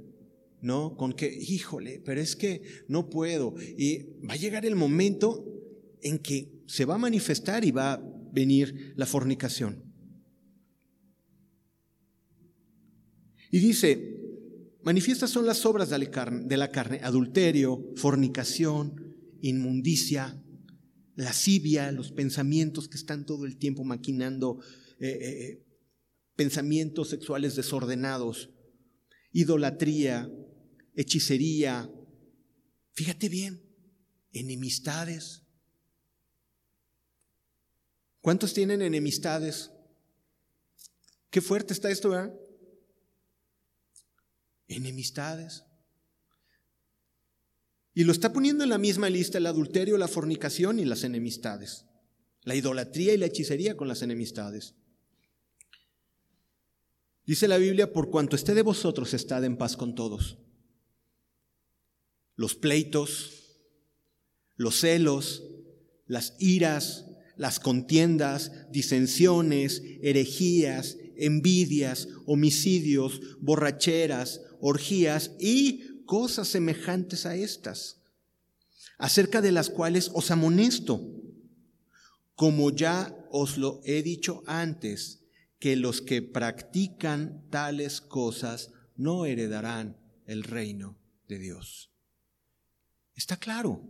¿no? 0.60 0.96
Con 0.96 1.12
que, 1.12 1.32
híjole, 1.32 2.00
pero 2.04 2.20
es 2.20 2.36
que 2.36 2.62
no 2.88 3.10
puedo. 3.10 3.54
Y 3.58 4.20
va 4.26 4.34
a 4.34 4.38
llegar 4.38 4.64
el 4.66 4.76
momento 4.76 5.44
en 6.00 6.18
que 6.18 6.62
se 6.66 6.84
va 6.84 6.96
a 6.96 6.98
manifestar 6.98 7.64
y 7.64 7.70
va 7.70 7.94
a 7.94 8.02
venir 8.32 8.94
la 8.96 9.06
fornicación. 9.06 9.91
Y 13.52 13.60
dice, 13.60 14.18
manifiestas 14.82 15.30
son 15.30 15.46
las 15.46 15.64
obras 15.66 15.90
de 15.90 16.56
la 16.56 16.70
carne, 16.70 17.00
adulterio, 17.04 17.92
fornicación, 17.94 19.14
inmundicia, 19.42 20.42
lascivia, 21.16 21.92
los 21.92 22.12
pensamientos 22.12 22.88
que 22.88 22.96
están 22.96 23.26
todo 23.26 23.44
el 23.44 23.58
tiempo 23.58 23.84
maquinando. 23.84 24.58
Eh, 24.98 25.08
eh, 25.08 25.44
eh, 25.44 25.66
pensamientos 26.34 27.10
sexuales 27.10 27.54
desordenados, 27.54 28.50
idolatría, 29.32 30.30
hechicería, 30.94 31.90
fíjate 32.92 33.28
bien, 33.28 33.62
enemistades. 34.32 35.42
¿Cuántos 38.22 38.54
tienen 38.54 38.80
enemistades? 38.80 39.70
Qué 41.28 41.42
fuerte 41.42 41.74
está 41.74 41.90
esto, 41.90 42.08
¿verdad? 42.08 42.34
Enemistades. 44.68 45.64
Y 47.94 48.04
lo 48.04 48.12
está 48.12 48.32
poniendo 48.32 48.64
en 48.64 48.70
la 48.70 48.78
misma 48.78 49.10
lista 49.10 49.38
el 49.38 49.46
adulterio, 49.46 49.98
la 49.98 50.08
fornicación 50.08 50.78
y 50.78 50.84
las 50.84 51.04
enemistades. 51.04 51.84
La 52.42 52.54
idolatría 52.54 53.14
y 53.14 53.18
la 53.18 53.26
hechicería 53.26 53.76
con 53.76 53.88
las 53.88 54.02
enemistades. 54.02 54.74
Dice 57.24 57.46
la 57.46 57.58
Biblia, 57.58 57.92
por 57.92 58.10
cuanto 58.10 58.34
esté 58.34 58.54
de 58.54 58.62
vosotros, 58.62 59.14
estad 59.14 59.44
en 59.44 59.56
paz 59.56 59.76
con 59.76 59.94
todos. 59.94 60.38
Los 62.34 62.54
pleitos, 62.54 63.60
los 64.56 64.80
celos, 64.80 65.44
las 66.06 66.34
iras, 66.40 67.06
las 67.36 67.60
contiendas, 67.60 68.70
disensiones, 68.72 69.82
herejías, 70.02 70.96
envidias, 71.16 72.08
homicidios, 72.26 73.20
borracheras, 73.40 74.40
orgías 74.64 75.32
y 75.40 76.04
cosas 76.06 76.46
semejantes 76.46 77.26
a 77.26 77.34
estas, 77.34 78.00
acerca 78.96 79.42
de 79.42 79.50
las 79.50 79.68
cuales 79.68 80.10
os 80.14 80.30
amonesto, 80.30 81.02
como 82.36 82.70
ya 82.70 83.14
os 83.30 83.58
lo 83.58 83.80
he 83.84 84.04
dicho 84.04 84.44
antes 84.46 85.24
que 85.58 85.74
los 85.74 86.00
que 86.00 86.22
practican 86.22 87.44
tales 87.50 88.00
cosas 88.00 88.70
no 88.96 89.26
heredarán 89.26 89.96
el 90.26 90.44
reino 90.44 90.96
de 91.26 91.38
Dios. 91.40 91.90
Está 93.16 93.36
claro. 93.36 93.82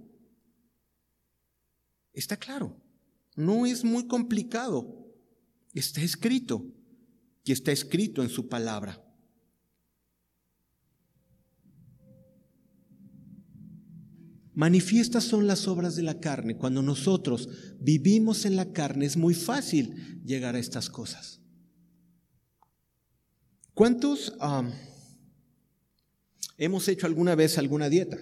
Está 2.14 2.38
claro. 2.38 2.80
No 3.36 3.66
es 3.66 3.84
muy 3.84 4.06
complicado. 4.06 5.06
Está 5.74 6.00
escrito. 6.00 6.64
Y 7.44 7.52
está 7.52 7.72
escrito 7.72 8.22
en 8.22 8.30
su 8.30 8.48
palabra. 8.48 9.02
Manifiestas 14.54 15.24
son 15.24 15.46
las 15.46 15.66
obras 15.66 15.96
de 15.96 16.02
la 16.02 16.20
carne. 16.20 16.56
Cuando 16.56 16.82
nosotros 16.82 17.48
vivimos 17.80 18.44
en 18.44 18.56
la 18.56 18.72
carne 18.72 19.06
es 19.06 19.16
muy 19.16 19.34
fácil 19.34 20.20
llegar 20.24 20.56
a 20.56 20.58
estas 20.58 20.90
cosas. 20.90 21.40
¿Cuántos 23.74 24.34
hemos 26.58 26.88
hecho 26.88 27.06
alguna 27.06 27.34
vez 27.34 27.56
alguna 27.56 27.88
dieta? 27.88 28.18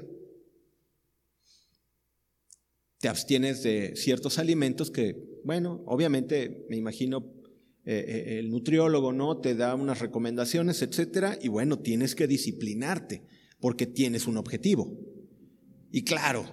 Te 2.99 3.09
abstienes 3.09 3.63
de 3.63 3.97
ciertos 3.97 4.39
alimentos 4.39 4.91
que, 4.91 5.41
bueno, 5.45 5.83
obviamente 5.87 6.67
me 6.69 6.77
imagino 6.77 7.33
eh, 7.85 8.05
eh, 8.07 8.39
el 8.39 8.51
nutriólogo 8.51 9.13
no 9.13 9.39
te 9.39 9.55
da 9.55 9.75
unas 9.75 10.01
recomendaciones, 10.01 10.83
etcétera, 10.83 11.39
y 11.41 11.49
bueno, 11.49 11.81
tienes 11.81 12.15
que 12.15 12.27
disciplinarte 12.27 13.25
porque 13.59 13.87
tienes 13.87 14.27
un 14.27 14.37
objetivo. 14.37 14.97
Y 15.91 16.03
claro, 16.03 16.45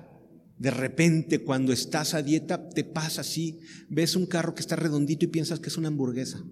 de 0.58 0.72
repente 0.72 1.44
cuando 1.44 1.72
estás 1.72 2.14
a 2.14 2.22
dieta 2.22 2.70
te 2.70 2.84
pasa 2.84 3.22
así, 3.22 3.60
ves 3.90 4.16
un 4.16 4.26
carro 4.26 4.56
que 4.56 4.62
está 4.62 4.76
redondito 4.76 5.26
y 5.26 5.30
piensas 5.30 5.60
que 5.60 5.70
es 5.70 5.78
una 5.78 5.90
hamburguesa. 5.90 6.44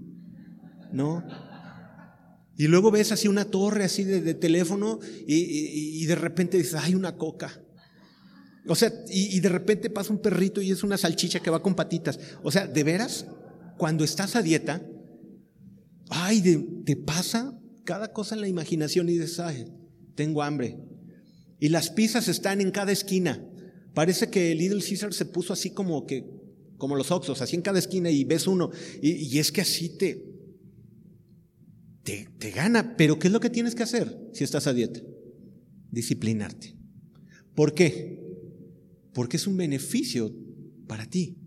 ¿No? 0.92 1.24
Y 2.58 2.68
luego 2.68 2.92
ves 2.92 3.12
así 3.12 3.28
una 3.28 3.46
torre 3.46 3.84
así 3.84 4.04
de, 4.04 4.34
teléfono 4.34 5.00
y, 5.28 6.06
de 6.06 6.16
repente 6.16 6.58
dices, 6.58 6.76
hay 6.76 6.96
una 6.96 7.18
coca. 7.18 7.62
O 8.68 8.76
sea, 8.76 8.94
y, 9.10 9.40
de 9.42 9.50
repente 9.50 9.90
pasa 9.90 10.14
un 10.14 10.22
perrito 10.22 10.62
y 10.62 10.72
es 10.72 10.84
una 10.84 10.98
salchicha 10.98 11.42
que 11.42 11.50
va 11.50 11.62
con 11.62 11.76
patitas. 11.76 12.18
O 12.44 12.52
sea, 12.52 12.66
de 12.66 12.84
veras, 12.84 13.28
cuando 13.78 14.06
estás 14.06 14.38
a 14.38 14.42
dieta, 14.42 14.88
ay, 16.10 16.82
te 16.86 16.96
pasa 16.96 17.60
cada 17.84 18.14
cosa 18.14 18.36
en 18.36 18.42
la 18.42 18.48
imaginación 18.48 19.10
y 19.10 19.18
dices, 19.18 19.40
ay, 19.42 19.68
tengo 20.16 20.42
hambre. 20.42 20.78
Y 21.60 21.70
las 21.70 21.90
pizzas 21.90 22.28
están 22.28 22.62
en 22.62 22.72
cada 22.72 22.92
esquina. 22.92 23.44
Parece 23.94 24.30
que 24.30 24.52
el 24.52 24.58
Little 24.58 24.82
Caesar 24.82 25.14
se 25.14 25.26
puso 25.26 25.54
así 25.54 25.72
como 25.72 26.06
que, 26.06 26.26
como 26.78 26.96
los 26.96 27.12
Oxos, 27.12 27.42
así 27.42 27.56
en 27.56 27.62
cada 27.62 27.80
esquina 27.80 28.10
y 28.10 28.24
ves 28.24 28.48
uno. 28.48 28.72
y 29.02 29.38
es 29.40 29.52
que 29.52 29.62
así 29.62 29.90
te, 29.98 30.36
te, 32.06 32.52
gana. 32.52 32.96
Pero 32.96 33.20
¿qué 33.20 33.28
es 33.28 33.34
lo 33.34 33.40
que 33.40 33.50
tienes 33.50 33.76
que 33.76 33.84
hacer 33.84 34.30
si 34.32 34.44
estás 34.44 34.68
a 34.68 34.74
dieta? 34.74 35.02
Disciplinarte. 35.92 36.76
¿Por 37.56 37.74
qué? 37.74 38.24
Porque 39.14 39.38
es 39.38 39.48
un 39.48 39.58
beneficio 39.58 40.34
para 40.88 41.10
ti. 41.10 41.38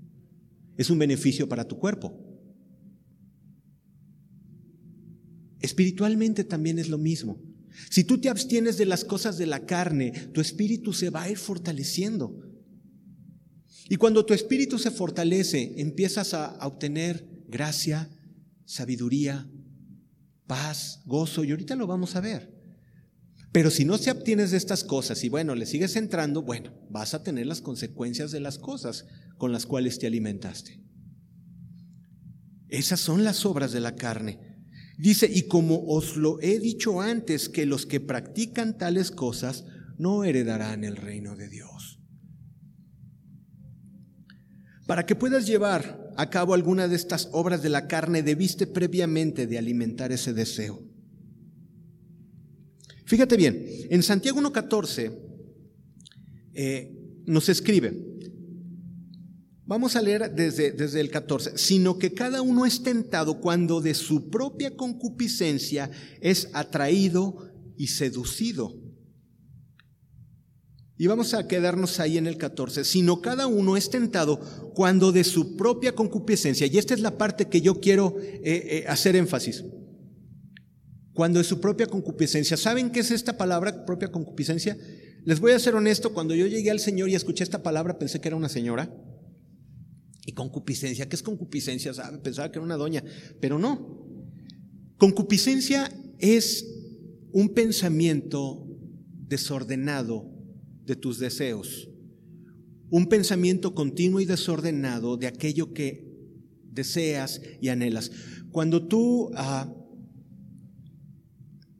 Es 0.76 0.90
un 0.90 0.98
beneficio 0.98 1.48
para 1.48 1.66
tu 1.66 1.78
cuerpo. 1.78 2.18
Espiritualmente 5.60 6.44
también 6.44 6.78
es 6.78 6.88
lo 6.88 6.98
mismo. 6.98 7.40
Si 7.90 8.04
tú 8.04 8.20
te 8.20 8.28
abstienes 8.28 8.76
de 8.76 8.86
las 8.86 9.04
cosas 9.04 9.38
de 9.38 9.46
la 9.46 9.66
carne, 9.66 10.12
tu 10.32 10.40
espíritu 10.40 10.92
se 10.92 11.10
va 11.10 11.22
a 11.22 11.30
ir 11.30 11.38
fortaleciendo. 11.38 12.48
Y 13.88 13.96
cuando 13.96 14.26
tu 14.26 14.34
espíritu 14.34 14.78
se 14.78 14.90
fortalece, 14.90 15.74
empiezas 15.78 16.34
a, 16.34 16.58
obtener 16.66 17.26
gracia, 17.48 18.10
sabiduría, 18.66 19.50
paz, 20.46 21.00
gozo, 21.06 21.44
y 21.44 21.50
ahorita 21.50 21.74
lo 21.74 21.86
vamos 21.86 22.14
a 22.14 22.20
ver. 22.20 22.54
Pero 23.50 23.70
si 23.70 23.86
no 23.86 23.96
se 23.96 24.10
obtienes 24.10 24.50
de 24.50 24.58
estas 24.58 24.84
cosas 24.84 25.24
y 25.24 25.30
bueno, 25.30 25.54
le 25.54 25.64
sigues 25.64 25.96
entrando, 25.96 26.42
bueno, 26.42 26.74
vas 26.90 27.14
a 27.14 27.22
tener 27.22 27.46
las 27.46 27.62
consecuencias 27.62 28.30
de 28.30 28.40
las 28.40 28.58
cosas 28.58 29.06
con 29.38 29.52
las 29.52 29.64
cuales 29.64 29.98
te 29.98 30.06
alimentaste. 30.06 30.82
Esas 32.68 33.00
son 33.00 33.24
las 33.24 33.46
obras 33.46 33.72
de 33.72 33.80
la 33.80 33.96
carne. 33.96 34.47
Dice, 34.98 35.30
y 35.32 35.42
como 35.42 35.86
os 35.86 36.16
lo 36.16 36.40
he 36.40 36.58
dicho 36.58 37.00
antes, 37.00 37.48
que 37.48 37.66
los 37.66 37.86
que 37.86 38.00
practican 38.00 38.76
tales 38.76 39.12
cosas 39.12 39.64
no 39.96 40.24
heredarán 40.24 40.82
el 40.82 40.96
reino 40.96 41.36
de 41.36 41.48
Dios. 41.48 42.00
Para 44.88 45.06
que 45.06 45.14
puedas 45.14 45.46
llevar 45.46 46.12
a 46.16 46.30
cabo 46.30 46.52
alguna 46.52 46.88
de 46.88 46.96
estas 46.96 47.28
obras 47.30 47.62
de 47.62 47.68
la 47.68 47.86
carne, 47.86 48.24
debiste 48.24 48.66
previamente 48.66 49.46
de 49.46 49.58
alimentar 49.58 50.10
ese 50.10 50.32
deseo. 50.32 50.82
Fíjate 53.04 53.36
bien, 53.36 53.64
en 53.90 54.02
Santiago 54.02 54.40
1.14 54.40 55.16
eh, 56.54 56.92
nos 57.24 57.48
escribe, 57.48 57.92
vamos 59.68 59.96
a 59.96 60.02
leer 60.02 60.34
desde, 60.34 60.72
desde 60.72 60.98
el 60.98 61.10
14, 61.10 61.58
sino 61.58 61.98
que 61.98 62.14
cada 62.14 62.40
uno 62.40 62.64
es 62.64 62.82
tentado 62.82 63.38
cuando 63.38 63.82
de 63.82 63.92
su 63.92 64.30
propia 64.30 64.74
concupiscencia 64.74 65.90
es 66.22 66.48
atraído 66.54 67.52
y 67.76 67.88
seducido. 67.88 68.74
Y 70.96 71.06
vamos 71.06 71.34
a 71.34 71.46
quedarnos 71.46 72.00
ahí 72.00 72.16
en 72.16 72.26
el 72.26 72.38
14, 72.38 72.82
sino 72.82 73.20
cada 73.20 73.46
uno 73.46 73.76
es 73.76 73.90
tentado 73.90 74.40
cuando 74.74 75.12
de 75.12 75.22
su 75.22 75.54
propia 75.54 75.94
concupiscencia, 75.94 76.66
y 76.66 76.78
esta 76.78 76.94
es 76.94 77.00
la 77.00 77.18
parte 77.18 77.48
que 77.48 77.60
yo 77.60 77.78
quiero 77.78 78.16
eh, 78.18 78.40
eh, 78.42 78.84
hacer 78.88 79.16
énfasis, 79.16 79.64
cuando 81.12 81.40
de 81.40 81.44
su 81.44 81.60
propia 81.60 81.86
concupiscencia, 81.86 82.56
¿saben 82.56 82.90
qué 82.90 83.00
es 83.00 83.10
esta 83.10 83.36
palabra, 83.36 83.84
propia 83.84 84.10
concupiscencia? 84.10 84.78
Les 85.24 85.40
voy 85.40 85.52
a 85.52 85.58
ser 85.58 85.74
honesto, 85.74 86.14
cuando 86.14 86.34
yo 86.34 86.46
llegué 86.46 86.70
al 86.70 86.80
Señor 86.80 87.10
y 87.10 87.14
escuché 87.14 87.44
esta 87.44 87.62
palabra, 87.62 87.98
pensé 87.98 88.18
que 88.18 88.28
era 88.28 88.36
una 88.36 88.48
señora. 88.48 88.90
Y 90.28 90.32
concupiscencia, 90.32 91.08
¿qué 91.08 91.16
es 91.16 91.22
concupiscencia? 91.22 91.94
¿Sabe? 91.94 92.18
Pensaba 92.18 92.52
que 92.52 92.58
era 92.58 92.66
una 92.66 92.76
doña, 92.76 93.02
pero 93.40 93.58
no. 93.58 94.04
Concupiscencia 94.98 95.90
es 96.18 96.66
un 97.32 97.54
pensamiento 97.54 98.66
desordenado 99.26 100.30
de 100.84 100.96
tus 100.96 101.18
deseos, 101.18 101.88
un 102.90 103.06
pensamiento 103.06 103.74
continuo 103.74 104.20
y 104.20 104.26
desordenado 104.26 105.16
de 105.16 105.28
aquello 105.28 105.72
que 105.72 106.06
deseas 106.72 107.40
y 107.62 107.68
anhelas. 107.70 108.10
Cuando 108.50 108.86
tú 108.86 109.30
ah, 109.34 109.74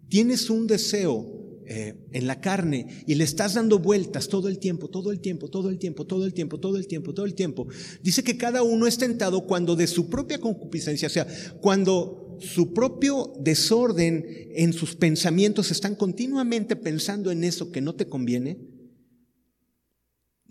tienes 0.09 0.49
un 0.49 0.67
deseo 0.67 1.38
eh, 1.71 1.95
en 2.13 2.27
la 2.27 2.41
carne 2.41 3.05
y 3.07 3.15
le 3.15 3.25
estás 3.25 3.53
dando 3.53 3.79
vueltas 3.79 4.29
todo 4.29 4.49
el 4.49 4.59
tiempo, 4.59 4.89
todo 4.89 5.11
el 5.11 5.21
tiempo, 5.21 5.51
todo 5.51 5.69
el 5.69 5.79
tiempo, 5.79 6.07
todo 6.07 6.25
el 6.25 6.33
tiempo, 6.33 6.59
todo 6.59 6.79
el 6.79 6.87
tiempo, 6.87 7.13
todo 7.13 7.27
el 7.27 7.35
tiempo, 7.35 7.69
dice 8.03 8.25
que 8.25 8.39
cada 8.39 8.63
uno 8.63 8.87
es 8.87 8.97
tentado 8.97 9.47
cuando 9.47 9.77
de 9.77 9.87
su 9.87 10.09
propia 10.09 10.39
concupiscencia, 10.39 11.09
o 11.09 11.11
sea, 11.11 11.27
cuando 11.61 12.39
su 12.41 12.73
propio 12.73 13.35
desorden 13.39 14.25
en 14.55 14.73
sus 14.73 14.97
pensamientos 14.97 15.71
están 15.71 15.95
continuamente 15.95 16.75
pensando 16.75 17.31
en 17.31 17.45
eso 17.45 17.71
que 17.71 17.83
no 17.83 17.95
te 17.95 18.09
conviene, 18.09 18.59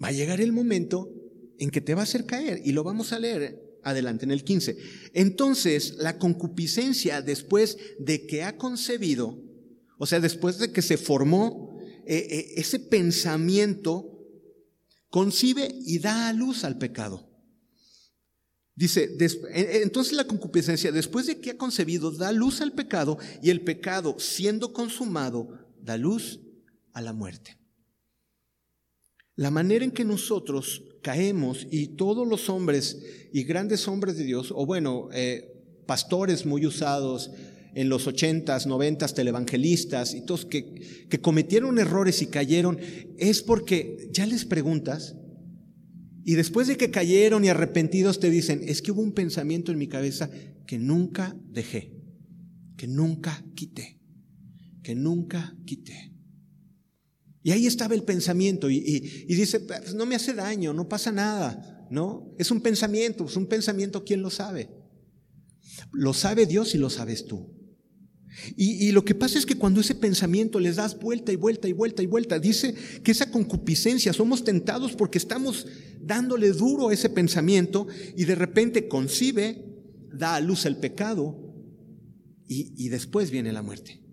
va 0.02 0.10
a 0.10 0.12
llegar 0.12 0.40
el 0.40 0.52
momento 0.52 1.12
en 1.58 1.72
que 1.72 1.82
te 1.82 1.96
va 1.96 2.02
a 2.02 2.04
hacer 2.04 2.26
caer 2.26 2.62
y 2.64 2.74
lo 2.74 2.84
vamos 2.84 3.12
a 3.12 3.18
leer 3.18 3.80
adelante 3.82 4.26
en 4.26 4.32
el 4.32 4.44
15. 4.44 4.78
Entonces, 5.14 5.96
la 5.98 6.20
concupiscencia 6.20 7.24
después 7.24 7.80
de 7.98 8.28
que 8.28 8.44
ha 8.44 8.56
concebido, 8.58 9.47
o 9.98 10.06
sea, 10.06 10.20
después 10.20 10.60
de 10.60 10.72
que 10.72 10.82
se 10.82 10.98
formó 10.98 11.80
eh, 12.06 12.28
eh, 12.30 12.54
ese 12.58 12.80
pensamiento, 12.80 14.18
concibe 15.10 15.70
y 15.86 16.00
da 16.00 16.30
a 16.30 16.34
luz 16.34 16.64
al 16.64 16.78
pecado. 16.78 17.28
Dice, 18.76 19.18
entonces 19.82 20.14
la 20.14 20.28
concupiscencia, 20.28 20.92
después 20.92 21.26
de 21.26 21.42
que 21.42 21.52
ha 21.52 21.58
concebido, 21.58 22.12
da 22.12 22.32
luz 22.32 22.62
al 22.62 22.74
pecado 22.74 23.18
y 23.42 23.50
el 23.50 23.62
pecado, 23.62 24.20
siendo 24.20 24.72
consumado, 24.72 25.50
da 25.82 25.98
luz 25.98 26.42
a 26.94 27.02
la 27.02 27.12
muerte. 27.12 27.58
La 29.36 29.50
manera 29.50 29.84
en 29.84 29.92
que 29.92 30.06
nosotros 30.06 30.84
caemos 31.02 31.66
y 31.72 31.96
todos 31.96 32.28
los 32.28 32.50
hombres 32.50 33.02
y 33.34 33.44
grandes 33.44 33.88
hombres 33.88 34.16
de 34.16 34.26
Dios, 34.26 34.54
o 34.56 34.66
bueno, 34.68 35.10
eh, 35.12 35.82
pastores 35.88 36.46
muy 36.46 36.66
usados 36.66 37.32
en 37.76 37.90
los 37.90 38.08
ochentas, 38.08 38.66
noventas, 38.68 39.14
televangelistas 39.14 40.14
y 40.14 40.22
todos 40.22 40.46
que, 40.46 41.06
que 41.10 41.22
cometieron 41.22 41.80
errores 41.80 42.22
y 42.22 42.28
cayeron, 42.28 42.80
es 43.18 43.42
porque 43.42 44.10
ya 44.12 44.26
les 44.26 44.46
preguntas, 44.46 45.16
y 46.28 46.36
después 46.36 46.68
de 46.68 46.76
que 46.76 46.92
cayeron 46.92 47.46
y 47.46 47.48
arrepentidos 47.48 48.20
te 48.20 48.30
dicen, 48.30 48.62
es 48.68 48.82
que 48.82 48.92
hubo 48.92 49.02
un 49.02 49.14
pensamiento 49.14 49.72
en 49.72 49.78
mi 49.78 49.88
cabeza 49.88 50.30
que 50.66 50.78
nunca 50.78 51.34
dejé, 51.50 51.94
que 52.76 52.86
nunca 52.86 53.46
quité, 53.56 54.02
que 54.84 54.94
nunca 54.94 55.56
quité. 55.66 56.14
Y 57.44 57.52
ahí 57.52 57.66
estaba 57.66 57.96
el 57.96 58.04
pensamiento 58.04 58.70
y, 58.70 58.80
dice, 59.26 59.62
pues 59.62 59.94
no 59.96 60.06
me 60.06 60.16
hace 60.16 60.34
daño, 60.34 60.74
no 60.74 60.90
pasa 60.90 61.14
nada, 61.14 61.88
¿no? 61.90 62.36
Es 62.38 62.52
un 62.52 62.60
pensamiento, 62.60 63.24
es 63.24 63.38
un 63.38 63.48
pensamiento, 63.48 64.04
¿quién 64.04 64.22
lo 64.22 64.30
sabe? 64.30 64.70
Lo 65.94 66.14
sabe 66.14 66.46
Dios 66.46 66.76
y 66.76 66.78
lo 66.78 66.90
sabes 66.90 67.26
tú. 67.26 67.57
Y, 68.56 68.92
lo 68.92 69.04
que 69.04 69.16
pasa 69.16 69.40
es 69.40 69.46
que 69.46 69.58
cuando 69.58 69.82
ese 69.82 69.96
pensamiento 69.96 70.60
les 70.60 70.76
das 70.76 71.00
vuelta 71.00 71.32
y 71.32 71.36
vuelta 71.36 71.68
y 71.68 71.74
vuelta 71.74 72.04
y 72.04 72.06
vuelta, 72.06 72.40
dice 72.40 72.76
que 73.04 73.12
esa 73.12 73.32
concupiscencia, 73.32 74.14
somos 74.14 74.44
tentados 74.44 74.94
porque 74.94 75.18
estamos 75.18 75.68
dándole 76.02 76.52
duro 76.52 76.90
a 76.90 76.94
ese 76.94 77.10
pensamiento 77.10 77.88
y 78.16 78.26
de 78.26 78.36
repente 78.36 78.88
concibe, 78.88 79.66
da 80.14 80.36
a 80.36 80.42
luz 80.42 80.66
el 80.66 80.78
pecado 80.78 81.36
y, 82.48 82.74
y 82.78 82.90
después 82.90 83.32
viene 83.32 83.52
la 83.52 83.64
muerte. 83.64 84.04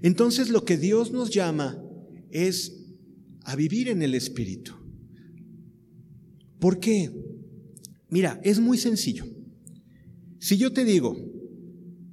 Entonces 0.00 0.48
lo 0.48 0.64
que 0.64 0.78
Dios 0.78 1.12
nos 1.12 1.30
llama 1.30 1.82
es 2.30 2.72
a 3.44 3.56
vivir 3.56 3.88
en 3.88 4.02
el 4.02 4.14
Espíritu. 4.14 4.72
¿Por 6.58 6.80
qué? 6.80 7.10
Mira, 8.08 8.40
es 8.42 8.58
muy 8.58 8.78
sencillo. 8.78 9.26
Si 10.38 10.56
yo 10.56 10.72
te 10.72 10.84
digo, 10.84 11.16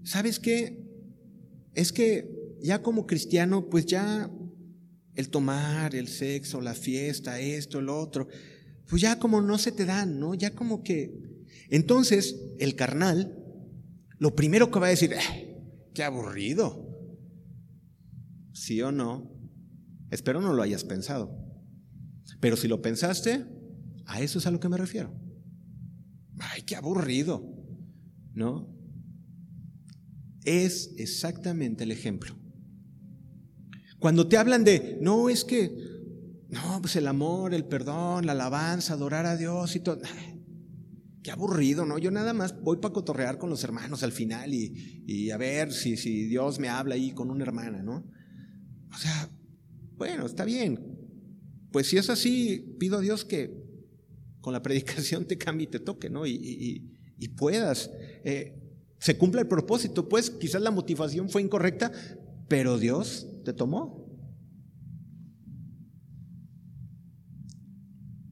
¿sabes 0.09 0.39
qué? 0.39 0.83
Es 1.75 1.93
que 1.93 2.57
ya 2.61 2.81
como 2.81 3.05
cristiano, 3.05 3.69
pues 3.69 3.85
ya 3.85 4.29
el 5.13 5.29
tomar, 5.29 5.93
el 5.93 6.07
sexo, 6.07 6.61
la 6.61 6.73
fiesta, 6.73 7.39
esto, 7.39 7.79
lo 7.79 7.99
otro, 7.99 8.27
pues 8.87 9.03
ya 9.03 9.19
como 9.19 9.39
no 9.41 9.59
se 9.59 9.71
te 9.71 9.85
dan, 9.85 10.19
¿no? 10.19 10.33
Ya 10.33 10.55
como 10.55 10.81
que... 10.81 11.45
Entonces, 11.69 12.35
el 12.57 12.75
carnal, 12.75 13.37
lo 14.17 14.35
primero 14.35 14.71
que 14.71 14.79
va 14.79 14.87
a 14.87 14.91
decir, 14.91 15.13
eh, 15.13 15.61
qué 15.93 16.03
aburrido. 16.03 16.87
¿Sí 18.51 18.81
o 18.81 18.91
no? 18.91 19.31
Espero 20.09 20.41
no 20.41 20.53
lo 20.53 20.63
hayas 20.63 20.83
pensado. 20.83 21.37
Pero 22.39 22.57
si 22.57 22.67
lo 22.67 22.81
pensaste, 22.81 23.45
a 24.07 24.21
eso 24.21 24.39
es 24.39 24.47
a 24.47 24.51
lo 24.51 24.59
que 24.59 24.69
me 24.69 24.77
refiero. 24.77 25.13
Ay, 26.39 26.63
qué 26.63 26.75
aburrido. 26.75 27.43
¿No? 28.33 28.78
Es 30.49 30.95
exactamente 30.97 31.83
el 31.83 31.91
ejemplo. 31.91 32.35
Cuando 33.99 34.27
te 34.27 34.37
hablan 34.37 34.63
de, 34.63 34.97
no, 34.99 35.29
es 35.29 35.45
que, 35.45 35.75
no, 36.49 36.79
pues 36.81 36.95
el 36.95 37.07
amor, 37.07 37.53
el 37.53 37.65
perdón, 37.65 38.25
la 38.25 38.31
alabanza, 38.31 38.93
adorar 38.93 39.27
a 39.27 39.37
Dios 39.37 39.75
y 39.75 39.81
todo. 39.81 39.99
Qué 41.21 41.29
aburrido, 41.31 41.85
¿no? 41.85 41.99
Yo 41.99 42.09
nada 42.09 42.33
más 42.33 42.59
voy 42.61 42.77
para 42.77 42.93
cotorrear 42.93 43.37
con 43.37 43.51
los 43.51 43.63
hermanos 43.63 44.01
al 44.01 44.11
final 44.11 44.51
y, 44.53 45.29
a 45.29 45.37
ver 45.37 45.71
si, 45.71 45.97
si 45.97 46.25
Dios 46.25 46.57
me 46.59 46.69
habla 46.69 46.95
ahí 46.95 47.11
con 47.11 47.29
una 47.29 47.43
hermana, 47.43 47.83
¿no? 47.83 48.09
O 48.91 48.97
sea, 48.97 49.29
bueno, 49.97 50.25
está 50.25 50.45
bien. 50.45 50.79
Pues 51.71 51.87
si 51.87 51.97
es 51.97 52.09
así, 52.09 52.75
pido 52.79 52.97
a 52.97 53.01
Dios 53.01 53.23
que 53.23 53.53
con 54.41 54.53
la 54.53 54.63
predicación 54.63 55.25
te 55.25 55.37
cambie 55.37 55.65
y 55.67 55.69
te 55.69 55.79
toque, 55.79 56.09
¿no? 56.09 56.25
Y, 56.25 56.95
puedas. 57.35 57.91
Eh, 58.23 58.58
se 58.99 59.17
cumple 59.17 59.41
el 59.41 59.47
propósito, 59.47 60.09
pues 60.09 60.29
quizás 60.29 60.61
la 60.61 60.71
motivación 60.71 61.29
fue 61.29 61.41
incorrecta, 61.41 61.91
pero 62.47 62.77
Dios 62.77 63.27
te 63.45 63.53
tomó. 63.53 64.05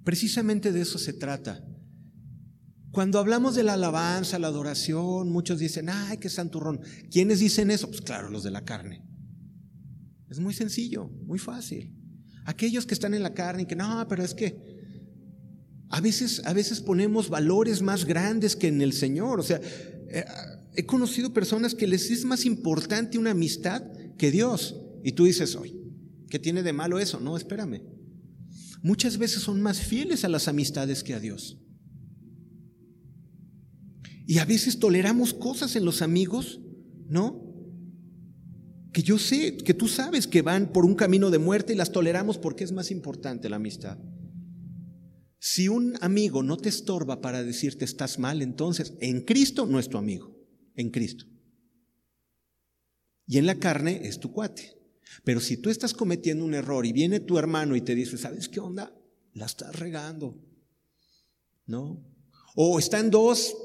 Precisamente 0.03 0.71
de 0.71 0.81
eso 0.81 0.97
se 0.97 1.13
trata. 1.13 1.63
Cuando 2.91 3.19
hablamos 3.19 3.55
de 3.55 3.63
la 3.63 3.73
alabanza, 3.73 4.39
la 4.39 4.47
adoración, 4.47 5.29
muchos 5.29 5.59
dicen, 5.59 5.89
ay, 5.89 6.17
qué 6.17 6.29
santurrón. 6.29 6.81
¿Quiénes 7.11 7.39
dicen 7.39 7.71
eso? 7.71 7.87
Pues 7.87 8.01
claro, 8.01 8.29
los 8.29 8.43
de 8.43 8.51
la 8.51 8.65
carne. 8.65 9.05
Es 10.29 10.39
muy 10.39 10.53
sencillo, 10.53 11.09
muy 11.25 11.39
fácil. 11.39 11.93
Aquellos 12.45 12.85
que 12.85 12.93
están 12.93 13.13
en 13.13 13.23
la 13.23 13.33
carne 13.33 13.63
y 13.63 13.65
que 13.65 13.75
no, 13.75 14.05
pero 14.07 14.23
es 14.23 14.33
que 14.33 14.77
a 15.89 16.01
veces, 16.01 16.41
a 16.45 16.53
veces 16.53 16.81
ponemos 16.81 17.29
valores 17.29 17.81
más 17.81 18.05
grandes 18.05 18.55
que 18.55 18.67
en 18.67 18.81
el 18.81 18.93
Señor. 18.93 19.39
O 19.39 19.43
sea, 19.43 19.61
eh, 20.09 20.25
he 20.77 20.85
conocido 20.85 21.33
personas 21.33 21.73
que 21.73 21.87
les 21.87 22.09
es 22.11 22.23
más 22.23 22.45
importante 22.45 23.17
una 23.17 23.31
amistad 23.31 23.81
que 24.17 24.29
Dios. 24.31 24.79
Y 25.03 25.13
tú 25.13 25.25
dices, 25.25 25.55
oye, 25.55 25.75
¿qué 26.29 26.37
tiene 26.37 26.61
de 26.61 26.71
malo 26.71 26.99
eso? 26.99 27.19
No, 27.19 27.35
espérame. 27.35 27.81
Muchas 28.83 29.17
veces 29.17 29.41
son 29.41 29.59
más 29.59 29.81
fieles 29.81 30.23
a 30.23 30.29
las 30.29 30.47
amistades 30.47 31.03
que 31.03 31.15
a 31.15 31.19
Dios. 31.19 31.57
Y 34.27 34.37
a 34.37 34.45
veces 34.45 34.77
toleramos 34.77 35.33
cosas 35.33 35.75
en 35.75 35.83
los 35.83 36.03
amigos, 36.03 36.61
¿no? 37.09 37.43
Que 38.93 39.01
yo 39.01 39.17
sé, 39.17 39.57
que 39.57 39.73
tú 39.73 39.87
sabes 39.87 40.27
que 40.27 40.43
van 40.43 40.71
por 40.71 40.85
un 40.85 40.93
camino 40.93 41.31
de 41.31 41.39
muerte 41.39 41.73
y 41.73 41.75
las 41.75 41.91
toleramos 41.91 42.37
porque 42.37 42.63
es 42.63 42.71
más 42.71 42.91
importante 42.91 43.49
la 43.49 43.55
amistad. 43.55 43.97
Si 45.39 45.69
un 45.69 45.95
amigo 46.01 46.43
no 46.43 46.57
te 46.57 46.69
estorba 46.69 47.19
para 47.19 47.43
decirte 47.43 47.83
estás 47.83 48.19
mal, 48.19 48.43
entonces 48.43 48.93
en 48.99 49.21
Cristo 49.21 49.65
no 49.65 49.79
es 49.79 49.89
tu 49.89 49.97
amigo, 49.97 50.36
en 50.77 50.89
Cristo. 50.89 51.25
Y 53.27 53.37
en 53.37 53.45
la 53.45 53.55
carne 53.55 54.07
es 54.07 54.19
tu 54.19 54.31
cuate. 54.31 54.77
Pero 55.25 55.41
si 55.41 55.57
tú 55.57 55.69
estás 55.69 55.93
cometiendo 55.93 56.45
un 56.45 56.53
error 56.53 56.85
y 56.85 56.93
viene 56.93 57.19
tu 57.19 57.37
hermano 57.37 57.75
y 57.75 57.81
te 57.81 57.95
dice, 57.95 58.17
¿sabes 58.17 58.47
qué 58.47 58.61
onda? 58.61 58.95
La 59.33 59.45
estás 59.45 59.77
regando. 59.77 60.41
¿No? 61.65 62.01
O 62.55 62.79
están 62.79 63.11
dos 63.11 63.55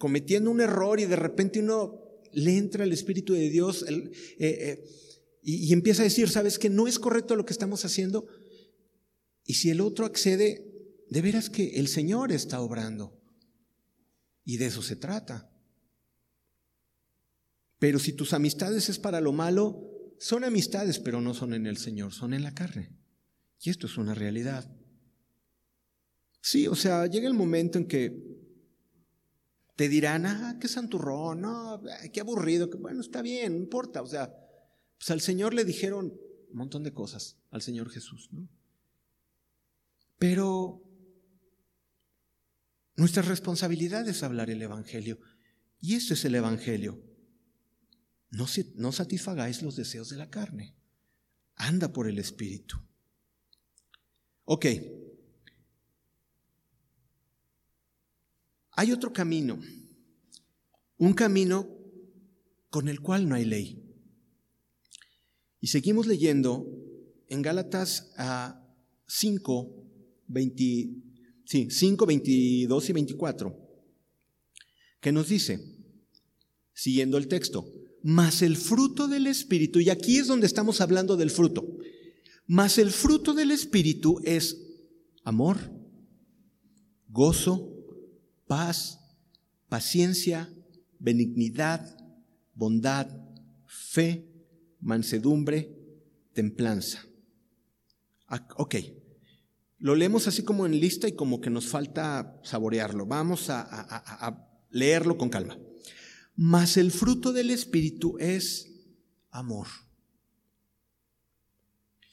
cometiendo 0.00 0.50
un 0.50 0.60
error 0.60 0.98
y 0.98 1.06
de 1.06 1.16
repente 1.16 1.60
uno 1.60 2.00
le 2.32 2.56
entra 2.56 2.82
el 2.82 2.92
Espíritu 2.92 3.32
de 3.34 3.48
Dios 3.48 3.84
eh, 3.88 4.10
eh, 4.38 4.84
y, 5.40 5.68
y 5.68 5.72
empieza 5.72 6.02
a 6.02 6.04
decir, 6.04 6.28
¿sabes 6.28 6.58
que 6.58 6.68
no 6.68 6.88
es 6.88 6.98
correcto 6.98 7.36
lo 7.36 7.46
que 7.46 7.52
estamos 7.52 7.84
haciendo? 7.84 8.26
Y 9.46 9.54
si 9.54 9.70
el 9.70 9.80
otro 9.80 10.06
accede, 10.06 10.74
de 11.08 11.22
veras 11.22 11.50
que 11.50 11.78
el 11.78 11.86
Señor 11.86 12.32
está 12.32 12.60
obrando. 12.60 13.20
Y 14.44 14.56
de 14.56 14.66
eso 14.66 14.82
se 14.82 14.96
trata. 14.96 15.53
Pero 17.84 17.98
si 17.98 18.14
tus 18.14 18.32
amistades 18.32 18.88
es 18.88 18.98
para 18.98 19.20
lo 19.20 19.34
malo, 19.34 20.16
son 20.18 20.42
amistades, 20.42 20.98
pero 20.98 21.20
no 21.20 21.34
son 21.34 21.52
en 21.52 21.66
el 21.66 21.76
Señor, 21.76 22.14
son 22.14 22.32
en 22.32 22.42
la 22.42 22.54
carne. 22.54 22.96
Y 23.60 23.68
esto 23.68 23.86
es 23.86 23.98
una 23.98 24.14
realidad. 24.14 24.74
Sí, 26.40 26.66
o 26.66 26.74
sea, 26.74 27.06
llega 27.08 27.28
el 27.28 27.34
momento 27.34 27.76
en 27.76 27.86
que 27.86 28.24
te 29.76 29.90
dirán, 29.90 30.24
ah, 30.24 30.56
qué 30.58 30.66
santurrón, 30.66 31.42
no, 31.42 31.82
qué 32.10 32.22
aburrido, 32.22 32.70
que 32.70 32.78
bueno, 32.78 33.02
está 33.02 33.20
bien, 33.20 33.52
no 33.52 33.58
importa. 33.58 34.00
O 34.00 34.06
sea, 34.06 34.34
pues 34.96 35.10
al 35.10 35.20
Señor 35.20 35.52
le 35.52 35.66
dijeron 35.66 36.06
un 36.48 36.56
montón 36.56 36.84
de 36.84 36.94
cosas, 36.94 37.36
al 37.50 37.60
Señor 37.60 37.90
Jesús, 37.90 38.30
¿no? 38.32 38.48
Pero 40.18 40.82
nuestra 42.96 43.20
responsabilidad 43.20 44.08
es 44.08 44.22
hablar 44.22 44.48
el 44.48 44.62
Evangelio. 44.62 45.18
Y 45.82 45.96
esto 45.96 46.14
es 46.14 46.24
el 46.24 46.34
Evangelio. 46.34 47.12
No, 48.34 48.92
satisfagáis 48.92 49.62
los 49.62 49.76
deseos 49.76 50.08
de 50.08 50.16
la 50.16 50.28
carne. 50.28 50.74
Anda 51.54 51.92
por 51.92 52.08
el 52.08 52.18
Espíritu. 52.18 52.76
Ok. 54.44 54.66
Hay 58.72 58.90
otro 58.90 59.12
camino. 59.12 59.60
Un 60.98 61.12
camino 61.14 61.68
con 62.70 62.88
el 62.88 63.00
cual 63.00 63.28
no 63.28 63.36
hay 63.36 63.44
ley. 63.44 63.80
Y 65.60 65.68
seguimos 65.68 66.08
leyendo 66.08 66.66
en 67.28 67.40
Gálatas 67.40 68.12
a 68.16 68.60
5, 69.06 69.86
5, 71.46 72.06
22 72.06 72.88
y 72.88 72.92
24, 72.92 73.56
que 75.00 75.12
nos 75.12 75.28
dice, 75.28 75.60
siguiendo 76.72 77.16
el 77.16 77.28
texto, 77.28 77.64
mas 78.04 78.42
el 78.42 78.58
fruto 78.58 79.08
del 79.08 79.26
Espíritu, 79.26 79.80
y 79.80 79.88
aquí 79.88 80.18
es 80.18 80.26
donde 80.26 80.46
estamos 80.46 80.82
hablando 80.82 81.16
del 81.16 81.30
fruto, 81.30 81.66
mas 82.46 82.76
el 82.76 82.90
fruto 82.90 83.32
del 83.32 83.50
Espíritu 83.50 84.20
es 84.24 84.60
amor, 85.24 85.58
gozo, 87.08 87.72
paz, 88.46 89.00
paciencia, 89.70 90.52
benignidad, 90.98 91.96
bondad, 92.52 93.08
fe, 93.66 94.28
mansedumbre, 94.80 95.74
templanza. 96.34 97.06
Ah, 98.26 98.46
ok, 98.58 98.74
lo 99.78 99.94
leemos 99.94 100.28
así 100.28 100.42
como 100.42 100.66
en 100.66 100.78
lista 100.78 101.08
y 101.08 101.12
como 101.12 101.40
que 101.40 101.48
nos 101.48 101.68
falta 101.68 102.38
saborearlo. 102.42 103.06
Vamos 103.06 103.48
a, 103.48 104.46
leerlo 104.70 105.16
con 105.16 105.30
calma. 105.30 105.56
Mas 106.36 106.76
el 106.76 106.90
fruto 106.90 107.32
del 107.32 107.50
Espíritu 107.50 108.16
es 108.18 108.70
amor. 109.30 109.68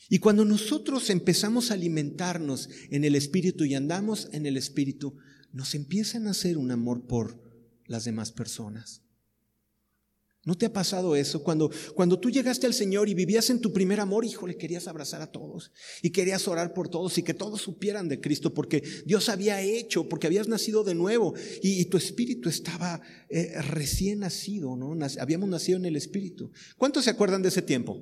Y 0.09 0.19
cuando 0.19 0.43
nosotros 0.43 1.09
empezamos 1.09 1.71
a 1.71 1.75
alimentarnos 1.75 2.69
en 2.89 3.05
el 3.05 3.15
Espíritu 3.15 3.63
y 3.63 3.75
andamos 3.75 4.27
en 4.33 4.45
el 4.45 4.57
Espíritu, 4.57 5.17
nos 5.53 5.73
empieza 5.73 6.17
a 6.17 6.21
nacer 6.21 6.57
un 6.57 6.71
amor 6.71 7.07
por 7.07 7.41
las 7.85 8.03
demás 8.03 8.31
personas. 8.31 9.01
¿No 10.43 10.57
te 10.57 10.65
ha 10.65 10.73
pasado 10.73 11.15
eso? 11.15 11.43
Cuando, 11.43 11.69
cuando 11.93 12.19
tú 12.19 12.31
llegaste 12.31 12.65
al 12.65 12.73
Señor 12.73 13.07
y 13.07 13.13
vivías 13.13 13.51
en 13.51 13.61
tu 13.61 13.71
primer 13.71 13.99
amor, 13.99 14.25
híjole, 14.25 14.57
querías 14.57 14.87
abrazar 14.87 15.21
a 15.21 15.31
todos 15.31 15.71
y 16.01 16.09
querías 16.09 16.47
orar 16.47 16.73
por 16.73 16.89
todos 16.89 17.15
y 17.19 17.23
que 17.23 17.35
todos 17.35 17.61
supieran 17.61 18.09
de 18.09 18.19
Cristo 18.19 18.51
porque 18.51 18.81
Dios 19.05 19.29
había 19.29 19.61
hecho, 19.61 20.09
porque 20.09 20.25
habías 20.25 20.47
nacido 20.47 20.83
de 20.83 20.95
nuevo 20.95 21.35
y, 21.61 21.85
tu 21.91 21.97
espíritu 21.97 22.49
estaba 22.49 23.01
eh, 23.29 23.61
recién 23.61 24.19
nacido, 24.19 24.75
¿no? 24.75 24.97
habíamos 25.19 25.49
nacido 25.49 25.77
en 25.77 25.85
el 25.85 25.95
espíritu. 25.95 26.51
¿Cuántos 26.77 27.03
se 27.03 27.11
acuerdan 27.11 27.43
de 27.43 27.49
ese 27.49 27.61
tiempo? 27.61 28.01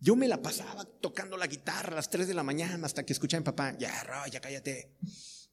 Yo 0.00 0.16
me 0.16 0.26
la 0.26 0.42
pasaba 0.42 0.84
tocando 1.00 1.36
la 1.36 1.46
guitarra 1.46 1.92
a 1.92 1.96
las 1.96 2.10
3 2.10 2.26
de 2.26 2.34
la 2.34 2.42
mañana 2.42 2.84
hasta 2.84 3.04
que 3.04 3.12
escuché 3.12 3.36
a 3.36 3.40
mi 3.40 3.44
papá, 3.44 3.76
ya, 3.78 3.92
ya 4.30 4.40
cállate. 4.40 4.96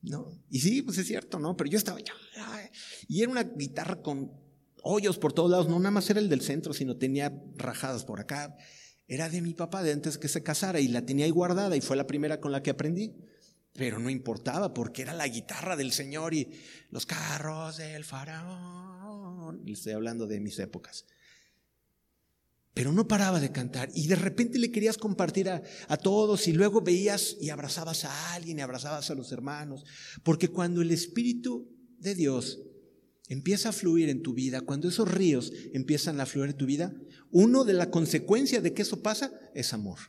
¿No? 0.02 0.44
Y 0.50 0.60
sí, 0.60 0.82
pues 0.82 0.98
es 0.98 1.08
cierto, 1.08 1.40
¿no? 1.40 1.56
Pero 1.56 1.70
yo 1.70 1.78
estaba, 1.78 1.98
ya, 2.00 2.14
y 3.08 3.22
era 3.22 3.32
una 3.32 3.44
guitarra 3.44 4.02
con 4.02 4.43
hoyos 4.84 5.18
por 5.18 5.34
todos 5.34 5.50
lados, 5.50 5.68
no 5.68 5.80
nada 5.80 5.92
más 5.92 6.10
era 6.10 6.20
el 6.20 6.30
del 6.30 6.42
centro, 6.42 6.74
sino 6.74 6.98
tenía 6.98 7.34
rajadas 7.56 8.06
por 8.06 8.20
acá. 8.20 8.56
Era 9.08 9.30
de 9.30 9.42
mi 9.42 9.54
papá 9.54 9.84
de 9.84 9.92
antes 9.92 10.18
que 10.18 10.28
se 10.28 10.44
casara 10.44 10.80
y 10.80 10.88
la 10.88 11.06
tenía 11.06 11.26
ahí 11.26 11.32
guardada 11.32 11.76
y 11.76 11.82
fue 11.82 11.98
la 11.98 12.08
primera 12.08 12.40
con 12.40 12.52
la 12.52 12.62
que 12.62 12.70
aprendí. 12.70 13.16
Pero 13.74 13.98
no 13.98 14.10
importaba 14.10 14.74
porque 14.74 15.02
era 15.02 15.14
la 15.14 15.28
guitarra 15.28 15.76
del 15.76 15.92
Señor 15.92 16.34
y 16.34 16.48
los 16.92 17.06
carros 17.06 17.78
del 17.78 18.06
faraón. 18.06 19.64
Estoy 19.68 19.94
hablando 19.94 20.28
de 20.28 20.40
mis 20.40 20.60
épocas. 20.60 21.06
Pero 22.74 22.92
no 22.92 23.08
paraba 23.08 23.40
de 23.40 23.52
cantar 23.52 23.90
y 23.94 24.08
de 24.08 24.16
repente 24.16 24.58
le 24.58 24.72
querías 24.72 24.98
compartir 24.98 25.50
a, 25.50 25.62
a, 25.88 25.98
todos 25.98 26.48
y 26.48 26.54
luego 26.54 26.82
veías 26.82 27.38
y 27.40 27.50
abrazabas 27.50 28.04
a 28.06 28.34
alguien 28.34 28.60
y 28.60 28.62
abrazabas 28.62 29.10
a 29.12 29.16
los 29.16 29.32
hermanos. 29.32 29.86
Porque 30.24 30.48
cuando 30.48 30.82
el 30.82 30.92
Espíritu 30.92 31.70
de 32.00 32.16
Dios 32.16 32.60
empieza 33.28 33.70
a 33.70 33.74
fluir 33.74 34.10
en 34.10 34.22
tu 34.22 34.34
vida, 34.34 34.62
cuando 34.62 34.90
esos 34.90 35.10
ríos 35.10 35.52
empiezan 35.74 36.20
a 36.20 36.26
fluir 36.26 36.52
en 36.52 36.58
tu 36.58 36.66
vida, 36.66 36.94
uno 37.32 37.64
de 37.64 37.74
la 37.74 37.90
consecuencia 37.90 38.62
de 38.62 38.74
que 38.74 38.82
eso 38.82 39.02
pasa 39.02 39.32
es 39.54 39.74
amor. 39.74 40.00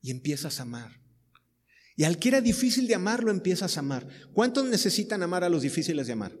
Y 0.00 0.10
empiezas 0.10 0.58
a 0.58 0.64
amar. 0.64 1.00
Y 1.96 2.04
al 2.04 2.18
que 2.18 2.28
era 2.28 2.40
difícil 2.40 2.86
de 2.86 2.94
amar, 2.94 3.22
lo 3.22 3.30
empiezas 3.30 3.76
a 3.76 3.80
amar. 3.80 4.08
¿Cuántos 4.32 4.66
necesitan 4.66 5.22
amar 5.22 5.44
a 5.44 5.48
los 5.48 5.62
difíciles 5.62 6.06
de 6.06 6.14
amar? 6.14 6.36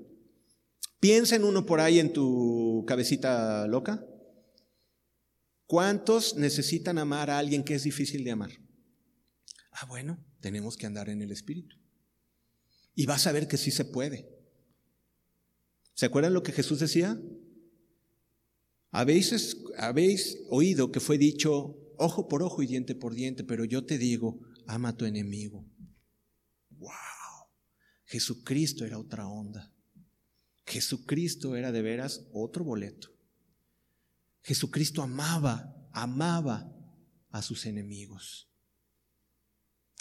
Piensa 0.98 1.36
en 1.36 1.44
uno 1.44 1.66
por 1.66 1.80
ahí 1.80 1.98
en 1.98 2.12
tu 2.12 2.84
cabecita 2.86 3.66
loca. 3.66 4.04
¿Cuántos 5.66 6.36
necesitan 6.36 6.98
amar 6.98 7.30
a 7.30 7.38
alguien 7.38 7.64
que 7.64 7.74
es 7.74 7.84
difícil 7.84 8.24
de 8.24 8.32
amar? 8.32 8.50
Ah, 9.72 9.86
bueno, 9.86 10.22
tenemos 10.40 10.76
que 10.76 10.86
andar 10.86 11.08
en 11.08 11.22
el 11.22 11.30
Espíritu. 11.30 11.76
Y 12.94 13.06
vas 13.06 13.26
a 13.26 13.32
ver 13.32 13.48
que 13.48 13.56
sí 13.56 13.70
se 13.70 13.84
puede. 13.84 14.41
¿Se 16.02 16.06
acuerdan 16.06 16.34
lo 16.34 16.42
que 16.42 16.50
Jesús 16.50 16.80
decía? 16.80 17.16
Habéis, 18.90 19.54
oído 20.48 20.90
que 20.90 20.98
fue 20.98 21.16
dicho 21.16 21.78
ojo 21.96 22.26
por 22.26 22.42
ojo 22.42 22.60
y 22.60 22.66
diente 22.66 22.96
por 22.96 23.14
diente, 23.14 23.44
pero 23.44 23.64
yo 23.64 23.86
te 23.86 23.98
digo, 23.98 24.40
ama 24.66 24.88
a 24.88 24.96
tu 24.96 25.04
enemigo. 25.04 25.64
¡Wow! 26.70 26.90
Jesucristo 28.04 28.84
era 28.84 28.98
otra 28.98 29.28
onda. 29.28 29.72
Jesucristo 30.66 31.54
era 31.54 31.70
de 31.70 31.82
veras 31.82 32.26
otro 32.32 32.64
boleto. 32.64 33.12
Jesucristo 34.42 35.02
amaba, 35.02 35.88
amaba 35.92 36.68
a 37.30 37.42
sus 37.42 37.64
enemigos 37.64 38.51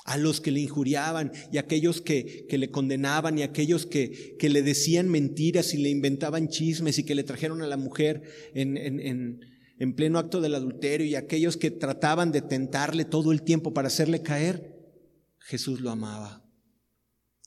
a 0.06 0.18
los 0.18 0.42
que 0.42 0.52
le 0.52 0.62
injuriaban 0.62 1.32
y 1.52 1.58
a 1.58 1.62
aquellos 1.62 2.02
que, 2.02 2.48
le 2.50 2.72
condenaban 2.72 3.38
y 3.38 3.44
a 3.44 3.46
aquellos 3.46 3.86
que, 3.86 4.36
que, 4.40 4.50
le 4.50 4.62
decían 4.64 5.10
mentiras 5.10 5.74
y 5.74 5.78
le 5.78 5.90
inventaban 5.90 6.50
chismes 6.50 6.98
y 6.98 7.04
que 7.04 7.16
le 7.16 7.24
trajeron 7.24 7.62
a 7.62 7.68
la 7.68 7.78
mujer 7.78 8.24
en, 8.54 8.78
en, 8.78 9.40
en 9.82 9.96
pleno 9.96 10.20
acto 10.20 10.42
del 10.42 10.54
adulterio 10.56 11.08
y 11.08 11.16
aquellos 11.16 11.58
que 11.58 11.72
trataban 11.72 12.32
de 12.32 12.42
tentarle 12.42 13.04
todo 13.04 13.32
el 13.32 13.42
tiempo 13.42 13.74
para 13.74 13.88
hacerle 13.88 14.22
caer, 14.22 14.76
Jesús 15.40 15.82
lo 15.82 15.90
amaba. 15.90 16.46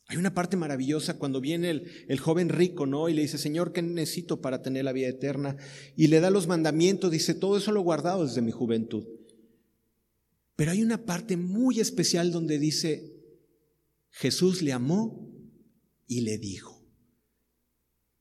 Hay 0.08 0.16
una 0.18 0.34
parte 0.34 0.56
maravillosa 0.56 1.16
cuando 1.16 1.40
viene 1.40 1.70
el, 1.70 1.90
el, 2.08 2.18
joven 2.18 2.48
rico, 2.48 2.86
¿no? 2.86 3.08
Y 3.08 3.14
le 3.14 3.22
dice, 3.22 3.38
Señor, 3.38 3.72
¿qué 3.72 3.82
necesito 3.82 4.40
para 4.40 4.62
tener 4.62 4.84
la 4.84 4.92
vida 4.92 5.08
eterna? 5.08 5.56
Y 5.96 6.08
le 6.08 6.20
da 6.20 6.30
los 6.30 6.46
mandamientos, 6.46 7.10
dice, 7.10 7.34
todo 7.34 7.56
eso 7.56 7.72
lo 7.72 7.80
he 7.80 7.84
guardado 7.84 8.26
desde 8.26 8.42
mi 8.42 8.50
juventud. 8.50 9.04
Pero 10.56 10.70
hay 10.70 10.82
una 10.82 11.04
parte 11.04 11.36
muy 11.36 11.80
especial 11.80 12.30
donde 12.30 12.58
dice, 12.58 13.14
Jesús 14.10 14.62
le 14.62 14.72
amó 14.72 15.32
y 16.06 16.20
le 16.20 16.38
dijo. 16.38 16.84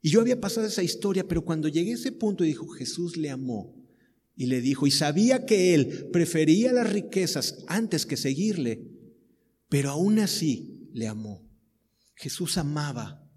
Y 0.02 0.10
yo 0.10 0.22
había 0.22 0.42
pasado 0.42 0.68
esa 0.68 0.84
historia, 0.84 1.28
pero 1.28 1.46
cuando 1.46 1.68
llegué 1.68 1.92
a 1.92 1.96
ese 1.96 2.12
punto 2.12 2.44
y 2.44 2.48
dijo, 2.48 2.68
Jesús 2.68 3.16
le 3.16 3.30
amó 3.30 3.76
y 4.36 4.48
le 4.48 4.62
dijo, 4.62 4.88
y 4.88 4.92
sabía 4.92 5.46
que 5.46 5.76
él 5.76 6.10
prefería 6.12 6.74
las 6.74 6.92
riquezas 6.92 7.64
antes 7.68 8.06
que 8.06 8.18
seguirle, 8.18 8.90
pero 9.70 9.92
aún 9.92 10.20
así 10.20 10.90
le 10.92 11.08
amó. 11.08 11.48
Jesús 12.16 12.58
amaba. 12.58 13.30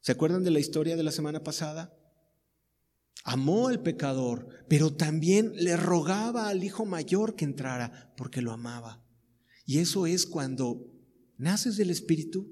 ¿Se 0.00 0.12
acuerdan 0.12 0.44
de 0.44 0.50
la 0.50 0.60
historia 0.60 0.96
de 0.96 1.02
la 1.02 1.12
semana 1.12 1.42
pasada? 1.42 1.99
Amó 3.24 3.68
al 3.68 3.82
pecador, 3.82 4.48
pero 4.68 4.94
también 4.94 5.52
le 5.54 5.76
rogaba 5.76 6.48
al 6.48 6.64
hijo 6.64 6.86
mayor 6.86 7.36
que 7.36 7.44
entrara 7.44 8.12
porque 8.16 8.40
lo 8.40 8.52
amaba. 8.52 9.04
Y 9.66 9.78
eso 9.78 10.06
es 10.06 10.26
cuando 10.26 10.86
naces 11.36 11.76
del 11.76 11.90
Espíritu, 11.90 12.50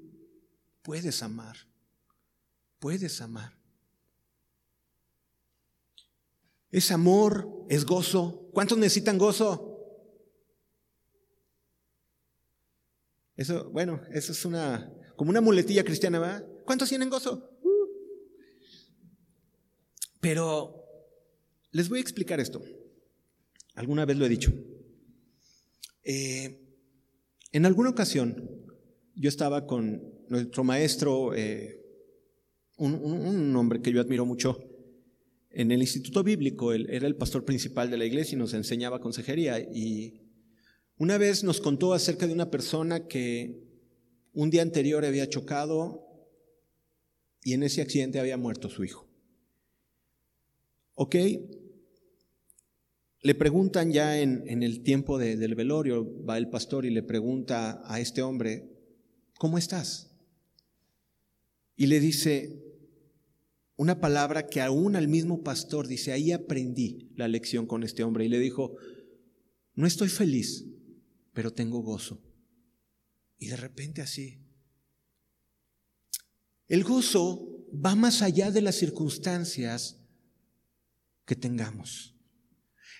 puedes 0.83 1.23
amar, 1.23 1.57
puedes 2.79 3.19
amar. 3.21 3.59
Es 6.71 6.91
amor, 6.91 7.65
es 7.69 7.85
gozo. 7.85 8.49
¿Cuántos 8.53 8.77
necesitan 8.77 9.17
gozo? 9.17 9.69
Eso, 13.35 13.69
bueno, 13.71 14.01
eso 14.11 14.33
es 14.33 14.45
una, 14.45 14.91
como 15.15 15.31
una 15.31 15.41
muletilla 15.41 15.83
cristiana, 15.83 16.19
¿verdad? 16.19 16.45
¿Cuántos 16.65 16.89
tienen 16.89 17.09
gozo? 17.09 17.48
Pero 20.19 20.83
les 21.71 21.89
voy 21.89 21.99
a 21.99 22.01
explicar 22.01 22.39
esto. 22.39 22.61
Alguna 23.75 24.05
vez 24.05 24.17
lo 24.17 24.25
he 24.25 24.29
dicho. 24.29 24.51
Eh, 26.03 26.59
en 27.51 27.65
alguna 27.65 27.89
ocasión 27.89 28.49
yo 29.15 29.29
estaba 29.29 29.65
con 29.65 30.01
nuestro 30.29 30.63
maestro, 30.63 31.33
eh, 31.35 31.81
un, 32.77 33.55
hombre 33.55 33.81
que 33.81 33.91
yo 33.91 34.01
admiro 34.01 34.25
mucho, 34.25 34.57
en 35.49 35.71
el 35.71 35.81
Instituto 35.81 36.23
Bíblico. 36.23 36.73
Él 36.73 36.87
era 36.89 37.07
el 37.07 37.15
pastor 37.15 37.45
principal 37.45 37.89
de 37.89 37.97
la 37.97 38.05
iglesia 38.05 38.35
y 38.35 38.39
nos 38.39 38.53
enseñaba 38.53 39.01
consejería. 39.01 39.59
Y 39.59 40.21
una 40.97 41.17
vez 41.17 41.43
nos 41.43 41.59
contó 41.59 41.93
acerca 41.93 42.27
de 42.27 42.33
una 42.33 42.49
persona 42.49 43.07
que 43.07 43.63
un 44.33 44.49
día 44.49 44.61
anterior 44.61 45.03
había 45.05 45.27
chocado 45.27 46.05
y 47.43 47.53
en 47.53 47.63
ese 47.63 47.81
accidente 47.81 48.19
había 48.19 48.37
muerto 48.37 48.69
su 48.69 48.83
hijo. 48.83 49.08
¿Ok? 51.01 51.15
Le 53.21 53.35
preguntan 53.35 53.93
ya 53.93 54.19
en, 54.19 54.63
el 54.63 54.83
tiempo 54.83 55.17
del 55.17 55.55
velorio, 55.55 56.25
va 56.25 56.37
el 56.37 56.49
pastor 56.49 56.85
y 56.85 56.89
le 56.89 57.03
pregunta 57.03 57.81
a 57.85 58.01
este 58.01 58.21
hombre, 58.21 58.69
¿cómo 59.37 59.57
estás? 59.57 60.11
Y 61.77 61.87
le 61.87 62.01
dice 62.01 62.61
una 63.77 64.01
palabra 64.01 64.47
que 64.47 64.59
aún 64.59 64.97
al 64.97 65.07
mismo 65.07 65.41
pastor 65.41 65.87
dice, 65.87 66.11
ahí 66.11 66.33
aprendí 66.33 67.13
la 67.15 67.29
lección 67.29 67.65
con 67.65 67.83
este 67.83 68.03
hombre. 68.03 68.25
Y 68.25 68.27
le 68.27 68.39
dijo, 68.39 68.75
no 69.75 69.87
estoy 69.87 70.09
feliz, 70.09 70.65
pero 71.31 71.53
tengo 71.53 71.79
gozo. 71.79 72.21
Y 73.37 73.47
de 73.47 73.55
repente 73.55 74.01
así. 74.01 74.41
El 76.67 76.83
gozo 76.83 77.69
va 77.73 77.95
más 77.95 78.21
allá 78.21 78.51
de 78.51 78.61
las 78.61 78.75
circunstancias 78.75 79.98
que 81.29 81.35
tengamos. 81.35 82.15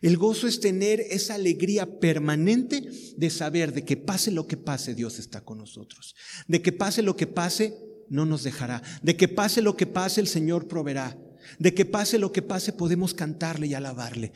El 0.03 0.15
gozo 0.15 0.47
es 0.47 0.59
tener 0.59 1.01
esa 1.01 1.33
alegría 1.33 1.99
permanente 1.99 2.87
de 3.17 3.29
saber 3.31 3.73
de 3.73 3.83
que 3.83 3.97
pase 3.97 4.29
lo 4.29 4.45
que 4.45 4.55
pase, 4.55 4.93
Dios 4.93 5.17
está 5.17 5.41
con 5.41 5.57
nosotros. 5.57 6.15
De 6.47 6.61
que 6.61 6.71
pase 6.71 7.01
lo 7.01 7.15
que 7.15 7.25
pase, 7.25 7.75
no 8.07 8.27
nos 8.27 8.43
dejará. 8.43 8.83
De 9.01 9.17
que 9.17 9.27
pase 9.27 9.63
lo 9.63 9.75
que 9.75 9.87
pase, 9.87 10.21
el 10.21 10.27
Señor 10.27 10.67
proveerá. 10.67 11.17
De 11.57 11.73
que 11.73 11.85
pase 11.85 12.19
lo 12.19 12.31
que 12.31 12.43
pase, 12.43 12.71
podemos 12.71 13.15
cantarle 13.15 13.65
y 13.65 13.73
alabarle. 13.73 14.31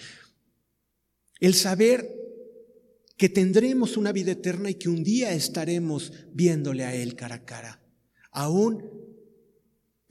El 1.39 1.53
saber 1.53 2.09
que 3.15 3.29
tendremos 3.29 3.95
una 3.95 4.11
vida 4.11 4.31
eterna 4.31 4.71
y 4.71 4.75
que 4.75 4.89
un 4.89 5.03
día 5.03 5.33
estaremos 5.33 6.11
viéndole 6.33 6.83
a 6.83 6.95
Él 6.95 7.15
cara 7.15 7.35
a 7.35 7.45
cara. 7.45 7.83
Aún 8.31 9.02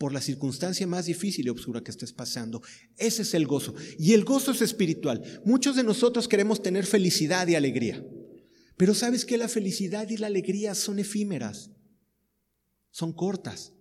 por 0.03 0.13
la 0.13 0.21
circunstancia 0.21 0.85
más 0.85 1.07
difícil 1.07 1.47
y 1.47 1.51
oscura 1.51 1.85
que 1.85 1.93
estés 1.93 2.13
pasando. 2.13 2.61
Ese 2.97 3.23
es 3.23 3.35
el 3.35 3.47
gozo. 3.47 3.73
Y 4.01 4.15
el 4.15 4.25
gozo 4.25 4.51
es 4.51 4.61
espiritual. 4.61 5.23
Muchos 5.45 5.77
de 5.77 5.85
nosotros 5.85 6.27
queremos 6.27 6.61
tener 6.61 6.87
felicidad 6.87 7.47
y 7.47 7.55
alegría. 7.55 8.05
Pero 8.77 8.95
sabes 8.95 9.25
que 9.25 9.39
la 9.39 9.47
felicidad 9.47 10.11
y 10.11 10.17
la 10.17 10.27
alegría 10.27 10.75
son 10.75 10.99
efímeras, 10.99 11.71
son 12.91 13.13
cortas. 13.13 13.75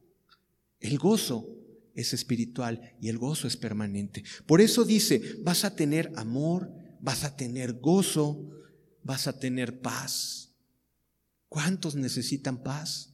El 0.80 1.00
gozo 1.00 1.58
es 1.96 2.14
espiritual 2.14 2.96
y 3.02 3.10
el 3.10 3.18
gozo 3.18 3.48
es 3.48 3.58
permanente. 3.58 4.24
Por 4.46 4.62
eso 4.62 4.86
dice, 4.86 5.40
vas 5.42 5.66
a 5.66 5.76
tener 5.76 6.14
amor, 6.18 6.72
vas 7.00 7.24
a 7.24 7.36
tener 7.36 7.80
gozo, 7.80 8.48
vas 9.02 9.26
a 9.26 9.40
tener 9.40 9.82
paz. 9.82 10.52
¿Cuántos 11.50 11.96
necesitan 11.96 12.62
paz? 12.62 13.11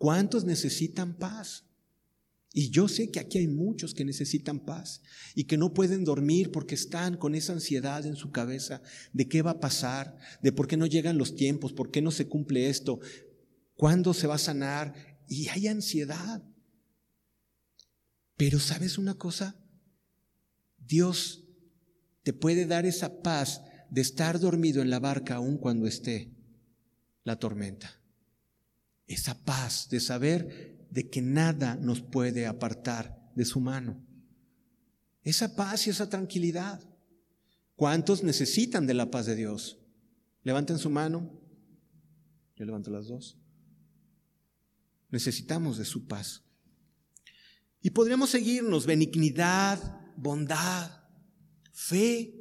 ¿Cuántos 0.00 0.46
necesitan 0.46 1.12
paz? 1.12 1.66
Y 2.54 2.70
yo 2.70 2.88
sé 2.88 3.10
que 3.10 3.20
aquí 3.20 3.36
hay 3.36 3.48
muchos 3.48 3.92
que 3.92 4.06
necesitan 4.06 4.60
paz 4.60 5.02
y 5.34 5.44
que 5.44 5.58
no 5.58 5.74
pueden 5.74 6.04
dormir 6.04 6.52
porque 6.52 6.74
están 6.74 7.18
con 7.18 7.34
esa 7.34 7.52
ansiedad 7.52 8.06
en 8.06 8.16
su 8.16 8.30
cabeza 8.30 8.80
de 9.12 9.28
qué 9.28 9.42
va 9.42 9.50
a 9.50 9.60
pasar, 9.60 10.16
de 10.40 10.52
por 10.52 10.68
qué 10.68 10.78
no 10.78 10.86
llegan 10.86 11.18
los 11.18 11.36
tiempos, 11.36 11.74
por 11.74 11.90
qué 11.90 12.00
no 12.00 12.12
se 12.12 12.28
cumple 12.28 12.70
esto, 12.70 12.98
cuándo 13.74 14.14
se 14.14 14.26
va 14.26 14.36
a 14.36 14.38
sanar. 14.38 14.94
Y 15.28 15.48
hay 15.48 15.66
ansiedad. 15.66 16.42
Pero 18.38 18.58
sabes 18.58 18.96
una 18.96 19.18
cosa, 19.18 19.60
Dios 20.78 21.44
te 22.22 22.32
puede 22.32 22.64
dar 22.64 22.86
esa 22.86 23.20
paz 23.20 23.60
de 23.90 24.00
estar 24.00 24.40
dormido 24.40 24.80
en 24.80 24.88
la 24.88 24.98
barca 24.98 25.34
aun 25.34 25.58
cuando 25.58 25.86
esté 25.86 26.32
la 27.22 27.38
tormenta 27.38 27.99
esa 29.10 29.34
paz 29.44 29.88
de 29.90 29.98
saber 29.98 30.86
de 30.88 31.10
que 31.10 31.20
nada 31.20 31.74
nos 31.74 32.00
puede 32.00 32.46
apartar 32.46 33.28
de 33.34 33.44
su 33.44 33.60
mano. 33.60 34.00
Esa 35.22 35.56
paz 35.56 35.86
y 35.86 35.90
esa 35.90 36.08
tranquilidad. 36.08 36.80
¿Cuántos 37.74 38.22
necesitan 38.22 38.86
de 38.86 38.94
la 38.94 39.10
paz 39.10 39.26
de 39.26 39.34
Dios? 39.34 39.80
Levanten 40.44 40.78
su 40.78 40.90
mano. 40.90 41.28
Yo 42.54 42.64
levanto 42.64 42.92
las 42.92 43.08
dos. 43.08 43.36
Necesitamos 45.10 45.76
de 45.76 45.86
su 45.86 46.06
paz. 46.06 46.44
Y 47.82 47.90
podríamos 47.90 48.30
seguirnos, 48.30 48.86
benignidad, 48.86 50.06
bondad, 50.16 50.88
fe. 51.72 52.32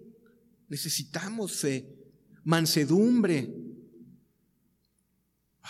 Necesitamos 0.68 1.54
fe, 1.54 1.98
mansedumbre, 2.44 3.69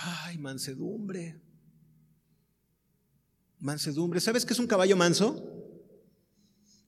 Ay, 0.02 0.38
mansedumbre. 0.38 1.42
Mansedumbre. 3.60 4.22
¿Sabes 4.22 4.46
qué 4.46 4.54
es 4.54 4.60
un 4.60 4.68
caballo 4.68 4.96
manso? 4.96 5.44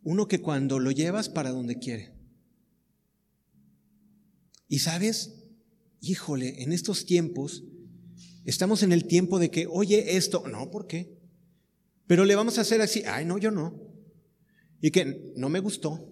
Uno 0.03 0.27
que 0.27 0.41
cuando 0.41 0.79
lo 0.79 0.91
llevas 0.91 1.27
para 1.27 1.51
donde 1.51 1.77
quiere. 1.77 2.13
Y 4.67 4.79
sabes, 4.79 5.43
híjole, 5.99 6.63
en 6.63 6.71
estos 6.71 7.05
tiempos, 7.05 7.65
estamos 8.45 8.83
en 8.83 8.93
el 8.93 9.05
tiempo 9.05 9.37
de 9.37 9.51
que, 9.51 9.67
oye, 9.67 10.15
esto, 10.15 10.47
no, 10.47 10.71
¿por 10.71 10.87
qué? 10.87 11.19
Pero 12.07 12.23
le 12.23 12.35
vamos 12.35 12.57
a 12.57 12.61
hacer 12.61 12.81
así, 12.81 13.03
ay, 13.05 13.25
no, 13.25 13.37
yo 13.37 13.51
no. 13.51 13.77
Y 14.79 14.91
que 14.91 15.33
no 15.35 15.49
me 15.49 15.59
gustó. 15.59 16.07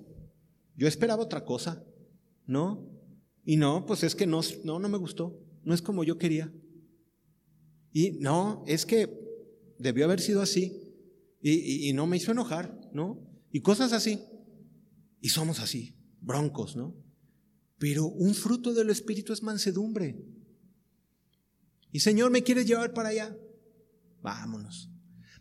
Yo 0.75 0.87
esperaba 0.87 1.23
otra 1.23 1.45
cosa, 1.45 1.83
¿no? 2.45 2.89
Y 3.45 3.55
no, 3.55 3.85
pues 3.85 4.03
es 4.03 4.15
que 4.15 4.27
no, 4.27 4.41
no, 4.65 4.79
no 4.79 4.89
me 4.89 4.97
gustó. 4.97 5.39
No 5.63 5.73
es 5.73 5.81
como 5.81 6.03
yo 6.03 6.17
quería. 6.17 6.53
Y 7.91 8.11
no, 8.11 8.63
es 8.67 8.85
que 8.85 9.09
debió 9.77 10.05
haber 10.05 10.21
sido 10.21 10.41
así. 10.41 10.89
Y, 11.41 11.93
no 11.93 12.05
me 12.05 12.17
hizo 12.17 12.31
enojar, 12.31 12.89
¿no? 12.93 13.25
Y 13.51 13.61
cosas 13.61 13.93
así. 13.93 14.19
Y 15.21 15.29
somos 15.29 15.59
así, 15.59 15.95
broncos, 16.21 16.75
¿no? 16.75 16.95
Pero 17.77 18.05
un 18.07 18.35
fruto 18.35 18.73
del 18.73 18.89
Espíritu 18.89 19.31
es 19.31 19.41
mansedumbre. 19.41 20.21
Y 21.91 22.01
Señor, 22.01 22.29
¿me 22.29 22.43
quieres 22.43 22.65
llevar 22.65 22.93
para 22.93 23.09
allá? 23.09 23.37
Vámonos. 24.21 24.89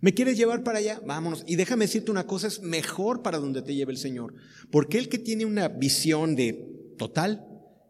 ¿Me 0.01 0.15
quieres 0.15 0.37
llevar 0.37 0.63
para 0.63 0.79
allá? 0.79 1.01
Vámonos. 1.05 1.43
Y 1.49 1.57
déjame 1.57 1.87
decirte 1.87 2.13
una 2.13 2.27
cosa, 2.27 2.47
es 2.47 2.63
mejor 2.63 3.23
para 3.23 3.39
donde 3.39 3.63
te 3.63 3.75
lleve 3.75 3.93
el 3.93 3.99
Señor. 3.99 4.35
Porque 4.71 4.99
el 4.99 5.09
que 5.09 5.19
tiene 5.19 5.45
una 5.45 5.67
visión 5.67 6.37
de 6.37 6.95
total, 6.97 7.45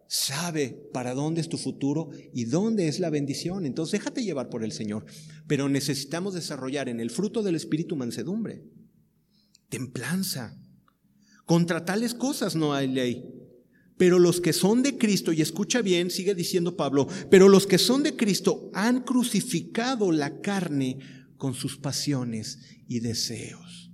sabe 0.09 0.89
para 0.93 1.15
dónde 1.15 1.43
es 1.43 1.49
tu 1.49 1.59
futuro 1.59 2.09
y 2.33 2.47
dónde 2.47 2.89
es 2.89 2.99
la 2.99 3.11
bendición. 3.11 3.67
Entonces 3.67 4.01
déjate 4.01 4.25
llevar 4.25 4.49
por 4.49 4.65
el 4.65 4.73
Señor. 4.73 5.05
Pero 5.47 5.69
necesitamos 5.69 6.35
desarrollar 6.35 6.89
en 6.89 6.99
el 6.99 7.11
fruto 7.11 7.43
del 7.43 7.55
Espíritu 7.55 7.95
mansedumbre, 7.95 8.65
templanza. 9.69 10.59
Contra 11.45 11.85
tales 11.85 12.15
cosas 12.15 12.57
no 12.57 12.75
hay 12.75 12.89
ley. 12.89 13.25
Pero 13.99 14.19
los 14.19 14.41
que 14.41 14.53
son 14.53 14.83
de 14.83 14.97
Cristo, 14.97 15.33
y 15.33 15.43
escucha 15.43 15.83
bien, 15.83 16.11
sigue 16.11 16.35
diciendo 16.35 16.77
Pablo, 16.77 17.07
pero 17.31 17.49
los 17.49 17.67
que 17.67 17.79
son 17.79 18.03
de 18.03 18.17
Cristo 18.17 18.71
han 18.73 19.03
crucificado 19.03 20.13
la 20.13 20.41
carne 20.41 20.99
con 21.37 21.55
sus 21.55 21.77
pasiones 21.77 22.61
y 22.87 23.01
deseos. 23.01 23.91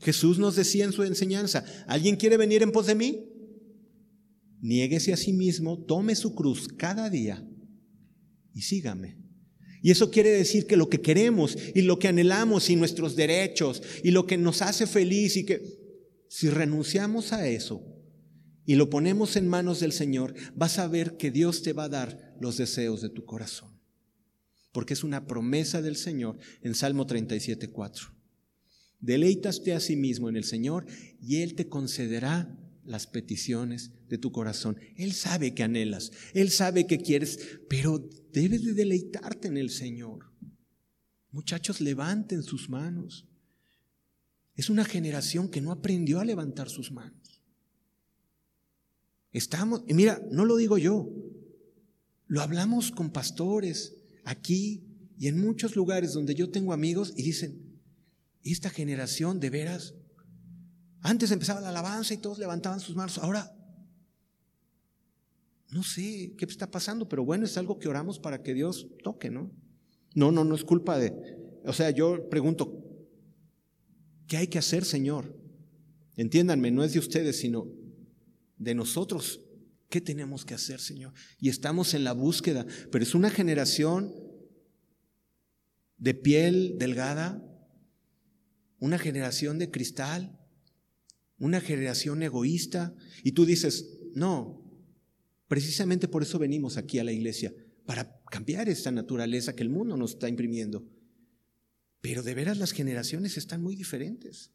Jesús 0.00 0.38
nos 0.38 0.56
decía 0.56 0.84
en 0.84 0.92
su 0.92 1.02
enseñanza, 1.02 1.64
¿alguien 1.86 2.16
quiere 2.16 2.36
venir 2.36 2.62
en 2.62 2.72
pos 2.72 2.86
de 2.86 2.94
mí? 2.94 3.29
Niéguese 4.60 5.12
a 5.12 5.16
sí 5.16 5.32
mismo, 5.32 5.78
tome 5.84 6.14
su 6.14 6.34
cruz 6.34 6.68
cada 6.68 7.08
día 7.08 7.46
y 8.54 8.62
sígame. 8.62 9.18
Y 9.82 9.90
eso 9.90 10.10
quiere 10.10 10.30
decir 10.30 10.66
que 10.66 10.76
lo 10.76 10.90
que 10.90 11.00
queremos 11.00 11.56
y 11.74 11.82
lo 11.82 11.98
que 11.98 12.08
anhelamos 12.08 12.68
y 12.68 12.76
nuestros 12.76 13.16
derechos 13.16 13.82
y 14.04 14.10
lo 14.10 14.26
que 14.26 14.36
nos 14.36 14.60
hace 14.60 14.86
feliz 14.86 15.36
y 15.36 15.44
que 15.44 15.62
si 16.28 16.50
renunciamos 16.50 17.32
a 17.32 17.48
eso 17.48 17.82
y 18.66 18.74
lo 18.74 18.90
ponemos 18.90 19.36
en 19.36 19.48
manos 19.48 19.80
del 19.80 19.92
Señor, 19.92 20.34
vas 20.54 20.78
a 20.78 20.86
ver 20.86 21.16
que 21.16 21.30
Dios 21.30 21.62
te 21.62 21.72
va 21.72 21.84
a 21.84 21.88
dar 21.88 22.36
los 22.40 22.58
deseos 22.58 23.00
de 23.00 23.08
tu 23.08 23.24
corazón. 23.24 23.80
Porque 24.72 24.92
es 24.92 25.02
una 25.02 25.26
promesa 25.26 25.82
del 25.82 25.96
Señor 25.96 26.38
en 26.62 26.74
Salmo 26.74 27.06
37, 27.06 27.70
4. 27.70 28.08
Deleítaste 29.00 29.72
a 29.72 29.80
sí 29.80 29.96
mismo 29.96 30.28
en 30.28 30.36
el 30.36 30.44
Señor 30.44 30.86
y 31.20 31.36
Él 31.42 31.54
te 31.54 31.68
concederá 31.68 32.54
las 32.90 33.06
peticiones 33.06 33.92
de 34.08 34.18
tu 34.18 34.32
corazón. 34.32 34.76
Él 34.96 35.12
sabe 35.12 35.54
que 35.54 35.62
anhelas, 35.62 36.10
Él 36.34 36.50
sabe 36.50 36.86
que 36.86 36.98
quieres, 36.98 37.38
pero 37.68 38.10
debes 38.32 38.64
de 38.64 38.74
deleitarte 38.74 39.46
en 39.46 39.56
el 39.56 39.70
Señor. 39.70 40.32
Muchachos, 41.30 41.80
levanten 41.80 42.42
sus 42.42 42.68
manos. 42.68 43.28
Es 44.56 44.68
una 44.68 44.84
generación 44.84 45.48
que 45.48 45.60
no 45.60 45.70
aprendió 45.70 46.18
a 46.18 46.24
levantar 46.24 46.68
sus 46.68 46.90
manos. 46.90 47.40
Estamos, 49.32 49.84
y 49.86 49.94
mira, 49.94 50.20
no 50.32 50.44
lo 50.44 50.56
digo 50.56 50.76
yo, 50.76 51.08
lo 52.26 52.42
hablamos 52.42 52.90
con 52.90 53.10
pastores 53.10 53.94
aquí 54.24 54.82
y 55.16 55.28
en 55.28 55.40
muchos 55.40 55.76
lugares 55.76 56.12
donde 56.12 56.34
yo 56.34 56.50
tengo 56.50 56.72
amigos 56.72 57.14
y 57.16 57.22
dicen, 57.22 57.80
esta 58.42 58.68
generación 58.68 59.38
de 59.38 59.50
veras, 59.50 59.94
antes 61.02 61.30
empezaba 61.30 61.60
la 61.60 61.70
alabanza 61.70 62.14
y 62.14 62.18
todos 62.18 62.38
levantaban 62.38 62.80
sus 62.80 62.96
manos, 62.96 63.18
ahora 63.18 63.56
no 65.70 65.82
sé 65.82 66.34
qué 66.36 66.44
está 66.44 66.70
pasando, 66.70 67.08
pero 67.08 67.24
bueno, 67.24 67.44
es 67.44 67.56
algo 67.56 67.78
que 67.78 67.88
oramos 67.88 68.18
para 68.18 68.42
que 68.42 68.54
Dios 68.54 68.88
toque, 69.02 69.30
¿no? 69.30 69.50
No, 70.14 70.32
no, 70.32 70.44
no 70.44 70.54
es 70.54 70.64
culpa 70.64 70.98
de, 70.98 71.12
o 71.64 71.72
sea, 71.72 71.90
yo 71.90 72.28
pregunto, 72.28 72.84
¿qué 74.26 74.36
hay 74.36 74.48
que 74.48 74.58
hacer, 74.58 74.84
Señor? 74.84 75.36
Entiéndanme, 76.16 76.70
no 76.70 76.82
es 76.82 76.92
de 76.92 76.98
ustedes, 76.98 77.38
sino 77.38 77.68
de 78.58 78.74
nosotros. 78.74 79.40
¿Qué 79.88 80.00
tenemos 80.00 80.44
que 80.44 80.54
hacer, 80.54 80.80
Señor? 80.80 81.12
Y 81.38 81.48
estamos 81.48 81.94
en 81.94 82.04
la 82.04 82.12
búsqueda, 82.12 82.66
pero 82.90 83.02
es 83.02 83.14
una 83.14 83.30
generación 83.30 84.12
de 85.98 86.14
piel 86.14 86.76
delgada, 86.78 87.42
una 88.78 88.98
generación 88.98 89.58
de 89.58 89.70
cristal, 89.70 90.39
una 91.40 91.60
generación 91.60 92.22
egoísta. 92.22 92.94
Y 93.24 93.32
tú 93.32 93.44
dices, 93.44 93.98
no, 94.14 94.62
precisamente 95.48 96.06
por 96.06 96.22
eso 96.22 96.38
venimos 96.38 96.76
aquí 96.76 97.00
a 97.00 97.04
la 97.04 97.12
iglesia, 97.12 97.52
para 97.84 98.20
cambiar 98.30 98.68
esta 98.68 98.92
naturaleza 98.92 99.56
que 99.56 99.64
el 99.64 99.70
mundo 99.70 99.96
nos 99.96 100.12
está 100.12 100.28
imprimiendo. 100.28 100.86
Pero 102.00 102.22
de 102.22 102.34
veras 102.34 102.58
las 102.58 102.70
generaciones 102.70 103.36
están 103.36 103.60
muy 103.62 103.74
diferentes. 103.74 104.52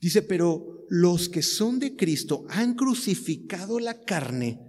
Dice, 0.00 0.22
pero 0.22 0.86
los 0.88 1.28
que 1.28 1.42
son 1.42 1.78
de 1.78 1.96
Cristo 1.96 2.46
han 2.48 2.74
crucificado 2.74 3.80
la 3.80 4.04
carne 4.04 4.60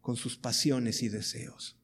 con 0.00 0.16
sus 0.16 0.36
pasiones 0.36 1.02
y 1.02 1.08
deseos. 1.08 1.76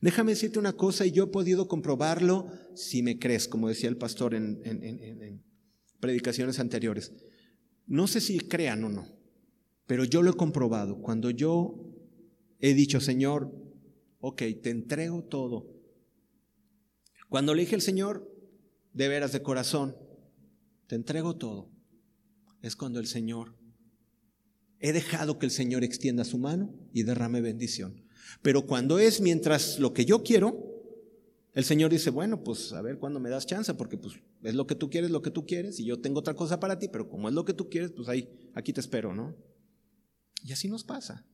Déjame 0.00 0.32
decirte 0.32 0.58
una 0.58 0.74
cosa 0.74 1.06
y 1.06 1.12
yo 1.12 1.24
he 1.24 1.28
podido 1.28 1.66
comprobarlo 1.68 2.50
si 2.74 3.02
me 3.02 3.18
crees, 3.18 3.48
como 3.48 3.68
decía 3.68 3.88
el 3.88 3.96
pastor 3.96 4.34
en, 4.34 4.60
en, 4.64 5.42
predicaciones 6.00 6.58
anteriores. 6.58 7.12
No 7.86 8.06
sé 8.06 8.20
si 8.20 8.38
crean 8.38 8.84
o 8.84 8.88
no, 8.88 9.08
pero 9.86 10.04
yo 10.04 10.22
lo 10.22 10.30
he 10.30 10.36
comprobado. 10.36 11.00
Cuando 11.00 11.30
yo 11.30 11.90
he 12.60 12.74
dicho, 12.74 13.00
Señor, 13.00 13.52
ok, 14.20 14.42
te 14.62 14.70
entrego 14.70 15.24
todo. 15.24 15.70
Cuando 17.28 17.54
le 17.54 17.62
dije 17.62 17.74
al 17.74 17.82
Señor, 17.82 18.30
de 18.92 19.08
veras 19.08 19.32
de 19.32 19.42
corazón, 19.42 19.96
te 20.86 20.94
entrego 20.94 21.36
todo, 21.36 21.70
es 22.62 22.76
cuando 22.76 23.00
el 23.00 23.06
Señor, 23.06 23.56
he 24.78 24.92
dejado 24.92 25.38
que 25.38 25.46
el 25.46 25.52
Señor 25.52 25.82
extienda 25.82 26.24
su 26.24 26.38
mano 26.38 26.74
y 26.92 27.02
derrame 27.02 27.40
bendición. 27.40 28.04
Pero 28.42 28.66
cuando 28.66 28.98
es 28.98 29.20
mientras 29.20 29.78
lo 29.78 29.92
que 29.92 30.04
yo 30.04 30.22
quiero, 30.22 30.73
el 31.54 31.64
Señor 31.64 31.92
dice, 31.92 32.10
bueno, 32.10 32.42
pues 32.42 32.72
a 32.72 32.82
ver 32.82 32.98
cuándo 32.98 33.20
me 33.20 33.30
das 33.30 33.46
chance, 33.46 33.72
porque 33.74 33.96
pues 33.96 34.14
es 34.42 34.54
lo 34.54 34.66
que 34.66 34.74
tú 34.74 34.90
quieres, 34.90 35.10
lo 35.10 35.22
que 35.22 35.30
tú 35.30 35.46
quieres, 35.46 35.78
y 35.78 35.84
yo 35.84 36.00
tengo 36.00 36.18
otra 36.18 36.34
cosa 36.34 36.58
para 36.58 36.80
ti, 36.80 36.88
pero 36.88 37.08
como 37.08 37.28
es 37.28 37.34
lo 37.34 37.44
que 37.44 37.54
tú 37.54 37.70
quieres, 37.70 37.92
pues 37.92 38.08
ahí, 38.08 38.50
aquí 38.54 38.72
te 38.72 38.80
espero, 38.80 39.14
¿no? 39.14 39.36
Y 40.42 40.52
así 40.52 40.68
nos 40.68 40.82
pasa. 40.82 41.24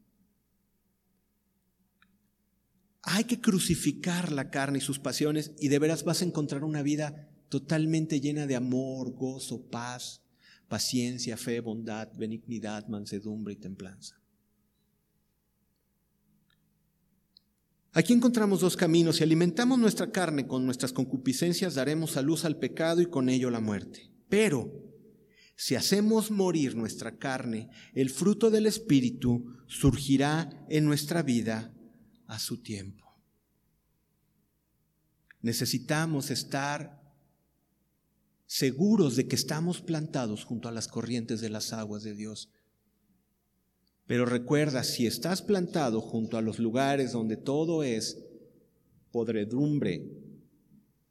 Hay 3.02 3.24
que 3.24 3.40
crucificar 3.40 4.30
la 4.30 4.50
carne 4.50 4.78
y 4.78 4.82
sus 4.82 4.98
pasiones 4.98 5.52
y 5.58 5.68
de 5.68 5.78
veras 5.78 6.04
vas 6.04 6.20
a 6.20 6.26
encontrar 6.26 6.64
una 6.64 6.82
vida 6.82 7.30
totalmente 7.48 8.20
llena 8.20 8.46
de 8.46 8.56
amor, 8.56 9.12
gozo, 9.14 9.70
paz, 9.70 10.22
paciencia, 10.68 11.38
fe, 11.38 11.60
bondad, 11.60 12.12
benignidad, 12.14 12.86
mansedumbre 12.88 13.54
y 13.54 13.56
templanza. 13.56 14.19
Aquí 17.92 18.12
encontramos 18.12 18.60
dos 18.60 18.76
caminos. 18.76 19.16
Si 19.16 19.24
alimentamos 19.24 19.78
nuestra 19.78 20.12
carne 20.12 20.46
con 20.46 20.64
nuestras 20.64 20.92
concupiscencias, 20.92 21.74
daremos 21.74 22.16
a 22.16 22.22
luz 22.22 22.44
al 22.44 22.56
pecado 22.56 23.00
y 23.00 23.06
con 23.06 23.28
ello 23.28 23.50
la 23.50 23.60
muerte. 23.60 24.12
Pero 24.28 24.70
si 25.56 25.74
hacemos 25.74 26.30
morir 26.30 26.76
nuestra 26.76 27.18
carne, 27.18 27.68
el 27.94 28.10
fruto 28.10 28.50
del 28.50 28.66
Espíritu 28.66 29.44
surgirá 29.66 30.66
en 30.68 30.84
nuestra 30.84 31.22
vida 31.22 31.74
a 32.26 32.38
su 32.38 32.62
tiempo. 32.62 33.06
Necesitamos 35.42 36.30
estar 36.30 37.00
seguros 38.46 39.16
de 39.16 39.26
que 39.26 39.36
estamos 39.36 39.80
plantados 39.80 40.44
junto 40.44 40.68
a 40.68 40.72
las 40.72 40.86
corrientes 40.86 41.40
de 41.40 41.50
las 41.50 41.72
aguas 41.72 42.02
de 42.04 42.14
Dios 42.14 42.50
pero 44.10 44.26
recuerda, 44.26 44.82
si 44.82 45.06
estás 45.06 45.40
plantado 45.40 46.00
junto 46.00 46.36
a 46.36 46.42
los 46.42 46.58
lugares 46.58 47.12
donde 47.12 47.36
todo 47.36 47.84
es 47.84 48.20
podredumbre 49.12 50.04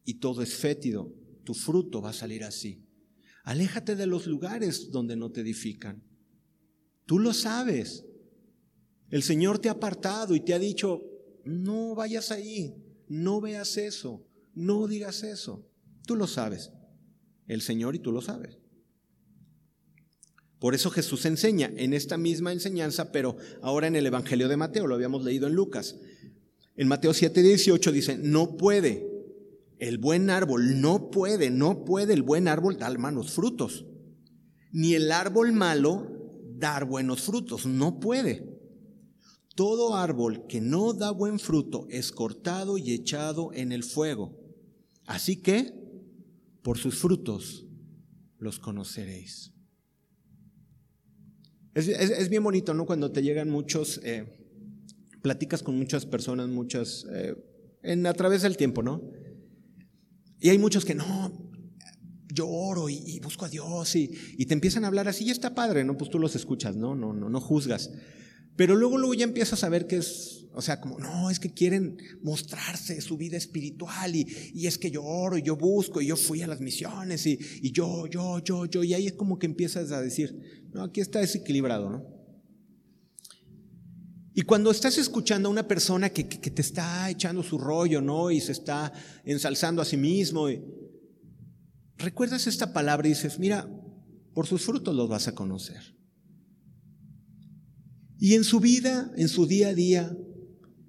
y 0.04 0.16
todo 0.16 0.42
es 0.42 0.54
fétido, 0.56 1.10
tu 1.46 1.54
fruto 1.54 2.02
va 2.02 2.10
a 2.10 2.14
salir 2.14 2.44
así. 2.44 2.84
Aléjate 3.46 3.96
de 3.96 4.06
los 4.06 4.28
lugares 4.28 4.92
donde 4.92 5.16
no 5.16 5.32
te 5.32 5.40
edifican. 5.40 6.04
Tú 7.06 7.20
lo 7.20 7.32
sabes. 7.32 8.06
El 9.10 9.24
Señor 9.24 9.60
te 9.60 9.70
ha 9.70 9.72
apartado 9.80 10.36
y 10.36 10.42
te 10.42 10.54
ha 10.54 10.60
dicho, 10.60 11.02
no 11.46 11.96
vayas 11.96 12.32
ahí, 12.32 12.76
no 13.08 13.40
veas 13.40 13.78
eso, 13.78 14.28
no 14.54 14.88
digas 14.88 15.24
eso. 15.24 15.66
Tú 16.06 16.18
lo 16.18 16.28
sabes. 16.28 16.74
El 17.48 17.62
Señor 17.62 17.96
y 17.96 18.00
tú 18.00 18.12
lo 18.12 18.22
sabes. 18.22 18.60
Por 20.60 20.76
eso 20.76 20.90
Jesús 20.90 21.26
enseña 21.26 21.72
en 21.78 21.94
esta 21.94 22.18
misma 22.18 22.52
enseñanza, 22.52 23.12
pero 23.12 23.38
ahora 23.62 23.88
en 23.88 23.96
el 23.96 24.06
Evangelio 24.06 24.50
de 24.50 24.58
Mateo, 24.58 24.88
lo 24.88 24.96
habíamos 24.96 25.24
leído 25.24 25.48
en 25.48 25.54
Lucas. 25.54 25.96
En 26.76 26.88
Mateo 26.88 27.14
7, 27.14 27.42
18 27.42 27.92
dice, 27.92 28.18
no 28.18 28.58
puede 28.58 29.10
el 29.80 29.98
buen 29.98 30.30
árbol, 30.30 30.82
no 30.82 31.10
puede, 31.10 31.50
no 31.50 31.86
puede 31.86 32.14
el 32.14 32.24
buen 32.24 32.50
árbol 32.50 32.78
dar 32.78 32.98
malos 33.00 33.32
frutos, 33.32 33.86
ni 34.72 34.94
el 34.94 35.12
árbol 35.12 35.54
malo 35.54 36.20
dar 36.58 36.86
buenos 36.86 37.22
frutos, 37.22 37.66
no 37.66 38.00
puede. 38.00 38.60
Todo 39.56 39.96
árbol 39.96 40.46
que 40.48 40.62
no 40.62 40.94
da 40.94 41.12
buen 41.12 41.40
fruto 41.40 41.88
es 41.90 42.12
cortado 42.12 42.78
y 42.78 42.94
echado 42.94 43.52
en 43.54 43.72
el 43.72 43.84
fuego. 43.84 44.38
Así 45.06 45.42
que, 45.42 45.74
por 46.62 46.78
sus 46.78 46.96
frutos 46.96 47.66
los 48.38 48.60
conoceréis. 48.60 49.54
Es, 51.74 52.30
bien 52.30 52.44
bonito, 52.44 52.74
¿no? 52.74 52.86
Cuando 52.86 53.12
te 53.12 53.22
llegan 53.22 53.50
muchos, 53.50 54.02
eh, 54.04 54.26
platicas 55.22 55.64
con 55.64 55.78
muchas 55.78 56.06
personas, 56.06 56.50
muchas, 56.50 57.06
eh, 57.14 57.36
en, 57.84 58.06
a 58.06 58.14
través 58.14 58.42
del 58.42 58.58
tiempo, 58.58 58.82
¿no? 58.82 59.02
Y 60.40 60.50
hay 60.50 60.58
muchos 60.58 60.86
que 60.86 60.96
no, 60.96 61.50
yo 62.34 62.48
oro 62.48 62.90
y, 62.90 63.20
busco 63.20 63.46
a 63.46 63.50
Dios 63.50 63.96
y, 63.96 64.12
y, 64.38 64.46
te 64.46 64.54
empiezan 64.54 64.84
a 64.84 64.88
hablar 64.88 65.08
así 65.08 65.26
y 65.26 65.32
está 65.32 65.54
padre, 65.54 65.84
¿no? 65.84 65.98
Pues 65.98 66.10
tú 66.10 66.20
los 66.20 66.36
escuchas, 66.36 66.76
¿no? 66.76 66.96
No, 66.96 67.14
no, 67.14 67.30
no 67.30 67.42
juzgas. 67.42 67.92
Pero 68.56 68.76
luego, 68.76 68.98
luego 68.98 69.14
ya 69.14 69.24
empiezas 69.24 69.64
a 69.64 69.70
ver 69.70 69.88
que 69.88 69.98
es, 69.98 70.48
o 70.54 70.62
sea, 70.62 70.82
como, 70.82 71.00
no, 71.00 71.30
es 71.30 71.40
que 71.40 71.54
quieren 71.54 71.98
mostrarse 72.22 73.00
su 73.00 73.16
vida 73.16 73.38
espiritual 73.38 74.16
y, 74.16 74.28
y 74.54 74.68
es 74.68 74.78
que 74.78 74.92
yo 74.92 75.04
oro 75.04 75.38
y 75.38 75.44
yo 75.44 75.56
busco 75.56 76.02
y 76.02 76.08
yo 76.08 76.18
fui 76.18 76.42
a 76.42 76.48
las 76.48 76.60
misiones 76.60 77.26
y, 77.26 77.40
y 77.62 77.72
yo, 77.72 78.08
yo, 78.08 78.40
yo, 78.40 78.66
yo, 78.66 78.84
y 78.84 78.94
ahí 78.94 79.08
es 79.08 79.14
como 79.14 79.40
que 79.40 79.46
empiezas 79.46 79.92
a 79.92 80.02
decir, 80.02 80.59
no, 80.74 80.84
aquí 80.84 81.02
está 81.02 81.20
desequilibrado, 81.20 81.90
¿no? 81.90 82.20
Y 84.34 84.44
cuando 84.44 84.72
estás 84.72 84.98
escuchando 84.98 85.50
a 85.50 85.52
una 85.52 85.68
persona 85.68 86.10
que, 86.10 86.28
que, 86.28 86.52
te 86.52 86.62
está 86.62 87.10
echando 87.10 87.44
su 87.44 87.58
rollo, 87.58 88.00
¿no? 88.00 88.32
Y 88.32 88.40
se 88.40 88.54
está 88.54 88.94
ensalzando 89.26 89.82
a 89.82 89.86
sí 89.86 89.98
mismo, 89.98 90.48
recuerdas 91.98 92.48
esta 92.48 92.72
palabra 92.72 93.08
y 93.08 93.12
dices, 93.12 93.38
mira, 93.38 93.70
por 94.34 94.48
sus 94.48 94.62
frutos 94.62 94.96
los 94.96 95.10
vas 95.10 95.28
a 95.28 95.36
conocer. 95.36 95.96
Y 98.18 98.36
en 98.36 98.44
su 98.44 98.60
vida, 98.60 99.12
en 99.16 99.28
su 99.28 99.46
día 99.46 99.70
a 99.70 99.74
día, 99.74 100.16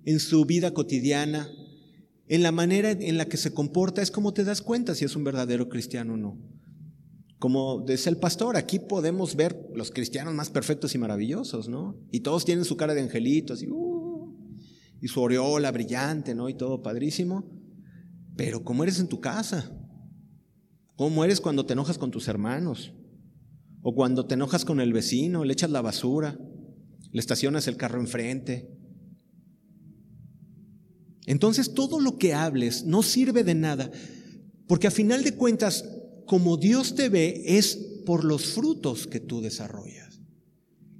en 0.04 0.20
su 0.20 0.44
vida 0.44 0.72
cotidiana, 0.72 1.50
en 2.28 2.42
la 2.42 2.52
manera 2.52 2.92
en 2.92 3.16
la 3.16 3.26
que 3.26 3.36
se 3.36 3.52
comporta 3.52 4.02
es 4.02 4.10
como 4.10 4.32
te 4.32 4.44
das 4.44 4.62
cuenta 4.62 4.94
si 4.94 5.04
es 5.04 5.16
un 5.16 5.24
verdadero 5.24 5.68
cristiano 5.68 6.14
o 6.14 6.16
no. 6.16 6.38
Como 7.40 7.80
dice 7.86 8.10
el 8.10 8.18
pastor, 8.18 8.58
aquí 8.58 8.78
podemos 8.78 9.34
ver 9.34 9.58
los 9.74 9.90
cristianos 9.90 10.34
más 10.34 10.50
perfectos 10.50 10.94
y 10.94 10.98
maravillosos, 10.98 11.70
¿no? 11.70 11.96
Y 12.12 12.20
todos 12.20 12.44
tienen 12.44 12.66
su 12.66 12.76
cara 12.76 12.92
de 12.92 13.00
angelitos 13.00 13.62
y, 13.62 13.66
uh, 13.66 14.36
y 15.00 15.08
su 15.08 15.20
aureola 15.20 15.72
brillante, 15.72 16.34
¿no? 16.34 16.50
Y 16.50 16.54
todo 16.54 16.82
padrísimo. 16.82 17.50
Pero 18.36 18.62
¿cómo 18.62 18.82
eres 18.82 19.00
en 19.00 19.08
tu 19.08 19.20
casa? 19.20 19.74
¿Cómo 20.96 21.24
eres 21.24 21.40
cuando 21.40 21.64
te 21.64 21.72
enojas 21.72 21.96
con 21.96 22.10
tus 22.10 22.28
hermanos? 22.28 22.92
O 23.80 23.94
cuando 23.94 24.26
te 24.26 24.34
enojas 24.34 24.66
con 24.66 24.78
el 24.78 24.92
vecino, 24.92 25.42
le 25.42 25.54
echas 25.54 25.70
la 25.70 25.80
basura, 25.80 26.38
le 27.10 27.20
estacionas 27.20 27.66
el 27.68 27.78
carro 27.78 28.00
enfrente. 28.00 28.70
Entonces 31.24 31.72
todo 31.72 32.00
lo 32.00 32.18
que 32.18 32.34
hables 32.34 32.84
no 32.84 33.02
sirve 33.02 33.44
de 33.44 33.54
nada, 33.54 33.90
porque 34.66 34.88
a 34.88 34.90
final 34.90 35.24
de 35.24 35.34
cuentas, 35.34 35.86
como 36.26 36.56
Dios 36.56 36.94
te 36.94 37.08
ve, 37.08 37.42
es 37.44 37.76
por 38.06 38.24
los 38.24 38.46
frutos 38.54 39.06
que 39.06 39.20
tú 39.20 39.40
desarrollas. 39.40 40.20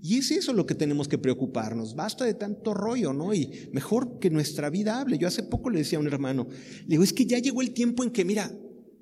Y 0.02 0.18
es 0.18 0.30
eso 0.30 0.52
lo 0.52 0.64
que 0.64 0.74
tenemos 0.74 1.08
que 1.08 1.18
preocuparnos. 1.18 1.94
Basta 1.94 2.24
de 2.24 2.34
tanto 2.34 2.72
rollo, 2.72 3.12
¿no? 3.12 3.34
Y 3.34 3.68
mejor 3.72 4.18
que 4.18 4.30
nuestra 4.30 4.70
vida 4.70 4.98
hable. 4.98 5.18
Yo 5.18 5.28
hace 5.28 5.42
poco 5.42 5.68
le 5.68 5.78
decía 5.78 5.98
a 5.98 6.00
un 6.00 6.06
hermano, 6.06 6.46
le 6.48 6.86
digo, 6.86 7.02
es 7.02 7.12
que 7.12 7.26
ya 7.26 7.38
llegó 7.38 7.60
el 7.60 7.72
tiempo 7.72 8.02
en 8.02 8.10
que, 8.10 8.24
mira, 8.24 8.50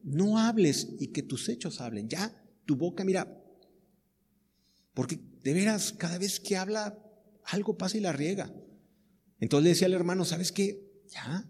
no 0.02 0.38
hables 0.38 0.88
y 0.98 1.08
que 1.08 1.22
tus 1.22 1.48
hechos 1.48 1.80
hablen. 1.80 2.08
Ya, 2.08 2.34
tu 2.64 2.76
boca, 2.76 3.04
mira, 3.04 3.40
porque 4.94 5.20
de 5.44 5.54
veras, 5.54 5.92
cada 5.92 6.18
vez 6.18 6.40
que 6.40 6.56
habla, 6.56 6.98
algo 7.44 7.78
pasa 7.78 7.96
y 7.96 8.00
la 8.00 8.12
riega. 8.12 8.52
Entonces 9.38 9.62
le 9.62 9.70
decía 9.70 9.86
al 9.86 9.94
hermano, 9.94 10.24
¿sabes 10.24 10.50
qué? 10.50 10.82
Ya. 11.08 11.48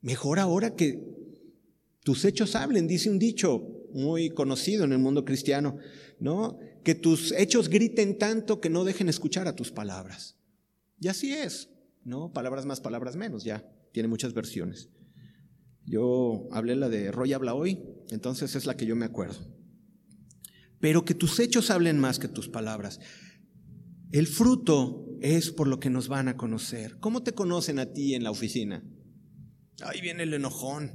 Mejor 0.00 0.38
ahora 0.38 0.76
que 0.76 1.02
tus 2.04 2.24
hechos 2.24 2.54
hablen, 2.54 2.86
dice 2.86 3.10
un 3.10 3.18
dicho 3.18 3.88
muy 3.92 4.30
conocido 4.30 4.84
en 4.84 4.92
el 4.92 5.00
mundo 5.00 5.24
cristiano, 5.24 5.78
¿no? 6.20 6.58
Que 6.84 6.94
tus 6.94 7.32
hechos 7.32 7.68
griten 7.68 8.16
tanto 8.16 8.60
que 8.60 8.70
no 8.70 8.84
dejen 8.84 9.08
escuchar 9.08 9.48
a 9.48 9.56
tus 9.56 9.72
palabras. 9.72 10.38
Y 11.00 11.08
así 11.08 11.32
es, 11.32 11.70
¿no? 12.04 12.32
Palabras 12.32 12.64
más, 12.64 12.80
palabras 12.80 13.16
menos, 13.16 13.42
ya. 13.42 13.68
Tiene 13.92 14.08
muchas 14.08 14.32
versiones. 14.34 14.90
Yo 15.84 16.46
hablé 16.52 16.76
la 16.76 16.88
de 16.88 17.10
Roy 17.10 17.32
habla 17.32 17.54
hoy, 17.54 17.82
entonces 18.10 18.54
es 18.54 18.64
la 18.64 18.76
que 18.76 18.86
yo 18.86 18.94
me 18.94 19.04
acuerdo 19.04 19.54
pero 20.84 21.06
que 21.06 21.14
tus 21.14 21.40
hechos 21.40 21.70
hablen 21.70 21.98
más 21.98 22.18
que 22.18 22.28
tus 22.28 22.50
palabras. 22.50 23.00
El 24.12 24.26
fruto 24.26 25.06
es 25.22 25.50
por 25.50 25.66
lo 25.66 25.80
que 25.80 25.88
nos 25.88 26.08
van 26.08 26.28
a 26.28 26.36
conocer. 26.36 26.98
¿Cómo 27.00 27.22
te 27.22 27.32
conocen 27.32 27.78
a 27.78 27.94
ti 27.94 28.14
en 28.14 28.22
la 28.22 28.30
oficina? 28.30 28.84
Ahí 29.80 30.02
viene 30.02 30.24
el 30.24 30.34
enojón. 30.34 30.92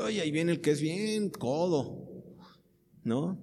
Ay, 0.00 0.20
ahí 0.20 0.30
viene 0.30 0.52
el 0.52 0.60
que 0.60 0.70
es 0.70 0.80
bien 0.80 1.30
codo. 1.30 2.34
¿No? 3.04 3.40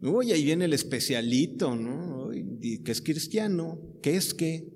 Uy, 0.00 0.32
ahí 0.32 0.44
viene 0.44 0.64
el 0.64 0.72
especialito, 0.72 1.76
¿no? 1.76 2.30
Que 2.60 2.92
es 2.92 3.00
cristiano. 3.00 3.80
¿Qué 4.02 4.16
es 4.16 4.34
qué? 4.34 4.68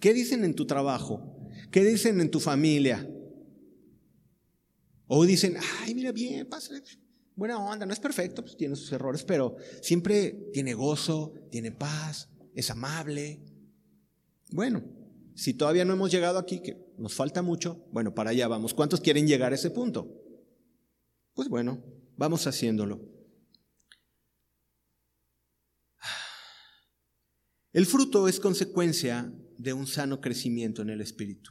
¿Qué 0.00 0.12
dicen 0.12 0.44
en 0.44 0.54
tu 0.54 0.66
trabajo? 0.66 1.48
¿Qué 1.70 1.84
dicen 1.84 2.20
en 2.20 2.30
tu 2.30 2.40
familia? 2.40 3.08
O 5.06 5.24
dicen, 5.24 5.56
ay, 5.80 5.94
mira 5.94 6.10
bien, 6.10 6.46
pásale, 6.48 6.82
buena 7.36 7.58
onda, 7.58 7.84
no 7.84 7.92
es 7.92 8.00
perfecto, 8.00 8.42
pues 8.42 8.56
tiene 8.56 8.76
sus 8.76 8.90
errores, 8.92 9.24
pero 9.24 9.56
siempre 9.82 10.48
tiene 10.52 10.74
gozo, 10.74 11.34
tiene 11.50 11.70
paz, 11.70 12.30
es 12.54 12.70
amable. 12.70 13.42
Bueno, 14.50 14.82
si 15.34 15.54
todavía 15.54 15.84
no 15.84 15.92
hemos 15.92 16.10
llegado 16.10 16.38
aquí, 16.38 16.60
que 16.60 16.78
nos 17.02 17.14
falta 17.14 17.42
mucho, 17.42 17.84
bueno, 17.90 18.14
para 18.14 18.30
allá 18.30 18.46
vamos. 18.46 18.74
¿Cuántos 18.74 19.00
quieren 19.00 19.26
llegar 19.26 19.50
a 19.50 19.56
ese 19.56 19.72
punto? 19.72 20.08
Pues 21.34 21.48
bueno, 21.48 21.82
vamos 22.16 22.46
haciéndolo. 22.46 23.00
El 27.72 27.86
fruto 27.86 28.28
es 28.28 28.38
consecuencia 28.38 29.34
de 29.58 29.72
un 29.72 29.88
sano 29.88 30.20
crecimiento 30.20 30.80
en 30.82 30.90
el 30.90 31.00
espíritu. 31.00 31.50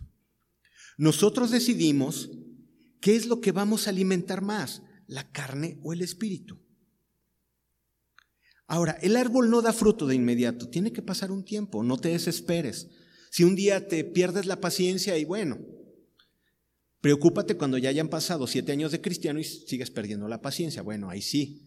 Nosotros 0.97 1.51
decidimos 1.51 2.31
qué 3.01 3.17
es 3.17 3.25
lo 3.25 3.41
que 3.41 3.51
vamos 3.51 3.87
a 3.87 3.89
alimentar 3.89 4.41
más, 4.41 4.83
la 5.05 5.31
carne 5.33 5.81
o 5.83 5.91
el 5.91 6.01
espíritu. 6.01 6.61
Ahora, 8.67 8.93
el 9.01 9.17
árbol 9.17 9.49
no 9.49 9.61
da 9.61 9.73
fruto 9.73 10.07
de 10.07 10.15
inmediato, 10.15 10.69
tiene 10.69 10.93
que 10.93 11.01
pasar 11.01 11.29
un 11.29 11.43
tiempo, 11.43 11.83
no 11.83 11.97
te 11.97 12.07
desesperes. 12.07 12.87
Si 13.31 13.45
un 13.45 13.55
día 13.55 13.87
te 13.87 14.03
pierdes 14.03 14.45
la 14.45 14.59
paciencia 14.59 15.17
y 15.17 15.23
bueno, 15.23 15.57
preocúpate 16.99 17.55
cuando 17.55 17.77
ya 17.77 17.87
hayan 17.87 18.09
pasado 18.09 18.45
siete 18.45 18.73
años 18.73 18.91
de 18.91 18.99
cristiano 18.99 19.39
y 19.39 19.45
sigues 19.45 19.89
perdiendo 19.89 20.27
la 20.27 20.41
paciencia. 20.41 20.81
Bueno, 20.81 21.09
ahí 21.09 21.21
sí. 21.21 21.65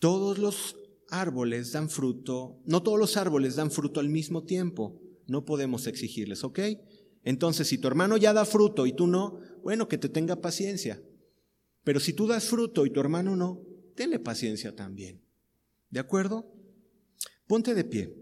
Todos 0.00 0.38
los 0.38 0.76
árboles 1.10 1.72
dan 1.72 1.90
fruto, 1.90 2.58
no 2.64 2.82
todos 2.82 2.98
los 2.98 3.18
árboles 3.18 3.54
dan 3.54 3.70
fruto 3.70 4.00
al 4.00 4.08
mismo 4.08 4.44
tiempo, 4.44 4.98
no 5.26 5.44
podemos 5.44 5.86
exigirles, 5.86 6.42
¿ok? 6.42 6.60
Entonces, 7.22 7.68
si 7.68 7.76
tu 7.76 7.86
hermano 7.86 8.16
ya 8.16 8.32
da 8.32 8.46
fruto 8.46 8.86
y 8.86 8.94
tú 8.94 9.06
no, 9.06 9.40
bueno, 9.62 9.88
que 9.88 9.98
te 9.98 10.08
tenga 10.08 10.40
paciencia. 10.40 11.02
Pero 11.84 12.00
si 12.00 12.14
tú 12.14 12.26
das 12.26 12.46
fruto 12.46 12.86
y 12.86 12.90
tu 12.90 13.00
hermano 13.00 13.36
no, 13.36 13.60
tenle 13.94 14.18
paciencia 14.18 14.74
también. 14.74 15.20
¿De 15.90 16.00
acuerdo? 16.00 16.50
Ponte 17.46 17.74
de 17.74 17.84
pie. 17.84 18.19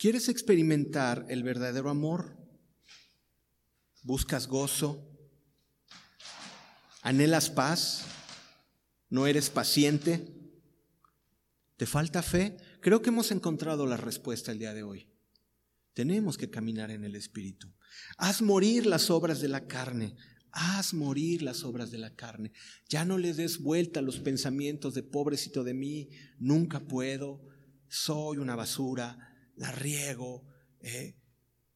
¿Quieres 0.00 0.30
experimentar 0.30 1.26
el 1.28 1.42
verdadero 1.42 1.90
amor? 1.90 2.34
¿Buscas 4.02 4.46
gozo? 4.46 5.06
¿Anhelas 7.02 7.50
paz? 7.50 8.06
¿No 9.10 9.26
eres 9.26 9.50
paciente? 9.50 10.26
¿Te 11.76 11.84
falta 11.84 12.22
fe? 12.22 12.56
Creo 12.80 13.02
que 13.02 13.10
hemos 13.10 13.30
encontrado 13.30 13.84
la 13.84 13.98
respuesta 13.98 14.52
el 14.52 14.58
día 14.58 14.72
de 14.72 14.84
hoy. 14.84 15.12
Tenemos 15.92 16.38
que 16.38 16.48
caminar 16.48 16.90
en 16.90 17.04
el 17.04 17.14
Espíritu. 17.14 17.70
Haz 18.16 18.40
morir 18.40 18.86
las 18.86 19.10
obras 19.10 19.42
de 19.42 19.48
la 19.48 19.66
carne. 19.66 20.16
Haz 20.50 20.94
morir 20.94 21.42
las 21.42 21.62
obras 21.62 21.90
de 21.90 21.98
la 21.98 22.14
carne. 22.14 22.52
Ya 22.88 23.04
no 23.04 23.18
le 23.18 23.34
des 23.34 23.58
vuelta 23.58 24.00
a 24.00 24.02
los 24.02 24.18
pensamientos 24.18 24.94
de 24.94 25.02
pobrecito 25.02 25.62
de 25.62 25.74
mí, 25.74 26.08
nunca 26.38 26.80
puedo, 26.80 27.42
soy 27.86 28.38
una 28.38 28.56
basura, 28.56 29.29
la 29.60 29.70
riego, 29.72 30.42
¿eh? 30.80 31.14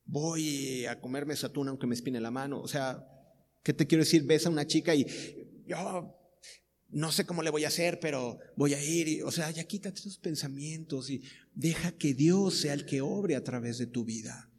voy 0.07 0.87
a 0.87 1.01
comerme 1.01 1.35
esa 1.35 1.53
tuna 1.53 1.70
aunque 1.70 1.87
me 1.87 1.95
espine 1.95 2.18
la 2.18 2.30
mano. 2.30 2.61
O 2.61 2.66
sea, 2.66 3.07
¿qué 3.62 3.74
te 3.74 3.87
quiero 3.87 4.05
decir? 4.05 4.24
Ves 4.24 4.47
a 4.47 4.51
una 4.51 4.66
chica 4.66 4.95
y 4.95 5.07
yo 5.66 6.18
no 6.89 7.12
sé 7.12 7.26
cómo 7.26 7.43
le 7.43 7.51
voy 7.51 7.64
a 7.64 7.68
hacer, 7.68 8.01
pero 8.01 8.39
voy 8.57 8.72
a 8.72 8.82
ir. 8.82 9.22
o 9.24 9.30
sea, 9.30 9.51
ya 9.51 9.64
quítate 9.64 10.01
esos 10.01 10.16
pensamientos 10.16 11.11
y 11.11 11.22
deja 11.55 11.93
que 11.93 12.14
Dios 12.14 12.57
sea 12.57 12.72
el 12.72 12.87
que 12.87 13.03
obre 13.03 13.37
a 13.37 13.45
través 13.45 13.76
de 13.76 13.87
tu 13.87 14.03
vida. 14.03 14.51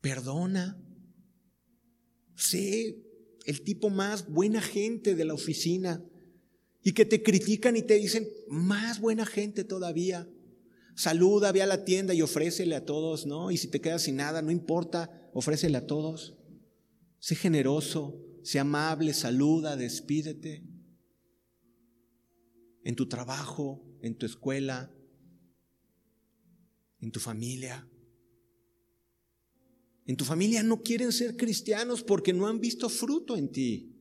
Perdona. 0.00 0.82
Sé 2.34 2.98
el 3.44 3.62
tipo 3.62 3.90
más 3.90 4.28
buena 4.28 4.60
gente 4.60 5.14
de 5.14 5.24
la 5.24 5.34
oficina 5.34 6.04
y 6.82 6.92
que 6.94 7.04
te 7.04 7.22
critican 7.22 7.76
y 7.76 7.82
te 7.82 7.94
dicen 7.94 8.28
más 8.48 9.00
buena 9.00 9.24
gente 9.24 9.62
todavía. 9.62 10.28
Saluda, 10.96 11.52
ve 11.52 11.60
a 11.60 11.66
la 11.66 11.84
tienda 11.84 12.14
y 12.14 12.22
ofrécele 12.22 12.74
a 12.74 12.86
todos, 12.86 13.26
¿no? 13.26 13.50
Y 13.50 13.58
si 13.58 13.68
te 13.68 13.82
quedas 13.82 14.02
sin 14.02 14.16
nada, 14.16 14.40
no 14.40 14.50
importa, 14.50 15.30
ofrécele 15.34 15.76
a 15.76 15.86
todos. 15.86 16.38
Sé 17.18 17.34
generoso, 17.34 18.24
sea 18.42 18.62
amable, 18.62 19.12
saluda, 19.12 19.76
despídete. 19.76 20.64
En 22.82 22.96
tu 22.96 23.08
trabajo, 23.08 23.84
en 24.00 24.16
tu 24.16 24.24
escuela, 24.24 24.90
en 27.00 27.12
tu 27.12 27.20
familia. 27.20 27.86
En 30.06 30.16
tu 30.16 30.24
familia 30.24 30.62
no 30.62 30.82
quieren 30.82 31.12
ser 31.12 31.36
cristianos 31.36 32.02
porque 32.02 32.32
no 32.32 32.46
han 32.46 32.58
visto 32.58 32.88
fruto 32.88 33.36
en 33.36 33.52
ti. 33.52 33.92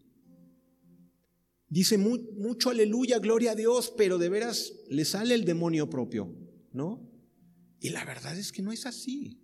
Dice 1.67 1.97
mucho 1.97 2.69
aleluya, 2.69 3.19
gloria 3.19 3.51
a 3.51 3.55
Dios, 3.55 3.93
pero 3.97 4.17
de 4.17 4.29
veras 4.29 4.71
le 4.87 5.03
sale 5.03 5.35
el 5.35 5.43
demonio 5.43 5.89
propio, 5.89 6.33
¿no? 6.75 7.09
Y 7.79 7.89
la 7.89 8.05
verdad 8.05 8.37
es 8.37 8.51
que 8.51 8.61
no 8.61 8.71
es 8.71 8.85
así. 8.85 9.41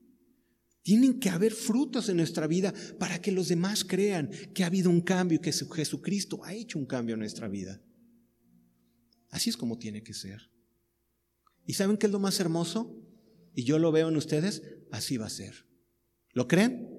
Tienen 0.83 1.19
que 1.19 1.29
haber 1.29 1.53
frutos 1.53 2.09
en 2.09 2.17
nuestra 2.17 2.47
vida 2.47 2.73
para 2.99 3.21
que 3.21 3.31
los 3.31 3.47
demás 3.47 3.83
crean 3.83 4.29
que 4.53 4.63
ha 4.63 4.67
habido 4.67 4.89
un 4.89 5.01
cambio 5.01 5.37
y 5.37 5.41
que 5.41 5.51
Jesucristo 5.51 6.43
ha 6.43 6.53
hecho 6.53 6.79
un 6.79 6.85
cambio 6.85 7.13
en 7.13 7.19
nuestra 7.19 7.47
vida. 7.47 7.81
Así 9.29 9.49
es 9.49 9.57
como 9.57 9.77
tiene 9.77 10.03
que 10.03 10.13
ser. 10.13 10.49
¿Y 11.65 11.73
saben 11.73 11.97
qué 11.97 12.07
es 12.07 12.11
lo 12.11 12.19
más 12.19 12.39
hermoso? 12.39 12.97
Y 13.53 13.63
yo 13.63 13.79
lo 13.79 13.91
veo 13.91 14.09
en 14.09 14.15
ustedes, 14.15 14.63
así 14.91 15.17
va 15.17 15.27
a 15.27 15.29
ser. 15.29 15.67
¿Lo 16.33 16.47
creen? 16.47 16.89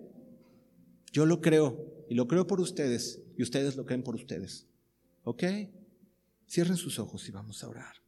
Yo 1.13 1.27
lo 1.27 1.41
creo 1.41 2.07
y 2.09 2.15
lo 2.15 2.29
creo 2.29 2.47
por 2.47 2.61
ustedes 2.61 3.21
y 3.37 3.43
ustedes 3.43 3.77
lo 3.77 3.85
creen 3.85 4.03
por 4.03 4.15
ustedes. 4.15 4.69
¿Ok? 5.25 5.45
Cierren 6.49 6.77
sus 6.77 6.99
ojos 6.99 7.29
y 7.29 7.33
vamos 7.33 7.63
a 7.65 7.69
orar. 7.69 8.02